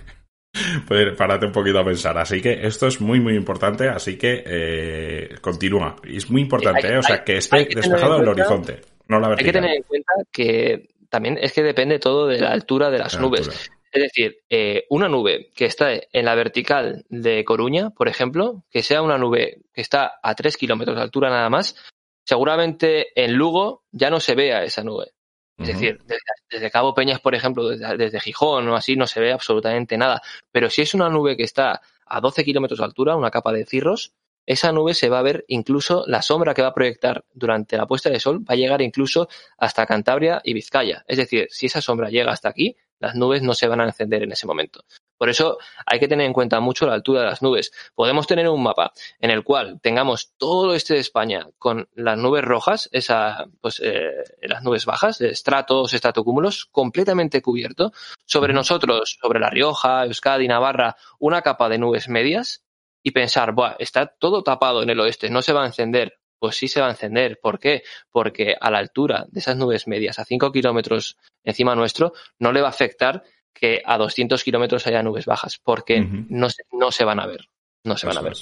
pues 0.87 1.15
párate 1.17 1.45
un 1.45 1.51
poquito 1.51 1.79
a 1.79 1.85
pensar. 1.85 2.17
Así 2.17 2.41
que 2.41 2.65
esto 2.65 2.87
es 2.87 3.01
muy, 3.01 3.19
muy 3.19 3.35
importante. 3.35 3.89
Así 3.89 4.17
que 4.17 4.43
eh, 4.45 5.35
continúa. 5.41 5.95
Y 6.03 6.17
es 6.17 6.29
muy 6.29 6.41
importante, 6.41 6.87
hay, 6.87 6.93
¿eh? 6.93 6.97
o 6.97 7.03
sea, 7.03 7.23
que 7.23 7.37
esté 7.37 7.67
que 7.67 7.75
despejado 7.75 8.21
el 8.21 8.27
horizonte, 8.27 8.81
no 9.07 9.19
la 9.19 9.29
vertical. 9.29 9.47
Hay 9.47 9.51
que 9.53 9.59
tener 9.59 9.77
en 9.77 9.83
cuenta 9.83 10.13
que 10.31 10.89
también 11.09 11.37
es 11.41 11.53
que 11.53 11.63
depende 11.63 11.99
todo 11.99 12.27
de 12.27 12.39
la 12.39 12.51
altura 12.51 12.89
de 12.89 12.99
las 12.99 13.15
la 13.15 13.21
nubes. 13.21 13.47
Altura. 13.47 13.77
Es 13.91 14.03
decir, 14.03 14.37
eh, 14.49 14.85
una 14.89 15.09
nube 15.09 15.49
que 15.53 15.65
está 15.65 15.91
en 15.91 16.25
la 16.25 16.33
vertical 16.33 17.05
de 17.09 17.43
Coruña, 17.43 17.89
por 17.89 18.07
ejemplo, 18.07 18.63
que 18.71 18.83
sea 18.83 19.01
una 19.01 19.17
nube 19.17 19.63
que 19.73 19.81
está 19.81 20.13
a 20.23 20.33
3 20.33 20.55
kilómetros 20.55 20.95
de 20.95 21.03
altura 21.03 21.29
nada 21.29 21.49
más, 21.49 21.75
seguramente 22.23 23.07
en 23.15 23.33
Lugo 23.33 23.83
ya 23.91 24.09
no 24.09 24.19
se 24.19 24.35
vea 24.35 24.63
esa 24.63 24.83
nube. 24.83 25.11
Es 25.57 25.67
uh 25.67 25.71
-huh. 25.71 25.73
decir, 25.73 25.97
desde, 26.03 26.21
desde, 26.49 26.71
Cabo 26.71 26.93
Peñas, 26.93 27.19
por 27.19 27.35
ejemplo, 27.35 27.67
desde, 27.67 27.97
desde, 27.97 28.19
Gijón 28.19 28.67
o 28.69 28.75
así, 28.75 28.95
no 28.95 29.07
se 29.07 29.19
ve 29.19 29.31
absolutamente 29.31 29.97
nada. 29.97 30.21
Pero 30.51 30.69
si 30.69 30.81
es 30.81 30.93
una 30.93 31.09
nube 31.09 31.37
que 31.37 31.43
está 31.43 31.81
a 32.05 32.21
12 32.21 32.43
kilómetros 32.43 32.79
de 32.79 32.85
altura, 32.85 33.15
una 33.15 33.31
capa 33.31 33.51
de 33.53 33.65
cirros, 33.65 34.13
esa 34.45 34.71
nube 34.71 34.93
se 34.93 35.09
va 35.09 35.19
a 35.19 35.21
ver 35.21 35.45
incluso 35.47 36.03
la 36.07 36.21
sombra 36.21 36.53
que 36.53 36.61
va 36.61 36.69
a 36.69 36.73
proyectar 36.73 37.23
durante 37.33 37.77
la 37.77 37.85
puesta 37.85 38.09
de 38.09 38.19
sol 38.19 38.39
va 38.39 38.53
a 38.53 38.55
llegar 38.55 38.81
incluso 38.81 39.29
hasta 39.57 39.85
Cantabria 39.85 40.41
y 40.43 40.53
Vizcaya. 40.53 41.05
Es 41.07 41.17
decir, 41.17 41.47
si 41.51 41.67
esa 41.67 41.81
sombra 41.81 42.09
llega 42.09 42.31
hasta 42.31 42.49
aquí, 42.49 42.75
las 42.99 43.15
nubes 43.15 43.41
no 43.43 43.53
se 43.53 43.67
van 43.67 43.81
a 43.81 43.85
encender 43.85 44.23
en 44.23 44.31
ese 44.31 44.47
momento. 44.47 44.83
Por 45.21 45.29
eso 45.29 45.59
hay 45.85 45.99
que 45.99 46.07
tener 46.07 46.25
en 46.25 46.33
cuenta 46.33 46.59
mucho 46.61 46.87
la 46.87 46.95
altura 46.95 47.19
de 47.19 47.27
las 47.27 47.43
nubes. 47.43 47.71
Podemos 47.93 48.25
tener 48.25 48.49
un 48.49 48.63
mapa 48.63 48.91
en 49.19 49.29
el 49.29 49.43
cual 49.43 49.79
tengamos 49.79 50.33
todo 50.35 50.73
este 50.73 50.95
de 50.95 50.99
España 50.99 51.47
con 51.59 51.87
las 51.93 52.17
nubes 52.17 52.43
rojas, 52.43 52.89
esa, 52.91 53.45
pues, 53.61 53.79
eh, 53.85 54.23
las 54.41 54.63
nubes 54.63 54.87
bajas, 54.87 55.21
estratos, 55.21 55.93
estratocúmulos, 55.93 56.65
completamente 56.65 57.43
cubierto. 57.43 57.91
Sobre 58.25 58.51
nosotros, 58.51 59.19
sobre 59.21 59.39
La 59.39 59.51
Rioja, 59.51 60.05
Euskadi, 60.05 60.47
Navarra, 60.47 60.95
una 61.19 61.43
capa 61.43 61.69
de 61.69 61.77
nubes 61.77 62.09
medias 62.09 62.63
y 63.03 63.11
pensar, 63.11 63.51
Buah, 63.53 63.75
está 63.77 64.07
todo 64.07 64.41
tapado 64.41 64.81
en 64.81 64.89
el 64.89 64.99
oeste, 65.01 65.29
no 65.29 65.43
se 65.43 65.53
va 65.53 65.61
a 65.61 65.67
encender. 65.67 66.17
pues 66.39 66.55
sí 66.55 66.67
se 66.67 66.81
va 66.81 66.87
a 66.87 66.91
encender. 66.91 67.39
¿Por 67.39 67.59
qué? 67.59 67.83
Porque 68.09 68.55
a 68.59 68.71
la 68.71 68.79
altura 68.79 69.27
de 69.29 69.39
esas 69.39 69.55
nubes 69.55 69.87
medias, 69.87 70.17
a 70.17 70.25
5 70.25 70.51
kilómetros 70.51 71.19
encima 71.43 71.75
nuestro, 71.75 72.13
no 72.39 72.51
le 72.51 72.61
va 72.61 72.67
a 72.69 72.71
afectar 72.71 73.21
que 73.53 73.81
a 73.85 73.97
200 73.97 74.43
kilómetros 74.43 74.85
haya 74.87 75.03
nubes 75.03 75.25
bajas, 75.25 75.59
porque 75.63 76.01
no, 76.01 76.49
se, 76.49 76.63
no 76.71 76.91
se 76.91 77.05
van 77.05 77.19
a 77.19 77.27
ver. 77.27 77.47
No 77.83 77.97
se 77.97 78.07
van 78.07 78.17
a 78.17 78.21
ver. 78.21 78.33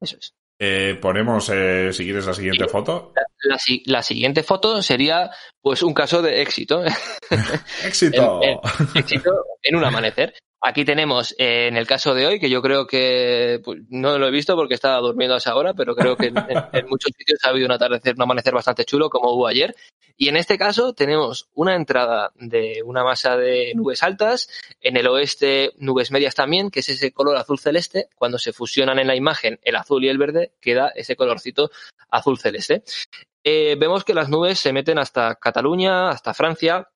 Eso 0.00 0.16
es. 0.18 0.34
Eh, 0.58 0.96
ponemos, 1.00 1.48
eh, 1.48 1.92
si 1.92 2.04
quieres, 2.04 2.24
la 2.24 2.34
siguiente 2.34 2.68
foto. 2.68 3.12
La, 3.86 4.02
siguiente 4.02 4.44
foto 4.44 4.80
sería, 4.80 5.30
pues, 5.60 5.82
un 5.82 5.92
caso 5.92 6.22
de 6.22 6.40
éxito. 6.40 6.84
¡Éxito! 7.84 8.40
éxito 8.94 9.32
en 9.60 9.76
un 9.76 9.84
amanecer. 9.84 10.34
Aquí 10.64 10.84
tenemos, 10.84 11.34
eh, 11.38 11.66
en 11.66 11.76
el 11.76 11.88
caso 11.88 12.14
de 12.14 12.24
hoy, 12.24 12.38
que 12.38 12.48
yo 12.48 12.62
creo 12.62 12.86
que 12.86 13.60
pues, 13.64 13.80
no 13.88 14.16
lo 14.16 14.28
he 14.28 14.30
visto 14.30 14.54
porque 14.54 14.74
estaba 14.74 15.00
durmiendo 15.00 15.34
a 15.34 15.38
esa 15.38 15.56
hora, 15.56 15.74
pero 15.74 15.96
creo 15.96 16.16
que 16.16 16.26
en, 16.72 16.86
muchos 16.88 17.10
sitios 17.18 17.40
ha 17.42 17.48
habido 17.48 17.66
un 17.66 17.72
atardecer, 17.72 18.14
un 18.14 18.22
amanecer 18.22 18.54
bastante 18.54 18.84
chulo, 18.84 19.10
como 19.10 19.32
hubo 19.32 19.48
ayer. 19.48 19.74
Y 20.16 20.28
en 20.28 20.36
este 20.36 20.56
caso 20.58 20.92
tenemos 20.92 21.48
una 21.54 21.74
entrada 21.74 22.30
de 22.36 22.80
una 22.84 23.02
masa 23.02 23.36
de 23.36 23.72
nubes 23.74 24.04
altas, 24.04 24.48
en 24.80 24.96
el 24.96 25.08
oeste 25.08 25.72
nubes 25.78 26.12
medias 26.12 26.36
también, 26.36 26.70
que 26.70 26.78
es 26.78 26.88
ese 26.88 27.10
color 27.10 27.36
azul 27.36 27.58
celeste. 27.58 28.06
Cuando 28.14 28.38
se 28.38 28.52
fusionan 28.52 29.00
en 29.00 29.08
la 29.08 29.16
imagen 29.16 29.58
el 29.64 29.74
azul 29.74 30.04
y 30.04 30.08
el 30.08 30.18
verde, 30.18 30.52
queda 30.60 30.92
ese 30.94 31.16
colorcito 31.16 31.72
azul 32.08 32.38
celeste. 32.38 32.84
Eh, 33.42 33.74
vemos 33.80 34.04
que 34.04 34.14
las 34.14 34.28
nubes 34.28 34.60
se 34.60 34.72
meten 34.72 35.00
hasta 35.00 35.34
Cataluña, 35.34 36.10
hasta 36.10 36.34
Francia, 36.34 36.88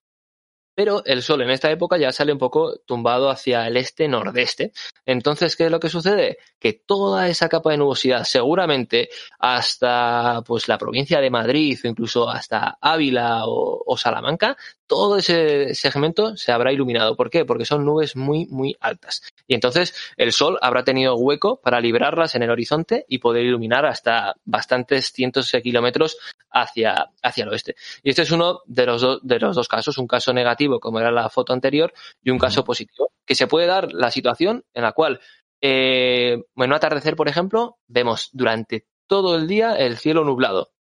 pero 0.77 1.03
el 1.05 1.23
sol 1.23 1.41
en 1.41 1.49
esta 1.49 1.71
época 1.71 1.97
ya 1.97 2.11
sale 2.11 2.31
un 2.31 2.37
poco 2.37 2.77
tumbado 2.85 3.31
hacia 3.31 3.65
el 3.65 3.77
este-nordeste. 3.77 4.73
Entonces, 5.07 5.55
¿qué 5.55 5.65
es 5.65 5.71
lo 5.71 5.79
que 5.79 5.89
sucede? 5.89 6.37
Que 6.59 6.73
toda 6.73 7.27
esa 7.29 7.49
capa 7.49 7.71
de 7.71 7.77
nubosidad, 7.77 8.25
seguramente 8.25 9.09
hasta 9.39 10.43
pues 10.45 10.67
la 10.67 10.77
provincia 10.77 11.19
de 11.19 11.31
Madrid 11.31 11.79
o 11.83 11.87
incluso 11.87 12.29
hasta 12.29 12.77
Ávila 12.79 13.45
o, 13.47 13.97
Salamanca, 13.97 14.55
todo 14.87 15.17
ese 15.17 15.75
segmento 15.75 16.35
se 16.37 16.51
habrá 16.51 16.71
iluminado. 16.71 17.15
¿Por 17.15 17.29
qué? 17.29 17.45
Porque 17.45 17.65
son 17.65 17.85
nubes 17.85 18.15
muy, 18.15 18.47
muy 18.47 18.75
altas. 18.79 19.21
Y 19.45 19.53
entonces 19.53 19.93
el 20.15 20.31
sol 20.31 20.57
habrá 20.61 20.83
tenido 20.83 21.15
hueco 21.15 21.59
para 21.61 21.79
librarlas 21.79 22.35
en 22.35 22.43
el 22.43 22.49
horizonte 22.49 23.05
y 23.07 23.19
poder 23.19 23.45
iluminar 23.45 23.85
hasta 23.85 24.35
bastantes 24.45 25.11
cientos 25.11 25.51
de 25.51 25.61
kilómetros 25.61 26.17
hacia, 26.49 27.11
hacia 27.21 27.43
el 27.43 27.49
oeste. 27.49 27.75
Y 28.01 28.09
este 28.09 28.23
es 28.23 28.31
uno 28.31 28.61
de 28.65 28.85
los, 28.85 29.19
de 29.21 29.39
los 29.39 29.55
dos 29.55 29.67
casos, 29.67 29.97
un 29.97 30.07
caso 30.07 30.33
negativo 30.33 30.79
como 30.79 30.99
era 30.99 31.11
la 31.11 31.29
foto 31.29 31.53
anterior 31.53 31.93
y 32.23 32.29
un 32.29 32.39
caso 32.39 32.63
positivo, 32.63 33.11
que 33.25 33.35
se 33.35 33.47
puede 33.47 33.67
dar 33.67 33.91
la 33.93 34.09
situación 34.09 34.63
en 34.73 34.83
la 34.83 34.93
cual 34.93 35.19
eh, 35.61 36.33
en 36.33 36.43
un 36.55 36.73
atardecer, 36.73 37.15
por 37.15 37.27
ejemplo, 37.27 37.77
vemos 37.87 38.29
durante 38.31 38.85
todo 39.07 39.35
el 39.35 39.47
día 39.47 39.75
el 39.75 39.97
cielo 39.97 40.23
nublado 40.23 40.71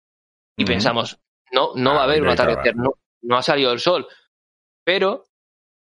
y 0.57 0.65
pensamos, 0.65 1.19
no, 1.53 1.73
no 1.75 1.95
va 1.95 2.01
a 2.01 2.05
haber 2.05 2.23
un 2.23 2.31
atardecer, 2.31 2.77
no, 2.77 2.95
no 3.27 3.37
ha 3.37 3.43
salido 3.43 3.73
el 3.73 3.81
sol, 3.81 4.07
pero 4.85 5.27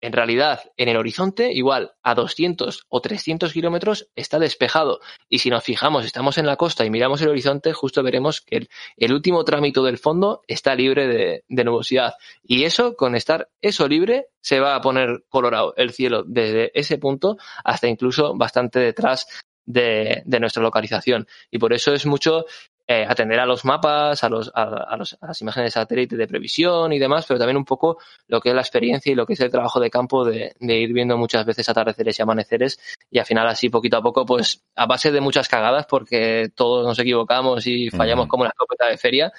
en 0.02 0.12
realidad, 0.12 0.60
en 0.76 0.88
el 0.88 0.96
horizonte, 0.96 1.52
igual 1.52 1.92
a 2.02 2.16
200 2.16 2.86
o 2.88 3.00
300 3.00 3.52
kilómetros 3.52 4.08
está 4.16 4.40
despejado. 4.40 4.98
Y 5.28 5.38
si 5.38 5.48
nos 5.48 5.62
fijamos, 5.62 6.04
estamos 6.04 6.38
en 6.38 6.46
la 6.46 6.56
costa 6.56 6.84
y 6.84 6.90
miramos 6.90 7.22
el 7.22 7.28
horizonte, 7.28 7.72
justo 7.72 8.02
veremos 8.02 8.40
que 8.40 8.66
el, 8.96 9.12
último 9.12 9.44
trámite 9.44 9.80
del 9.80 9.98
fondo 9.98 10.42
está 10.48 10.74
libre 10.74 11.06
de, 11.48 11.64
nubosidad. 11.64 12.14
Y 12.42 12.64
eso, 12.64 12.96
con 12.96 13.14
estar 13.14 13.48
eso 13.60 13.86
libre, 13.86 14.26
se 14.40 14.58
va 14.58 14.74
a 14.74 14.80
poner 14.80 15.24
colorado 15.28 15.72
el 15.76 15.92
cielo 15.92 16.24
desde 16.26 16.72
ese 16.74 16.98
punto 16.98 17.36
hasta 17.62 17.86
incluso 17.86 18.36
bastante 18.36 18.80
detrás 18.80 19.44
de, 19.64 20.22
de, 20.24 20.40
nuestra 20.40 20.64
localización. 20.64 21.28
Y 21.48 21.58
por 21.58 21.72
eso 21.72 21.94
es 21.94 22.06
mucho 22.06 22.44
eh, 22.86 23.06
atender 23.08 23.38
a 23.38 23.46
los 23.46 23.64
mapas, 23.64 24.24
a, 24.24 24.28
los, 24.28 24.50
a, 24.54 24.96
las 24.96 25.40
imágenes 25.40 25.68
de 25.68 25.80
satélite 25.80 26.16
de 26.16 26.26
previsión 26.26 26.92
y 26.92 26.98
demás, 26.98 27.24
pero 27.26 27.38
también 27.38 27.56
un 27.56 27.64
poco 27.64 27.98
lo 28.26 28.40
que 28.40 28.48
es 28.48 28.54
la 28.54 28.60
experiencia 28.60 29.12
y 29.12 29.14
lo 29.14 29.24
que 29.24 29.34
es 29.34 29.40
el 29.40 29.52
trabajo 29.52 29.78
de 29.78 29.88
campo 29.88 30.24
de, 30.24 30.54
ir 30.60 30.92
viendo 30.92 31.16
muchas 31.16 31.46
veces 31.46 31.68
atardeceres 31.68 32.18
y 32.18 32.22
amaneceres 32.22 32.80
y 33.08 33.20
al 33.20 33.24
final 33.24 33.46
así 33.46 33.68
poquito 33.68 33.98
a 33.98 34.02
poco, 34.02 34.26
pues 34.26 34.64
a 34.74 34.86
base 34.86 35.12
de 35.12 35.20
muchas 35.20 35.48
cagadas 35.48 35.86
porque 35.86 36.50
todos 36.54 36.84
nos 36.84 36.98
equivocamos 36.98 37.66
y 37.68 37.88
fallamos 37.90 38.26
como 38.26 38.44
la 38.44 38.50
escopeta 38.50 38.88
de 38.88 38.98
feria, 38.98 39.32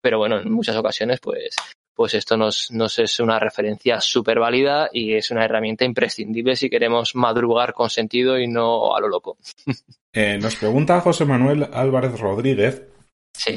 pero 0.00 0.18
bueno, 0.18 0.38
en 0.38 0.50
muchas 0.50 0.76
ocasiones 0.76 1.20
pues 1.20 1.54
pues 1.94 2.12
esto 2.14 2.36
nos, 2.36 2.70
nos 2.72 2.98
es 2.98 3.20
una 3.20 3.38
referencia 3.38 4.00
súper 4.00 4.38
válida 4.38 4.90
y 4.92 5.14
es 5.14 5.30
una 5.30 5.44
herramienta 5.44 5.84
imprescindible 5.84 6.54
si 6.54 6.68
queremos 6.68 7.14
madrugar 7.14 7.72
con 7.72 7.88
sentido 7.88 8.38
y 8.38 8.46
no 8.46 8.94
a 8.94 9.00
lo 9.00 9.08
loco. 9.08 9.38
Eh, 10.16 10.38
nos 10.38 10.56
pregunta 10.56 11.00
José 11.02 11.26
Manuel 11.26 11.68
Álvarez 11.74 12.18
Rodríguez 12.18 12.88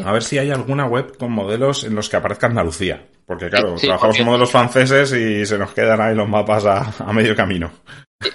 a 0.03 0.11
ver 0.11 0.23
si 0.23 0.37
hay 0.37 0.51
alguna 0.51 0.87
web 0.87 1.17
con 1.17 1.31
modelos 1.31 1.85
en 1.85 1.95
los 1.95 2.09
que 2.09 2.17
aparezca 2.17 2.47
Andalucía. 2.47 3.07
Porque 3.25 3.49
claro, 3.49 3.75
trabajamos 3.75 4.17
con 4.17 4.25
modelos 4.25 4.51
franceses 4.51 5.13
y 5.13 5.45
se 5.45 5.57
nos 5.57 5.71
quedan 5.73 6.01
ahí 6.01 6.15
los 6.15 6.27
mapas 6.27 6.65
a, 6.65 7.13
medio 7.13 7.33
camino. 7.33 7.71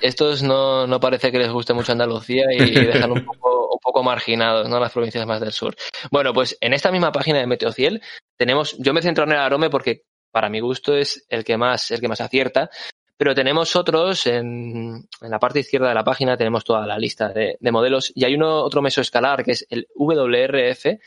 Estos 0.00 0.42
no, 0.42 0.86
no, 0.86 1.00
parece 1.00 1.30
que 1.30 1.38
les 1.38 1.52
guste 1.52 1.74
mucho 1.74 1.92
Andalucía 1.92 2.44
y 2.50 2.70
dejan 2.86 3.12
un 3.12 3.26
poco, 3.26 3.68
un 3.72 3.78
poco 3.78 4.02
marginados, 4.02 4.70
¿no? 4.70 4.80
Las 4.80 4.92
provincias 4.92 5.26
más 5.26 5.40
del 5.40 5.52
sur. 5.52 5.74
Bueno, 6.10 6.32
pues 6.32 6.56
en 6.62 6.72
esta 6.72 6.90
misma 6.90 7.12
página 7.12 7.40
de 7.40 7.46
Meteociel 7.46 8.00
tenemos, 8.38 8.74
yo 8.78 8.94
me 8.94 9.02
centro 9.02 9.24
en 9.24 9.32
el 9.32 9.38
arome 9.38 9.68
porque 9.68 10.04
para 10.32 10.48
mi 10.48 10.60
gusto 10.60 10.96
es 10.96 11.26
el 11.28 11.44
que 11.44 11.58
más, 11.58 11.90
el 11.90 12.00
que 12.00 12.08
más 12.08 12.22
acierta, 12.22 12.70
pero 13.16 13.34
tenemos 13.34 13.76
otros, 13.76 14.26
en, 14.26 15.08
en, 15.20 15.30
la 15.30 15.38
parte 15.38 15.60
izquierda 15.60 15.88
de 15.88 15.94
la 15.94 16.04
página 16.04 16.36
tenemos 16.36 16.64
toda 16.64 16.86
la 16.86 16.98
lista 16.98 17.28
de, 17.28 17.56
de, 17.60 17.72
modelos 17.72 18.12
y 18.14 18.24
hay 18.24 18.34
uno, 18.34 18.62
otro 18.62 18.82
mesoescalar 18.82 19.44
que 19.44 19.52
es 19.52 19.66
el 19.70 19.86
WRF, 19.94 20.98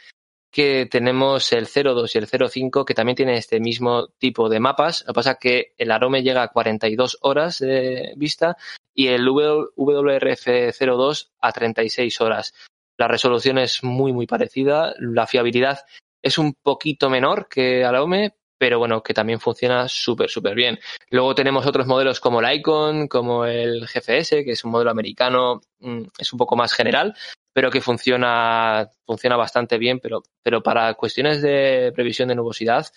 que 0.51 0.87
tenemos 0.89 1.51
el 1.53 1.67
02 1.67 2.15
y 2.15 2.17
el 2.17 2.27
05 2.27 2.85
que 2.85 2.93
también 2.93 3.15
tienen 3.15 3.35
este 3.35 3.59
mismo 3.59 4.07
tipo 4.17 4.49
de 4.49 4.59
mapas. 4.59 5.01
Lo 5.01 5.13
que 5.13 5.13
pasa 5.13 5.31
es 5.31 5.37
que 5.39 5.73
el 5.77 5.91
arome 5.91 6.23
llega 6.23 6.43
a 6.43 6.47
42 6.47 7.19
horas 7.21 7.59
de 7.59 8.13
vista 8.15 8.57
y 8.93 9.07
el 9.07 9.27
WRF02 9.27 11.29
a 11.41 11.51
36 11.51 12.21
horas. 12.21 12.53
La 12.97 13.07
resolución 13.07 13.59
es 13.59 13.83
muy, 13.83 14.13
muy 14.13 14.25
parecida. 14.25 14.95
La 14.97 15.27
fiabilidad 15.27 15.79
es 16.23 16.37
un 16.37 16.53
poquito 16.55 17.09
menor 17.09 17.47
que 17.47 17.85
Arome, 17.85 18.35
pero 18.57 18.79
bueno, 18.79 19.03
que 19.03 19.13
también 19.13 19.39
funciona 19.39 19.87
súper, 19.87 20.29
súper 20.29 20.55
bien. 20.55 20.79
Luego 21.09 21.35
tenemos 21.35 21.65
otros 21.65 21.87
modelos 21.87 22.19
como 22.19 22.41
el 22.41 22.57
Icon, 22.57 23.07
como 23.07 23.45
el 23.45 23.85
GFS, 23.87 24.43
que 24.43 24.51
es 24.51 24.63
un 24.63 24.71
modelo 24.71 24.91
americano, 24.91 25.61
mm, 25.79 26.03
es 26.17 26.33
un 26.33 26.39
poco 26.39 26.55
más 26.55 26.73
general, 26.73 27.15
pero 27.53 27.71
que 27.71 27.81
funciona, 27.81 28.89
funciona 29.05 29.35
bastante 29.37 29.77
bien, 29.77 29.99
pero, 29.99 30.23
pero 30.43 30.61
para 30.61 30.93
cuestiones 30.95 31.41
de 31.41 31.91
previsión 31.95 32.29
de 32.29 32.35
nubosidad, 32.35 32.87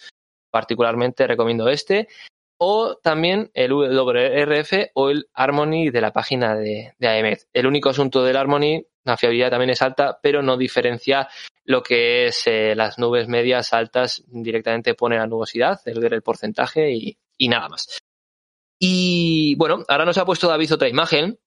particularmente 0.51 1.27
recomiendo 1.27 1.69
este, 1.69 2.09
o 2.59 2.97
también 2.97 3.51
el 3.55 3.73
WRF 3.73 4.91
o 4.95 5.09
el 5.09 5.29
Harmony 5.33 5.91
de 5.91 6.01
la 6.03 6.13
página 6.13 6.55
de, 6.57 6.93
de 6.99 7.09
AEMET. 7.09 7.47
El 7.55 7.67
único 7.67 7.89
asunto 7.89 8.23
del 8.23 8.37
Harmony, 8.37 8.85
la 9.05 9.17
fiabilidad 9.17 9.51
también 9.51 9.71
es 9.71 9.83
alta, 9.83 10.19
pero 10.23 10.43
no 10.43 10.57
diferencia 10.57 11.29
lo 11.65 11.83
que 11.83 12.27
es 12.27 12.47
eh, 12.47 12.75
las 12.75 12.99
nubes 12.99 13.29
medias 13.29 13.73
altas, 13.73 14.23
directamente 14.27 14.95
pone 14.95 15.17
la 15.17 15.27
nubosidad, 15.27 15.81
el, 15.87 16.05
el 16.13 16.23
porcentaje 16.23 16.93
y, 16.93 17.19
y 17.39 17.49
nada 17.49 17.69
más. 17.69 17.99
Y 18.79 19.55
bueno, 19.57 19.85
ahora 19.89 20.05
nos 20.05 20.19
ha 20.19 20.25
puesto 20.25 20.49
David 20.49 20.75
otra 20.75 20.89
imagen 20.89 21.39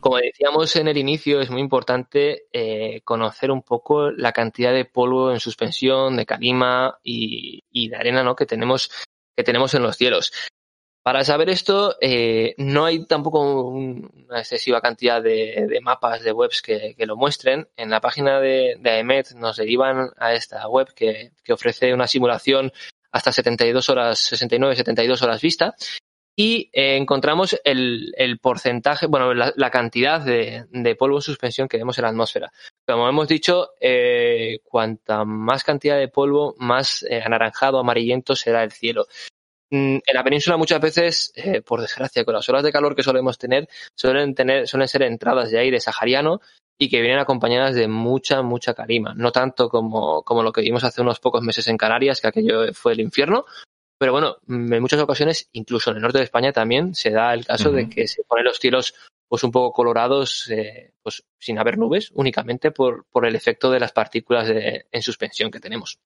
como 0.00 0.16
decíamos 0.16 0.74
en 0.76 0.88
el 0.88 0.96
inicio, 0.96 1.40
es 1.40 1.50
muy 1.50 1.60
importante 1.60 2.44
eh, 2.52 3.02
conocer 3.02 3.50
un 3.50 3.62
poco 3.62 4.10
la 4.10 4.32
cantidad 4.32 4.72
de 4.72 4.86
polvo 4.86 5.32
en 5.32 5.40
suspensión, 5.40 6.16
de 6.16 6.24
calima 6.24 6.98
y, 7.02 7.88
de 7.88 7.96
arena 7.96 8.22
¿no? 8.22 8.34
que, 8.34 8.46
tenemos, 8.46 8.90
que 9.36 9.44
tenemos 9.44 9.74
en 9.74 9.82
los 9.82 9.96
cielos. 9.96 10.32
Para 11.02 11.24
saber 11.24 11.48
esto, 11.48 11.96
eh, 12.00 12.54
no 12.58 12.84
hay 12.84 13.06
tampoco 13.06 13.68
una 13.68 14.38
excesiva 14.38 14.82
cantidad 14.82 15.22
de, 15.22 15.78
mapas 15.82 16.22
de 16.22 16.32
webs 16.32 16.60
que, 16.60 16.94
lo 16.98 17.16
muestren. 17.16 17.68
En 17.76 17.88
la 17.88 18.00
página 18.00 18.38
de, 18.38 18.76
de 18.78 18.90
AEMET 18.90 19.32
nos 19.32 19.56
derivan 19.56 20.10
a 20.18 20.34
esta 20.34 20.68
web 20.68 20.92
que, 20.94 21.32
ofrece 21.50 21.94
una 21.94 22.06
simulación 22.06 22.70
hasta 23.12 23.32
72 23.32 23.88
horas, 23.88 24.18
69, 24.18 24.76
72 24.76 25.22
horas 25.22 25.40
vista 25.40 25.74
y 26.36 26.70
eh, 26.72 26.96
encontramos 26.96 27.60
el, 27.64 28.38
porcentaje, 28.40 29.06
bueno, 29.06 29.34
la, 29.34 29.70
cantidad 29.70 30.20
de, 30.20 30.64
de, 30.70 30.94
polvo 30.94 31.16
en 31.16 31.22
suspensión 31.22 31.68
que 31.68 31.76
vemos 31.76 31.98
en 31.98 32.02
la 32.02 32.08
atmósfera. 32.08 32.50
Como 32.86 33.08
hemos 33.08 33.28
dicho, 33.28 33.72
eh, 33.80 34.60
cuanta 34.64 35.24
más 35.24 35.64
cantidad 35.64 35.98
de 35.98 36.08
polvo, 36.08 36.54
más 36.58 37.02
eh, 37.02 37.20
anaranjado, 37.22 37.78
amarillento 37.78 38.34
será 38.36 38.62
el 38.62 38.72
cielo. 38.72 39.06
Mm, 39.70 39.98
en 40.04 40.14
la 40.14 40.24
península 40.24 40.56
muchas 40.56 40.80
veces, 40.80 41.32
eh, 41.36 41.62
por 41.62 41.80
desgracia, 41.80 42.24
con 42.24 42.34
las 42.34 42.48
horas 42.48 42.64
de 42.64 42.72
calor 42.72 42.96
que 42.96 43.02
solemos 43.02 43.38
tener, 43.38 43.68
suelen 43.94 44.34
tener, 44.34 44.66
suelen 44.66 44.88
ser 44.88 45.02
entradas 45.02 45.50
de 45.50 45.58
aire 45.58 45.80
sahariano 45.80 46.40
y 46.76 46.88
que 46.88 47.00
vienen 47.00 47.20
acompañadas 47.20 47.74
de 47.74 47.86
mucha, 47.86 48.42
mucha 48.42 48.74
calima. 48.74 49.14
No 49.14 49.30
tanto 49.32 49.68
como, 49.68 50.22
como 50.22 50.42
lo 50.42 50.52
que 50.52 50.62
vimos 50.62 50.82
hace 50.82 51.02
unos 51.02 51.20
pocos 51.20 51.42
meses 51.42 51.68
en 51.68 51.76
Canarias, 51.76 52.20
que 52.20 52.28
aquello 52.28 52.72
fue 52.72 52.92
el 52.92 53.00
infierno, 53.00 53.44
pero 53.98 54.12
bueno, 54.12 54.38
en 54.48 54.80
muchas 54.80 55.00
ocasiones, 55.00 55.50
incluso 55.52 55.90
en 55.90 55.96
el 55.96 56.02
norte 56.02 56.18
de 56.18 56.24
España 56.24 56.52
también 56.52 56.94
se 56.94 57.10
da 57.10 57.34
el 57.34 57.44
caso 57.44 57.70
de 57.70 57.88
que 57.88 58.08
se 58.08 58.24
ponen 58.24 58.46
los 58.46 58.58
cielos 58.58 58.94
pues 59.28 59.44
un 59.44 59.52
poco 59.52 59.72
colorados, 59.72 60.50
eh, 60.50 60.94
pues 61.02 61.22
sin 61.38 61.58
haber 61.58 61.76
nubes, 61.76 62.10
únicamente 62.14 62.72
por, 62.72 63.04
por 63.12 63.26
el 63.26 63.36
efecto 63.36 63.70
de 63.70 63.78
las 63.78 63.92
partículas 63.92 64.48
de, 64.48 64.86
en 64.90 65.02
suspensión 65.02 65.50
que 65.50 65.60
tenemos. 65.60 66.00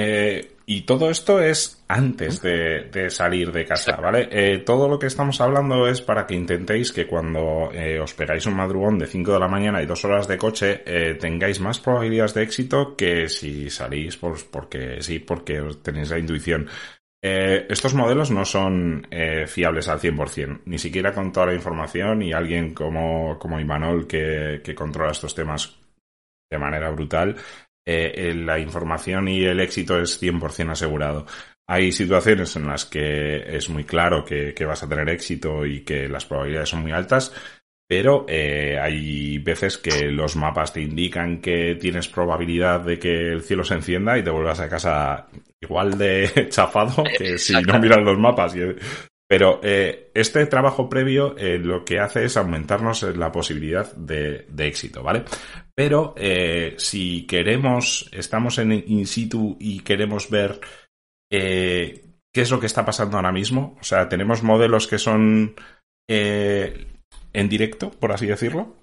Eh, 0.00 0.52
y 0.66 0.82
todo 0.82 1.10
esto 1.10 1.40
es 1.40 1.84
antes 1.88 2.40
de, 2.40 3.10
salir 3.10 3.50
de 3.50 3.64
casa, 3.64 3.96
¿vale? 3.96 4.28
Eh, 4.30 4.58
todo 4.58 4.86
lo 4.86 4.96
que 4.96 5.08
estamos 5.08 5.40
hablando 5.40 5.88
es 5.88 6.00
para 6.00 6.24
que 6.24 6.36
intentéis 6.36 6.92
que 6.92 7.08
cuando 7.08 7.72
eh, 7.72 7.98
os 7.98 8.14
pegáis 8.14 8.46
un 8.46 8.54
madrugón 8.54 8.96
de 8.96 9.08
5 9.08 9.32
de 9.32 9.40
la 9.40 9.48
mañana 9.48 9.82
y 9.82 9.86
dos 9.86 10.04
horas 10.04 10.28
de 10.28 10.38
coche, 10.38 10.84
tengáis 11.18 11.58
más 11.58 11.80
probabilidades 11.80 12.34
de 12.34 12.44
éxito 12.44 12.94
que 12.94 13.28
si 13.28 13.70
salís 13.70 14.16
pues, 14.16 14.44
porque 14.44 15.02
sí, 15.02 15.18
porque 15.18 15.60
tenéis 15.82 16.10
la 16.10 16.18
intuición. 16.20 16.68
estos 17.20 17.94
modelos 17.94 18.30
no 18.30 18.44
son 18.44 19.04
fiables 19.48 19.88
al 19.88 19.98
100%, 19.98 20.60
ni 20.66 20.78
siquiera 20.78 21.12
con 21.12 21.32
toda 21.32 21.46
la 21.46 21.54
información 21.54 22.22
y 22.22 22.32
alguien 22.32 22.72
como, 22.72 23.36
como 23.36 23.58
Imanol 23.58 24.06
que, 24.06 24.60
que 24.62 24.76
controla 24.76 25.10
estos 25.10 25.34
temas 25.34 25.76
de 26.50 26.58
manera 26.58 26.90
brutal, 26.90 27.36
eh, 27.90 28.34
la 28.34 28.58
información 28.58 29.28
y 29.28 29.44
el 29.44 29.60
éxito 29.60 29.98
es 29.98 30.20
100% 30.22 30.72
asegurado. 30.72 31.24
Hay 31.66 31.90
situaciones 31.92 32.54
en 32.56 32.66
las 32.66 32.84
que 32.84 33.56
es 33.56 33.68
muy 33.70 33.84
claro 33.84 34.24
que, 34.24 34.54
vas 34.66 34.82
a 34.82 34.88
tener 34.88 35.08
éxito 35.08 35.64
y 35.64 35.80
que 35.80 36.08
las 36.08 36.26
probabilidades 36.26 36.68
son 36.68 36.82
muy 36.82 36.92
altas, 36.92 37.32
pero 37.88 38.26
eh, 38.28 38.78
hay 38.78 39.38
veces 39.38 39.78
que 39.78 40.10
los 40.10 40.36
mapas 40.36 40.72
te 40.72 40.82
indican 40.82 41.40
que 41.40 41.76
tienes 41.80 42.08
probabilidad 42.08 42.80
de 42.80 42.98
que 42.98 43.32
el 43.32 43.42
cielo 43.42 43.64
se 43.64 43.74
encienda 43.74 44.18
y 44.18 44.22
te 44.22 44.30
vuelvas 44.30 44.60
a 44.60 44.68
casa 44.68 45.26
igual 45.60 45.96
de 45.96 46.48
chafado 46.50 47.04
que 47.16 47.38
si 47.38 47.54
no 47.54 47.78
miras 47.78 48.02
los 48.02 48.18
mapas. 48.18 48.54
Pero 49.28 49.60
eh, 49.62 50.10
este 50.14 50.46
trabajo 50.46 50.88
previo 50.88 51.36
eh, 51.36 51.58
lo 51.58 51.84
que 51.84 52.00
hace 52.00 52.24
es 52.24 52.38
aumentarnos 52.38 53.02
la 53.02 53.30
posibilidad 53.30 53.92
de, 53.94 54.46
éxito, 54.58 55.02
¿vale? 55.02 55.24
Pero 55.74 56.14
eh, 56.16 56.74
si 56.78 57.26
queremos, 57.26 58.08
estamos 58.12 58.56
en 58.58 58.72
in 58.72 59.06
situ 59.06 59.56
y 59.60 59.80
queremos 59.80 60.30
ver 60.30 60.60
qué 61.30 62.00
es 62.32 62.50
lo 62.50 62.58
que 62.58 62.66
está 62.66 62.86
pasando 62.86 63.18
ahora 63.18 63.32
mismo, 63.32 63.76
o 63.78 63.84
sea, 63.84 64.08
tenemos 64.08 64.42
modelos 64.42 64.86
que 64.86 64.98
son 64.98 65.54
en 66.08 67.48
directo, 67.50 67.90
por 67.90 68.12
así 68.12 68.24
decirlo. 68.24 68.76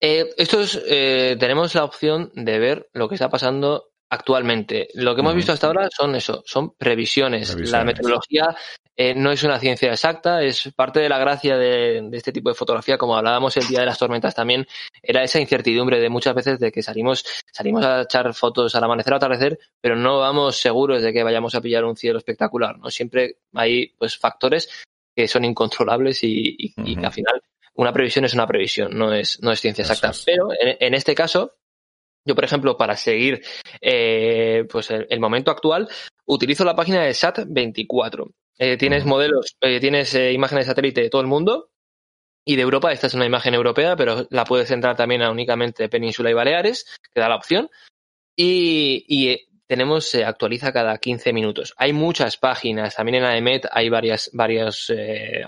estos 0.00 0.80
tenemos 0.86 1.74
la 1.74 1.82
opción 1.82 2.30
de 2.34 2.60
ver 2.60 2.88
lo 2.92 3.08
que 3.08 3.16
está 3.16 3.28
pasando 3.28 3.90
actualmente. 4.08 4.86
Lo 4.94 5.16
que 5.16 5.22
hemos 5.22 5.34
visto 5.34 5.50
hasta 5.50 5.66
ahora 5.66 5.88
son 5.90 6.14
eso, 6.14 6.44
son 6.46 6.76
previsiones. 6.76 7.56
La 7.72 7.82
meteorología 7.82 8.54
eh, 8.96 9.14
no 9.14 9.32
es 9.32 9.42
una 9.42 9.58
ciencia 9.58 9.90
exacta, 9.90 10.42
es 10.42 10.72
parte 10.74 11.00
de 11.00 11.08
la 11.08 11.18
gracia 11.18 11.56
de, 11.56 12.08
este 12.12 12.32
tipo 12.32 12.48
de 12.48 12.54
fotografía, 12.54 12.96
como 12.96 13.16
hablábamos 13.16 13.56
el 13.56 13.66
día 13.66 13.80
de 13.80 13.86
las 13.86 13.98
tormentas 13.98 14.34
también, 14.34 14.66
era 15.02 15.22
esa 15.22 15.40
incertidumbre 15.40 15.98
de 15.98 16.08
muchas 16.08 16.34
veces 16.34 16.60
de 16.60 16.70
que 16.70 16.82
salimos, 16.82 17.24
salimos 17.52 17.84
a 17.84 18.02
echar 18.02 18.32
fotos 18.34 18.74
al 18.74 18.84
amanecer 18.84 19.12
o 19.12 19.16
atardecer, 19.16 19.58
pero 19.80 19.96
no 19.96 20.20
vamos 20.20 20.56
seguros 20.56 21.02
de 21.02 21.12
que 21.12 21.24
vayamos 21.24 21.54
a 21.54 21.60
pillar 21.60 21.84
un 21.84 21.96
cielo 21.96 22.18
espectacular, 22.18 22.78
¿no? 22.78 22.90
Siempre 22.90 23.38
hay 23.54 23.88
pues 23.98 24.16
factores 24.16 24.68
que 25.14 25.26
son 25.28 25.44
incontrolables 25.44 26.20
y, 26.22 26.72
que 26.74 27.06
al 27.06 27.12
final 27.12 27.42
una 27.74 27.92
previsión 27.92 28.24
es 28.24 28.34
una 28.34 28.46
previsión, 28.46 28.96
no 28.96 29.12
es, 29.12 29.42
no 29.42 29.50
es 29.50 29.60
ciencia 29.60 29.82
exacta. 29.82 30.12
Pero 30.24 30.48
en, 30.52 30.94
este 30.94 31.14
caso, 31.14 31.56
yo, 32.24 32.34
por 32.34 32.44
ejemplo, 32.44 32.76
para 32.76 32.96
seguir 32.96 33.42
eh, 33.80 34.64
pues 34.70 34.90
el, 34.90 35.20
momento 35.20 35.50
actual, 35.50 35.88
utilizo 36.26 36.64
la 36.64 36.76
página 36.76 37.02
de 37.02 37.10
SAT24. 37.10 38.32
Eh, 38.58 38.76
tienes 38.76 39.04
modelos, 39.04 39.56
eh, 39.60 39.80
tienes 39.80 40.14
imágenes 40.14 40.66
de 40.66 40.70
satélite 40.70 41.02
de 41.02 41.10
todo 41.10 41.20
el 41.20 41.26
mundo 41.26 41.70
y 42.44 42.56
de 42.56 42.62
Europa. 42.62 42.92
Esta 42.92 43.06
es 43.06 43.14
una 43.14 43.26
imagen 43.26 43.54
europea, 43.54 43.96
pero 43.96 44.26
la 44.30 44.44
puedes 44.44 44.70
entrar 44.70 44.96
también 44.96 45.22
a 45.22 45.30
únicamente 45.30 45.88
Península 45.88 46.30
y 46.30 46.34
Baleares, 46.34 46.86
que 47.12 47.20
da 47.20 47.28
la 47.28 47.36
opción. 47.36 47.70
Y, 48.36 49.40
tenemos, 49.66 50.04
se 50.04 50.24
actualiza 50.24 50.74
cada 50.74 50.98
15 50.98 51.32
minutos. 51.32 51.72
Hay 51.78 51.94
muchas 51.94 52.36
páginas, 52.36 52.96
también 52.96 53.16
en 53.16 53.22
la 53.22 53.36
EMET 53.36 53.64
hay 53.72 53.88
varias, 53.88 54.28
varios 54.34 54.92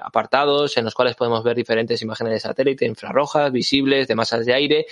apartados 0.03 0.79
en 0.79 0.85
los 0.87 0.95
cuales 0.95 1.15
podemos 1.17 1.45
ver 1.45 1.55
diferentes 1.55 2.01
imágenes 2.01 2.33
de 2.33 2.41
satélite, 2.41 2.87
infrarrojas, 2.87 3.53
visibles, 3.53 4.09
de 4.09 4.15
masas 4.15 4.47
de 4.47 4.55
aire, 4.55 4.87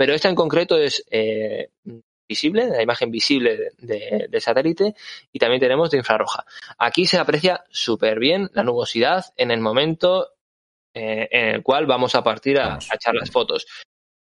pero 0.00 0.14
esta 0.14 0.30
en 0.30 0.34
concreto 0.34 0.78
es 0.78 1.04
eh, 1.10 1.72
visible, 2.30 2.68
la 2.68 2.82
imagen 2.82 3.10
visible 3.10 3.72
de, 3.78 4.40
satélite, 4.40 4.94
y 5.32 5.38
también 5.38 5.60
tenemos 5.60 5.90
de 5.90 5.98
infrarroja. 5.98 6.44
Aquí 6.78 7.04
se 7.04 7.18
aprecia 7.18 7.64
súper 7.70 8.20
bien 8.20 8.48
la 8.54 8.62
nubosidad 8.62 9.26
en 9.36 9.50
el 9.50 9.60
momento 9.60 10.28
eh, 10.94 11.28
en 11.30 11.48
el 11.56 11.62
cual 11.62 11.86
vamos 11.86 12.14
a 12.14 12.22
partir 12.22 12.58
a, 12.60 12.78
echar 12.94 13.14
las 13.14 13.30
fotos. 13.30 13.66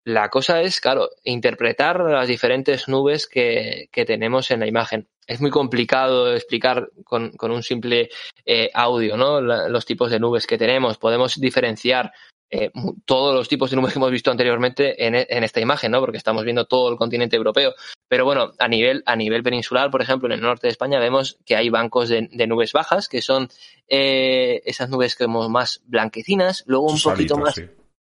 La 0.05 0.29
cosa 0.31 0.63
es, 0.63 0.81
claro, 0.81 1.11
interpretar 1.25 2.01
las 2.01 2.29
diferentes 2.29 2.89
nubes 2.89 3.27
que, 3.27 3.89
tenemos 4.07 4.51
en 4.53 4.61
la 4.61 4.69
imagen. 4.69 5.09
Es 5.27 5.41
muy 5.41 5.51
complicado 5.51 6.35
explicar 6.35 6.89
con, 7.05 7.33
un 7.41 7.63
simple 7.63 8.09
eh, 8.47 8.71
audio, 8.73 9.17
¿no? 9.17 9.41
los 9.41 9.85
tipos 9.85 10.11
de 10.11 10.21
nubes 10.21 10.47
que 10.47 10.57
tenemos. 10.57 10.97
Podemos 10.99 11.39
diferenciar 11.39 12.13
eh, 12.51 12.71
todos 13.05 13.35
los 13.35 13.49
tipos 13.49 13.71
de 13.71 13.77
nubes 13.77 13.93
que 13.93 13.99
hemos 13.99 14.11
visto 14.11 14.31
anteriormente 14.31 15.07
en, 15.07 15.15
en, 15.15 15.45
esta 15.45 15.61
imagen, 15.61 15.93
¿no? 15.93 16.01
Porque 16.01 16.17
estamos 16.17 16.45
viendo 16.45 16.65
todo 16.67 16.91
el 16.91 16.97
continente 16.97 17.37
europeo. 17.37 17.75
Pero 18.09 18.25
bueno, 18.25 18.53
a 18.59 18.69
nivel, 18.69 19.03
a 19.05 19.17
nivel 19.17 19.43
peninsular, 19.43 19.91
por 19.91 20.01
ejemplo, 20.01 20.29
en 20.29 20.33
el 20.33 20.41
norte 20.41 20.67
de 20.67 20.73
España 20.73 20.99
vemos 20.99 21.39
que 21.45 21.57
hay 21.57 21.69
bancos 21.69 22.09
de, 22.09 22.47
nubes 22.47 22.73
bajas, 22.73 23.09
que 23.09 23.21
son 23.21 23.49
eh, 23.87 24.63
esas 24.65 24.89
nubes 24.89 25.15
como 25.15 25.49
más 25.49 25.83
blanquecinas, 25.85 26.65
luego 26.67 26.87
un 26.87 27.01
poquito 27.01 27.37
más. 27.37 27.61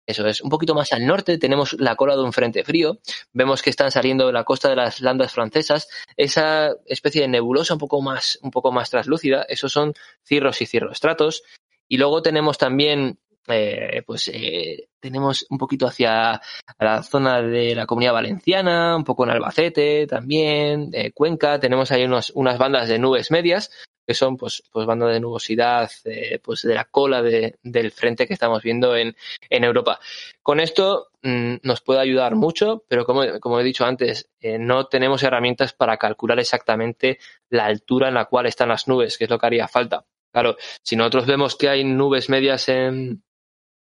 Eso 0.05 0.27
es, 0.27 0.41
un 0.41 0.51
poquito 0.51 0.75
más 0.75 0.93
al 0.93 1.07
norte 1.07 1.39
tenemos 1.39 1.75
la 1.75 1.95
cola 1.95 2.17
de 2.17 2.23
un 2.23 2.33
frente 2.33 2.65
frío, 2.65 2.99
vemos 3.33 3.63
que 3.63 3.71
están 3.71 3.93
saliendo 3.93 4.27
de 4.27 4.33
la 4.33 4.43
costa 4.43 4.69
de 4.69 4.75
las 4.75 5.01
landas 5.01 5.33
francesas, 5.33 5.89
esa 6.17 6.73
especie 6.87 7.23
de 7.23 7.29
nebulosa 7.29 7.75
un 7.75 7.81
poco 7.81 8.03
más, 8.03 8.37
un 8.43 8.51
poco 8.51 8.73
más 8.73 8.91
traslúcida, 8.91 9.47
esos 9.49 9.73
son 9.73 9.95
cirros 10.25 10.61
y 10.61 10.67
cirroestratos, 10.67 11.45
y 11.87 11.99
luego 11.99 12.21
tenemos 12.21 12.59
también 12.59 13.21
eh, 13.49 14.03
pues 14.07 14.29
eh, 14.33 14.89
tenemos 15.01 15.47
un 15.51 15.59
poquito 15.59 15.87
hacia 15.87 16.41
la 16.79 17.03
zona 17.03 17.43
de 17.43 17.75
la 17.75 17.87
comunidad 17.87 18.13
valenciana, 18.13 18.97
un 18.97 19.05
poco 19.05 19.25
en 19.25 19.31
Albacete 19.31 20.07
también, 20.07 20.91
eh, 20.93 21.13
Cuenca, 21.13 21.59
tenemos 21.59 21.91
ahí 21.91 22.05
unas 22.05 22.59
bandas 22.59 22.89
de 22.89 22.99
nubes 22.99 23.31
medias 23.31 23.71
que 24.05 24.15
son 24.15 24.37
pues, 24.37 24.65
pues 24.73 24.85
bandas 24.85 25.13
de 25.13 25.21
nubosidad 25.21 25.91
eh, 26.05 26.41
pues 26.43 26.63
de 26.63 26.75
la 26.75 26.85
cola 26.87 27.23
de, 27.23 27.59
del 27.63 27.93
frente 27.93 28.27
que 28.27 28.35
estamos 28.35 28.63
viendo 28.63 28.97
en, 28.97 29.17
en 29.49 29.65
Europa. 29.65 30.01
Con 30.43 30.59
esto 30.59 31.09
mm, 31.23 31.57
nos 31.63 31.81
puede 31.83 32.01
ayudar 32.01 32.35
mucho, 32.35 32.85
pero 32.89 33.05
como, 33.05 33.23
como 33.41 33.61
he 33.61 33.65
dicho 33.65 33.85
antes, 33.85 34.29
no 34.41 34.87
tenemos 34.87 35.23
herramientas 35.23 35.73
para 35.73 35.99
calcular 35.99 36.41
exactamente 36.41 37.19
la 37.49 37.67
altura 37.67 38.09
en 38.09 38.15
la 38.15 38.25
cual 38.25 38.47
están 38.47 38.71
las 38.71 38.89
nubes, 38.89 39.19
que 39.19 39.25
es 39.25 39.31
lo 39.31 39.39
que 39.39 39.47
haría 39.47 39.69
falta. 39.69 40.05
Claro, 40.33 40.57
si 40.83 40.97
nosotros 40.97 41.27
vemos 41.27 41.57
que 41.57 41.69
hay 41.69 41.85
nubes 41.85 42.31
medias 42.31 42.69
en, 42.71 43.23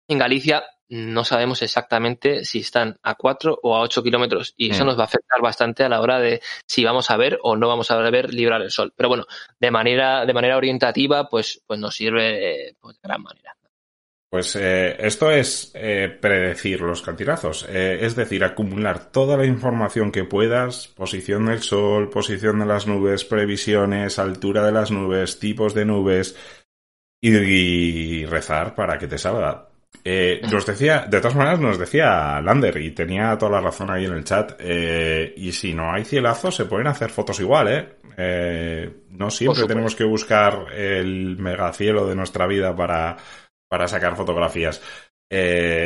en 0.07 0.17
Galicia 0.17 0.63
no 0.89 1.25
sabemos 1.25 1.61
exactamente 1.61 2.45
si 2.45 2.59
están 2.59 2.97
a 3.03 3.15
4 3.15 3.59
o 3.61 3.75
a 3.75 3.81
8 3.81 4.03
kilómetros 4.03 4.53
y 4.55 4.71
eso 4.71 4.83
mm. 4.83 4.87
nos 4.87 4.97
va 4.97 5.01
a 5.01 5.05
afectar 5.05 5.41
bastante 5.41 5.83
a 5.83 5.89
la 5.89 5.99
hora 5.99 6.19
de 6.19 6.41
si 6.65 6.83
vamos 6.83 7.11
a 7.11 7.17
ver 7.17 7.39
o 7.43 7.57
no 7.57 7.67
vamos 7.67 7.91
a 7.91 7.97
ver 7.97 8.33
librar 8.33 8.61
el 8.61 8.71
sol. 8.71 8.93
Pero 8.95 9.09
bueno, 9.09 9.25
de 9.59 9.71
manera, 9.71 10.25
de 10.25 10.33
manera 10.33 10.57
orientativa, 10.57 11.27
pues, 11.27 11.61
pues 11.65 11.79
nos 11.79 11.95
sirve 11.95 12.75
pues, 12.79 12.95
de 12.95 13.07
gran 13.07 13.21
manera. 13.21 13.55
Pues 14.29 14.57
eh, 14.57 14.97
esto 14.99 15.31
es 15.31 15.71
eh, 15.73 16.09
predecir 16.21 16.81
los 16.81 17.01
cantinazos, 17.01 17.65
eh, 17.69 17.99
es 18.01 18.13
decir, 18.13 18.43
acumular 18.43 19.09
toda 19.09 19.37
la 19.37 19.45
información 19.45 20.11
que 20.11 20.25
puedas, 20.25 20.89
posición 20.89 21.45
del 21.45 21.61
sol, 21.61 22.09
posición 22.09 22.59
de 22.59 22.65
las 22.65 22.87
nubes, 22.87 23.23
previsiones, 23.23 24.19
altura 24.19 24.65
de 24.65 24.73
las 24.73 24.91
nubes, 24.91 25.39
tipos 25.39 25.73
de 25.73 25.85
nubes 25.85 26.35
y 27.21 28.25
rezar 28.25 28.75
para 28.75 28.97
que 28.97 29.07
te 29.07 29.17
salga 29.17 29.66
eh, 30.03 30.41
nos 30.51 30.65
decía, 30.65 31.05
de 31.09 31.19
todas 31.19 31.35
maneras 31.35 31.59
nos 31.59 31.77
decía 31.77 32.41
Lander 32.41 32.77
y 32.77 32.91
tenía 32.91 33.37
toda 33.37 33.53
la 33.53 33.61
razón 33.61 33.91
ahí 33.91 34.05
en 34.05 34.13
el 34.13 34.23
chat, 34.23 34.53
eh, 34.59 35.33
y 35.35 35.51
si 35.51 35.73
no 35.73 35.91
hay 35.91 36.05
cielazo 36.05 36.51
se 36.51 36.65
pueden 36.65 36.87
hacer 36.87 37.09
fotos 37.09 37.39
igual, 37.39 37.67
¿eh? 37.67 37.89
eh 38.17 38.89
no 39.09 39.29
siempre 39.29 39.65
tenemos 39.65 39.95
que 39.95 40.05
buscar 40.05 40.71
el 40.73 41.37
megacielo 41.37 42.07
de 42.07 42.15
nuestra 42.15 42.47
vida 42.47 42.75
para, 42.75 43.17
para 43.69 43.87
sacar 43.87 44.15
fotografías. 44.15 44.81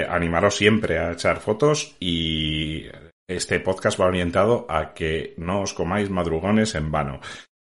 animaros 0.10 0.56
siempre 0.56 1.00
a 1.00 1.14
echar 1.14 1.40
fotos 1.40 1.96
y 2.00 2.86
este 3.28 3.60
podcast 3.60 4.00
va 4.00 4.06
orientado 4.06 4.68
a 4.70 4.94
que 4.94 5.34
no 5.38 5.62
os 5.62 5.74
comáis 5.74 6.10
madrugones 6.10 6.76
en 6.76 6.92
vano 6.92 7.22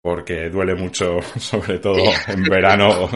porque 0.04 0.50
duele 0.50 0.76
mucho, 0.76 1.22
sobre 1.40 1.80
todo 1.80 2.04
en 2.28 2.44
verano, 2.44 3.10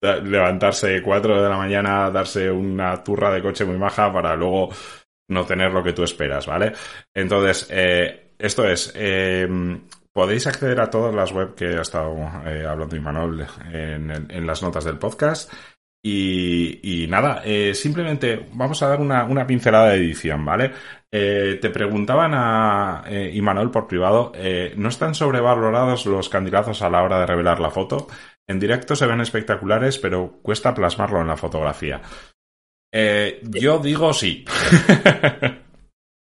levantarse 0.00 1.02
4 1.02 1.42
de 1.42 1.48
la 1.48 1.56
mañana, 1.56 2.10
darse 2.10 2.50
una 2.50 3.02
turra 3.02 3.30
de 3.30 3.42
coche 3.42 3.64
muy 3.64 3.76
maja 3.76 4.12
para 4.12 4.34
luego 4.34 4.70
no 5.30 5.46
tener 5.46 5.72
lo 5.72 5.82
que 5.82 5.92
tú 5.92 6.02
esperas, 6.02 6.46
¿vale? 6.46 6.72
Entonces, 7.14 7.68
eh, 7.70 8.32
esto 8.38 8.68
es, 8.68 8.92
em, 8.96 9.80
podéis 10.12 10.46
acceder 10.46 10.80
a 10.80 10.90
todas 10.90 11.14
las 11.14 11.32
web 11.32 11.54
que 11.54 11.66
ha 11.66 11.82
estado 11.82 12.16
eh, 12.46 12.66
hablando 12.66 12.96
Imanol 12.96 13.46
en, 13.72 14.46
las 14.46 14.62
notas 14.62 14.84
del 14.84 14.98
podcast. 14.98 15.52
Y, 16.02 17.06
nada, 17.10 17.42
eh, 17.44 17.74
simplemente 17.74 18.48
vamos 18.54 18.82
a 18.82 18.88
dar 18.88 19.00
una, 19.00 19.46
pincelada 19.46 19.90
de 19.90 19.96
edición, 19.96 20.44
¿vale? 20.46 20.72
Te 21.10 21.70
preguntaban 21.70 22.32
a 22.34 23.04
Imanol 23.32 23.70
por 23.70 23.86
privado, 23.86 24.32
¿no 24.76 24.88
están 24.88 25.14
sobrevalorados 25.14 26.06
los 26.06 26.28
candidatos 26.30 26.80
a 26.80 26.88
la 26.88 27.02
hora 27.02 27.20
de 27.20 27.26
revelar 27.26 27.60
la 27.60 27.70
foto? 27.70 28.06
En 28.50 28.58
directo 28.58 28.96
se 28.96 29.06
ven 29.06 29.20
espectaculares, 29.20 29.98
pero 29.98 30.40
cuesta 30.42 30.74
plasmarlo 30.74 31.20
en 31.20 31.28
la 31.28 31.36
fotografía. 31.36 32.02
yo 33.44 33.78
digo 33.78 34.12
sí. 34.12 34.44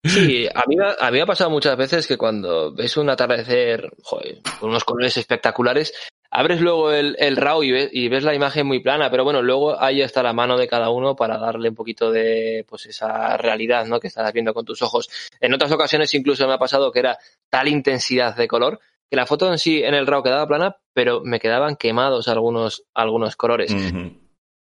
Sí, 0.03 0.47
a 0.55 0.63
mí, 0.65 0.75
a 0.79 1.11
mí 1.11 1.17
me 1.17 1.21
ha 1.21 1.27
pasado 1.27 1.51
muchas 1.51 1.77
veces 1.77 2.07
que 2.07 2.17
cuando 2.17 2.73
ves 2.73 2.97
un 2.97 3.11
atardecer 3.11 3.91
joder, 4.01 4.39
con 4.59 4.71
unos 4.71 4.83
colores 4.83 5.15
espectaculares, 5.17 5.93
abres 6.31 6.61
luego 6.61 6.91
el, 6.91 7.15
el 7.19 7.37
RAW 7.37 7.61
y 7.61 7.71
ves, 7.71 7.89
y 7.91 8.09
ves, 8.09 8.23
la 8.23 8.33
imagen 8.33 8.65
muy 8.65 8.79
plana, 8.79 9.11
pero 9.11 9.23
bueno, 9.23 9.43
luego 9.43 9.79
ahí 9.79 10.01
está 10.01 10.23
la 10.23 10.33
mano 10.33 10.57
de 10.57 10.67
cada 10.67 10.89
uno 10.89 11.15
para 11.15 11.37
darle 11.37 11.69
un 11.69 11.75
poquito 11.75 12.09
de 12.09 12.65
pues 12.67 12.87
esa 12.87 13.37
realidad 13.37 13.85
¿no? 13.85 13.99
que 13.99 14.07
estás 14.07 14.33
viendo 14.33 14.55
con 14.55 14.65
tus 14.65 14.81
ojos. 14.81 15.11
En 15.39 15.53
otras 15.53 15.71
ocasiones 15.71 16.11
incluso 16.15 16.47
me 16.47 16.55
ha 16.55 16.57
pasado 16.57 16.91
que 16.91 17.01
era 17.01 17.19
tal 17.51 17.67
intensidad 17.67 18.35
de 18.35 18.47
color 18.47 18.79
que 19.09 19.15
la 19.15 19.25
foto 19.25 19.51
en 19.51 19.57
sí 19.57 19.83
en 19.83 19.93
el 19.93 20.07
RAW 20.07 20.23
quedaba 20.23 20.47
plana, 20.47 20.77
pero 20.93 21.21
me 21.21 21.39
quedaban 21.39 21.75
quemados 21.75 22.27
algunos, 22.27 22.83
algunos 22.93 23.35
colores. 23.35 23.73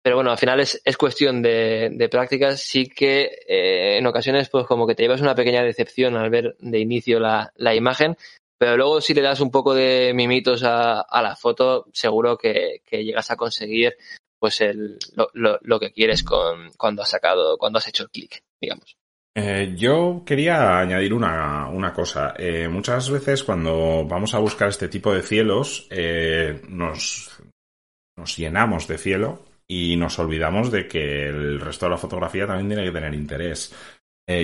Pero 0.03 0.17
bueno, 0.17 0.31
al 0.31 0.39
final 0.39 0.61
es, 0.61 0.81
es 0.85 0.97
cuestión 0.97 1.43
de, 1.43 1.91
de 1.93 2.09
prácticas. 2.09 2.63
Sí 2.63 2.87
que 2.89 3.31
eh, 3.47 3.99
en 3.99 4.07
ocasiones, 4.07 4.49
pues 4.49 4.67
como 4.67 4.87
que 4.87 4.95
te 4.95 5.03
llevas 5.03 5.21
una 5.21 5.35
pequeña 5.35 5.63
decepción 5.63 6.17
al 6.17 6.31
ver 6.31 6.57
de 6.59 6.79
inicio 6.79 7.21
la, 7.21 7.53
la 7.57 7.75
imagen, 7.75 8.17
pero 8.59 8.77
luego 8.77 9.01
si 9.01 9.15
le 9.15 9.23
das 9.23 9.41
un 9.41 9.51
poco 9.51 9.75
de 9.75 10.13
mimitos 10.15 10.65
a, 10.65 11.01
a 11.01 11.23
la 11.23 11.37
foto, 11.37 11.87
seguro 11.93 12.37
que, 12.37 12.83
que, 12.85 13.05
llegas 13.05 13.31
a 13.31 13.37
conseguir 13.37 13.97
pues 14.39 14.61
el, 14.61 14.99
lo, 15.17 15.29
lo, 15.35 15.59
lo, 15.63 15.81
que 15.81 15.93
quieres 15.93 16.23
con, 16.23 16.71
cuando 16.79 17.03
has 17.03 17.11
sacado, 17.11 17.59
cuando 17.59 17.79
has 17.79 17.89
hecho 17.89 18.05
el 18.05 18.11
clic, 18.11 18.43
digamos. 18.61 18.97
Eh, 19.35 19.75
yo 19.77 20.23
quería 20.27 20.79
añadir 20.79 21.15
una, 21.15 21.69
una 21.69 21.93
cosa. 21.93 22.35
Eh, 22.37 22.69
muchas 22.69 23.11
veces 23.11 23.45
cuando 23.45 24.05
vamos 24.07 24.35
a 24.35 24.39
buscar 24.39 24.69
este 24.69 24.89
tipo 24.89 25.15
de 25.15 25.23
cielos, 25.23 25.87
eh, 25.91 26.61
nos, 26.69 27.41
nos 28.17 28.37
llenamos 28.37 28.89
de 28.89 28.99
cielo 28.99 29.45
y 29.69 29.97
nos 29.97 30.19
olvidamos 30.19 30.73
de 30.73 30.89
que 30.89 31.29
el 31.29 31.61
resto 31.61 31.87
de 31.87 31.91
la 31.91 31.99
fotografía 31.99 32.47
también 32.47 32.69
tiene 32.69 32.85
que 32.85 32.93
tener 32.93 33.15
interés. 33.15 33.75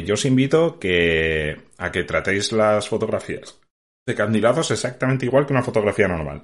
Yo 0.05 0.15
os 0.15 0.25
invito 0.25 0.81
que, 0.81 1.57
a 1.79 1.93
que 1.93 2.03
tratéis 2.03 2.51
las 2.51 2.89
fotografías 2.89 3.61
de 4.05 4.17
candidatos 4.17 4.73
exactamente 4.73 5.27
igual 5.27 5.47
que 5.47 5.53
una 5.53 5.63
fotografía 5.63 6.09
normal. 6.09 6.43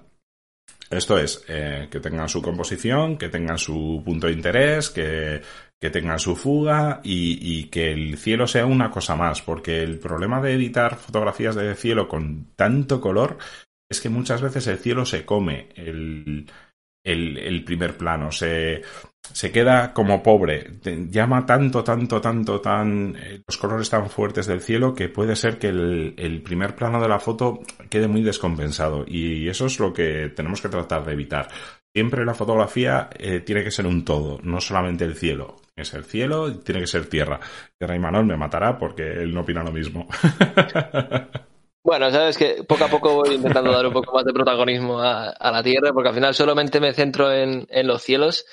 Esto 0.89 1.19
es, 1.19 1.39
que 1.39 2.01
tengan 2.01 2.29
su 2.29 2.41
composición, 2.41 3.19
que 3.19 3.31
tengan 3.31 3.59
su 3.59 4.01
punto 4.05 4.29
de 4.29 4.35
interés, 4.35 4.91
que, 4.91 5.43
que 5.83 5.91
tengan 5.91 6.21
su 6.21 6.37
fuga 6.37 7.01
y, 7.03 7.41
y, 7.43 7.65
que 7.65 7.91
el 7.91 8.17
cielo 8.17 8.47
sea 8.47 8.67
una 8.67 8.89
cosa 8.89 9.17
más, 9.17 9.43
porque 9.43 9.83
el 9.83 9.99
problema 9.99 10.41
de 10.41 10.55
editar 10.55 10.95
fotografías 10.95 11.57
de 11.57 11.75
cielo 11.75 12.07
con 12.07 12.53
tanto 12.55 13.01
color 13.01 13.37
es 13.91 14.01
que 14.01 14.09
muchas 14.09 14.41
veces 14.41 14.65
el 14.69 14.79
cielo 14.79 15.05
se 15.05 15.25
come 15.25 15.71
el, 15.75 16.49
el, 17.03 17.37
el 17.37 17.65
primer 17.65 17.97
plano, 17.97 18.31
se, 18.31 18.83
se 19.33 19.51
queda 19.51 19.93
como 19.93 20.23
pobre, 20.23 20.79
llama 21.11 21.45
tanto, 21.45 21.83
tanto, 21.83 22.21
tanto, 22.21 22.61
tan 22.61 23.17
eh, 23.17 23.43
los 23.45 23.59
colores 23.59 23.91
tan 23.91 24.09
fuertes 24.09 24.47
del 24.47 24.61
cielo 24.61 24.95
que 24.95 25.09
puede 25.09 25.35
ser 25.35 25.59
que 25.59 25.71
el, 25.71 26.15
el, 26.17 26.43
primer 26.43 26.77
plano 26.77 27.01
de 27.03 27.09
la 27.09 27.19
foto 27.19 27.61
quede 27.91 28.07
muy 28.07 28.23
descompensado 28.23 29.05
y 29.05 29.49
eso 29.49 29.67
es 29.67 29.81
lo 29.81 29.93
que 29.93 30.29
tenemos 30.29 30.63
que 30.63 30.69
tratar 30.69 31.05
de 31.05 31.13
evitar. 31.15 31.49
Siempre 31.95 32.25
la 32.25 32.35
fotografía 32.35 33.11
eh, 33.19 33.41
tiene 33.41 33.63
que 33.63 33.71
ser 33.71 33.87
un 33.87 34.05
todo, 34.05 34.39
no 34.43 34.61
solamente 34.61 35.05
el 35.05 35.15
cielo. 35.15 35.57
Es 35.77 35.93
el 35.95 36.05
cielo 36.05 36.49
y 36.49 36.55
tiene 36.59 36.81
que 36.81 36.87
ser 36.87 37.07
tierra. 37.07 37.39
Tierra 37.79 37.97
y 37.97 37.99
Manuel 37.99 38.27
me 38.27 38.37
matará 38.37 38.79
porque 38.79 39.03
él 39.03 39.33
no 39.35 39.41
opina 39.43 39.63
lo 39.63 39.73
mismo. 39.73 40.09
Bueno, 41.85 42.13
sabes 42.13 42.39
que 42.39 42.63
poco 42.63 42.85
a 42.85 42.89
poco 42.89 43.15
voy 43.15 43.35
intentando 43.35 43.73
dar 43.73 43.85
un 43.87 43.93
poco 43.93 44.15
más 44.15 44.25
de 44.25 44.33
protagonismo 44.33 45.01
a, 45.01 45.31
a 45.31 45.51
la 45.51 45.65
Tierra, 45.65 45.93
porque 45.93 46.11
al 46.11 46.15
final 46.15 46.33
solamente 46.33 46.79
me 46.79 46.93
centro 46.93 47.33
en, 47.33 47.67
en, 47.69 47.87
los 47.89 48.03
cielos. 48.03 48.47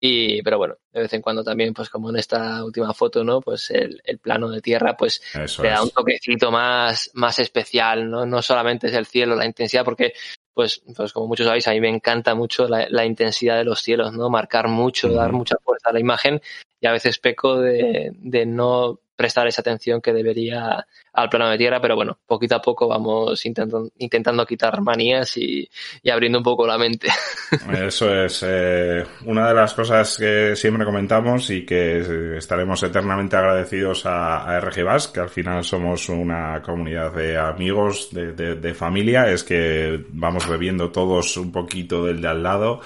Y, 0.00 0.42
pero 0.42 0.58
bueno, 0.58 0.74
de 0.92 1.02
vez 1.02 1.12
en 1.12 1.22
cuando 1.22 1.44
también, 1.44 1.72
pues 1.72 1.88
como 1.88 2.10
en 2.10 2.16
esta 2.16 2.64
última 2.64 2.92
foto, 2.92 3.22
¿no? 3.22 3.40
Pues 3.40 3.70
el, 3.70 4.02
el 4.04 4.18
plano 4.18 4.50
de 4.50 4.60
tierra, 4.60 4.96
pues 4.96 5.22
Eso 5.40 5.62
le 5.62 5.68
da 5.68 5.76
es. 5.76 5.82
un 5.82 5.90
toquecito 5.90 6.50
más, 6.50 7.10
más 7.14 7.38
especial, 7.38 8.10
¿no? 8.10 8.26
No 8.26 8.42
solamente 8.42 8.88
es 8.88 8.94
el 8.94 9.06
cielo, 9.06 9.36
la 9.36 9.46
intensidad, 9.46 9.84
porque, 9.84 10.12
pues, 10.54 10.82
pues 10.96 11.12
como 11.12 11.26
muchos 11.26 11.46
sabéis, 11.46 11.66
a 11.68 11.72
mí 11.72 11.80
me 11.80 11.88
encanta 11.88 12.34
mucho 12.34 12.68
la, 12.68 12.86
la 12.88 13.04
intensidad 13.04 13.58
de 13.58 13.64
los 13.64 13.80
cielos, 13.80 14.12
¿no? 14.12 14.30
Marcar 14.30 14.68
mucho, 14.68 15.08
uh 15.08 15.10
-huh. 15.10 15.16
dar 15.16 15.32
mucha 15.32 15.56
fuerza 15.62 15.90
a 15.90 15.92
la 15.92 16.00
imagen 16.00 16.40
y 16.80 16.86
a 16.86 16.92
veces 16.92 17.18
peco 17.18 17.58
de, 17.60 18.12
de 18.14 18.46
no 18.46 19.00
prestar 19.16 19.46
esa 19.46 19.60
atención 19.60 20.00
que 20.00 20.12
debería 20.12 20.86
al 21.12 21.28
plano 21.28 21.50
de 21.50 21.58
tierra, 21.58 21.80
pero 21.80 21.94
bueno, 21.94 22.18
poquito 22.26 22.56
a 22.56 22.62
poco 22.62 22.88
vamos 22.88 23.44
intentando, 23.46 23.90
intentando 23.98 24.44
quitar 24.44 24.80
manías 24.80 25.36
y, 25.36 25.68
y, 26.02 26.10
abriendo 26.10 26.38
un 26.38 26.44
poco 26.44 26.66
la 26.66 26.76
mente. 26.76 27.08
Eso 27.86 28.24
es 28.24 28.44
eh, 28.46 29.04
una 29.24 29.48
de 29.48 29.54
las 29.54 29.74
cosas 29.74 30.16
que 30.18 30.56
siempre 30.56 30.84
comentamos 30.84 31.50
y 31.50 31.64
que 31.64 32.36
estaremos 32.36 32.82
eternamente 32.82 33.36
agradecidos 33.36 34.06
a, 34.06 34.44
a 34.44 34.60
RG 34.60 34.84
Bass, 34.84 35.08
que 35.08 35.20
al 35.20 35.30
final 35.30 35.62
somos 35.62 36.08
una 36.08 36.60
comunidad 36.62 37.12
de 37.12 37.38
amigos, 37.38 38.08
de, 38.12 38.32
de, 38.32 38.56
de 38.56 38.74
familia, 38.74 39.30
es 39.30 39.44
que 39.44 40.04
vamos 40.08 40.48
bebiendo 40.48 40.90
todos 40.90 41.36
un 41.36 41.52
poquito 41.52 42.04
del 42.04 42.20
de 42.20 42.28
al 42.28 42.42
lado 42.42 42.80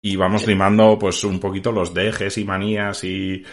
y 0.00 0.16
vamos 0.16 0.46
limando 0.46 0.98
pues 0.98 1.22
un 1.24 1.38
poquito 1.38 1.70
los 1.70 1.94
dejes 1.94 2.36
y 2.38 2.44
manías 2.44 3.04
y 3.04 3.44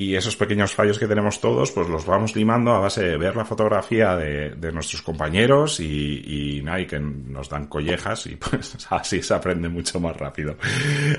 y 0.00 0.14
esos 0.14 0.36
pequeños 0.36 0.76
fallos 0.76 0.96
que 0.96 1.08
tenemos 1.08 1.40
todos, 1.40 1.72
pues 1.72 1.88
los 1.88 2.06
vamos 2.06 2.36
limando 2.36 2.72
a 2.72 2.78
base 2.78 3.02
de 3.02 3.18
ver 3.18 3.34
la 3.34 3.44
fotografía 3.44 4.14
de, 4.14 4.50
de 4.50 4.70
nuestros 4.70 5.02
compañeros 5.02 5.80
y, 5.80 6.22
y, 6.24 6.62
y, 6.64 6.86
que 6.86 7.00
nos 7.00 7.48
dan 7.48 7.66
collejas 7.66 8.26
y 8.28 8.36
pues 8.36 8.86
así 8.90 9.20
se 9.20 9.34
aprende 9.34 9.68
mucho 9.68 9.98
más 9.98 10.16
rápido. 10.16 10.56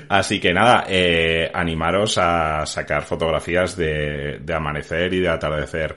Así 0.08 0.40
que 0.40 0.54
nada, 0.54 0.86
eh, 0.88 1.50
animaros 1.52 2.16
a 2.16 2.64
sacar 2.64 3.02
fotografías 3.02 3.76
de, 3.76 4.38
de 4.42 4.54
amanecer 4.54 5.12
y 5.12 5.20
de 5.20 5.28
atardecer. 5.28 5.94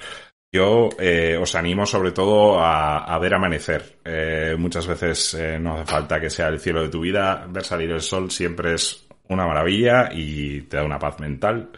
Yo 0.52 0.90
eh, 1.00 1.38
os 1.42 1.56
animo 1.56 1.86
sobre 1.86 2.12
todo 2.12 2.60
a, 2.60 3.06
a 3.06 3.18
ver 3.18 3.34
amanecer. 3.34 4.00
Eh, 4.04 4.58
muchas 4.60 4.86
veces 4.86 5.34
eh, 5.36 5.58
no 5.58 5.76
hace 5.76 5.86
falta 5.86 6.20
que 6.20 6.30
sea 6.30 6.50
el 6.50 6.60
cielo 6.60 6.82
de 6.82 6.90
tu 6.90 7.00
vida. 7.00 7.48
Ver 7.48 7.64
salir 7.64 7.92
el 7.92 8.02
sol 8.02 8.30
siempre 8.30 8.74
es 8.74 9.08
una 9.30 9.48
maravilla 9.48 10.10
y 10.12 10.64
te 10.64 10.76
da 10.76 10.84
una 10.84 11.00
paz 11.00 11.22
mental. 11.22 11.72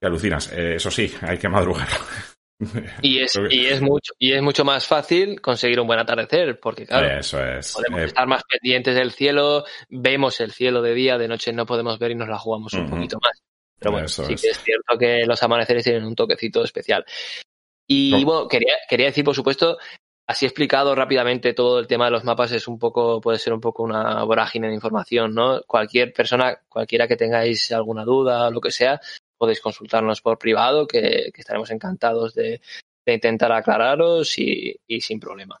Que 0.00 0.06
alucinas. 0.06 0.52
Eh, 0.52 0.76
eso 0.76 0.90
sí, 0.90 1.12
hay 1.22 1.38
que 1.38 1.48
madrugar. 1.48 1.88
Y 3.02 3.20
es, 3.20 3.38
y, 3.50 3.66
es 3.66 3.80
mucho, 3.80 4.12
y 4.18 4.32
es 4.32 4.42
mucho 4.42 4.64
más 4.64 4.84
fácil 4.84 5.40
conseguir 5.40 5.78
un 5.78 5.86
buen 5.86 6.00
atardecer, 6.00 6.58
porque 6.58 6.86
claro, 6.86 7.20
eso 7.20 7.40
es. 7.40 7.72
podemos 7.72 8.00
eh, 8.00 8.04
estar 8.06 8.26
más 8.26 8.42
pendientes 8.42 8.96
del 8.96 9.12
cielo, 9.12 9.64
vemos 9.88 10.40
el 10.40 10.50
cielo 10.50 10.82
de 10.82 10.92
día, 10.92 11.18
de 11.18 11.28
noche 11.28 11.52
no 11.52 11.66
podemos 11.66 12.00
ver 12.00 12.10
y 12.10 12.14
nos 12.16 12.28
la 12.28 12.36
jugamos 12.36 12.72
un 12.72 12.80
uh 12.80 12.86
-huh. 12.86 12.90
poquito 12.90 13.18
más. 13.22 13.40
Pero 13.78 13.92
bueno, 13.92 14.06
eso 14.06 14.24
sí 14.24 14.32
es. 14.32 14.42
que 14.42 14.48
es 14.48 14.58
cierto 14.58 14.98
que 14.98 15.24
los 15.24 15.40
amaneceres 15.40 15.84
tienen 15.84 16.04
un 16.04 16.16
toquecito 16.16 16.64
especial. 16.64 17.04
Y 17.86 18.10
no. 18.10 18.24
bueno, 18.24 18.48
quería, 18.48 18.74
quería 18.90 19.06
decir, 19.06 19.24
por 19.24 19.36
supuesto, 19.36 19.78
así 20.26 20.44
explicado 20.44 20.96
rápidamente 20.96 21.54
todo 21.54 21.78
el 21.78 21.86
tema 21.86 22.06
de 22.06 22.10
los 22.10 22.24
mapas 22.24 22.50
es 22.50 22.66
un 22.66 22.78
poco, 22.78 23.20
puede 23.20 23.38
ser 23.38 23.52
un 23.52 23.60
poco 23.60 23.84
una 23.84 24.24
vorágine 24.24 24.66
de 24.66 24.74
información, 24.74 25.32
¿no? 25.32 25.62
Cualquier 25.62 26.12
persona, 26.12 26.58
cualquiera 26.68 27.06
que 27.06 27.16
tengáis 27.16 27.70
alguna 27.70 28.04
duda 28.04 28.48
o 28.48 28.50
lo 28.50 28.60
que 28.60 28.72
sea, 28.72 29.00
podéis 29.38 29.60
consultarnos 29.60 30.20
por 30.20 30.38
privado, 30.38 30.86
que, 30.86 31.30
que 31.32 31.40
estaremos 31.40 31.70
encantados 31.70 32.34
de, 32.34 32.60
de 33.06 33.14
intentar 33.14 33.52
aclararos 33.52 34.38
y, 34.38 34.76
y, 34.86 35.00
sin 35.00 35.18
problema. 35.18 35.58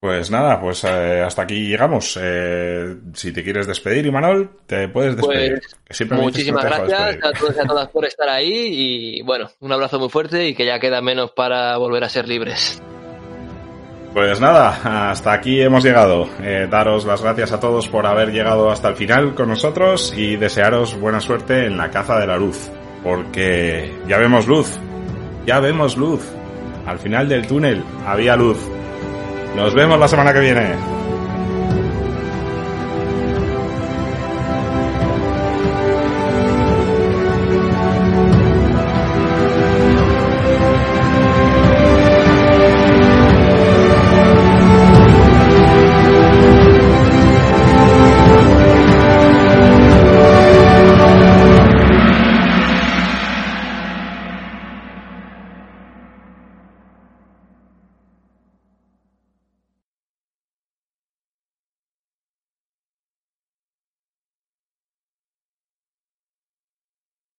Pues 0.00 0.32
nada, 0.32 0.60
pues 0.60 0.82
eh, 0.82 1.20
hasta 1.20 1.42
aquí 1.42 1.68
llegamos. 1.68 2.18
Eh, 2.20 2.96
si 3.14 3.32
te 3.32 3.44
quieres 3.44 3.68
despedir, 3.68 4.04
Imanol, 4.06 4.58
te 4.66 4.88
puedes 4.88 5.14
despedir. 5.14 5.62
Pues, 5.86 6.10
muchísimas 6.10 6.64
gracias 6.64 7.18
a 7.22 7.32
todos 7.32 7.56
y 7.56 7.60
a 7.60 7.64
todas 7.64 7.88
por 7.90 8.04
estar 8.04 8.28
ahí 8.28 8.52
y 8.52 9.22
bueno, 9.22 9.50
un 9.60 9.70
abrazo 9.70 10.00
muy 10.00 10.08
fuerte 10.08 10.48
y 10.48 10.54
que 10.54 10.66
ya 10.66 10.80
queda 10.80 11.00
menos 11.00 11.30
para 11.30 11.76
volver 11.76 12.02
a 12.02 12.08
ser 12.08 12.26
libres. 12.26 12.82
Pues 14.12 14.40
nada, 14.40 15.10
hasta 15.10 15.32
aquí 15.32 15.62
hemos 15.62 15.82
llegado. 15.82 16.28
Eh, 16.42 16.68
daros 16.70 17.06
las 17.06 17.22
gracias 17.22 17.52
a 17.52 17.60
todos 17.60 17.88
por 17.88 18.06
haber 18.06 18.30
llegado 18.30 18.70
hasta 18.70 18.88
el 18.88 18.96
final 18.96 19.34
con 19.34 19.48
nosotros 19.48 20.12
y 20.14 20.36
desearos 20.36 21.00
buena 21.00 21.20
suerte 21.20 21.66
en 21.66 21.78
la 21.78 21.90
caza 21.90 22.18
de 22.18 22.26
la 22.26 22.36
luz. 22.36 22.70
Porque 23.02 23.90
ya 24.06 24.18
vemos 24.18 24.46
luz, 24.46 24.78
ya 25.46 25.60
vemos 25.60 25.96
luz. 25.96 26.22
Al 26.86 26.98
final 26.98 27.26
del 27.26 27.46
túnel 27.46 27.82
había 28.06 28.36
luz. 28.36 28.58
Nos 29.56 29.74
vemos 29.74 29.98
la 29.98 30.08
semana 30.08 30.34
que 30.34 30.40
viene. 30.40 31.01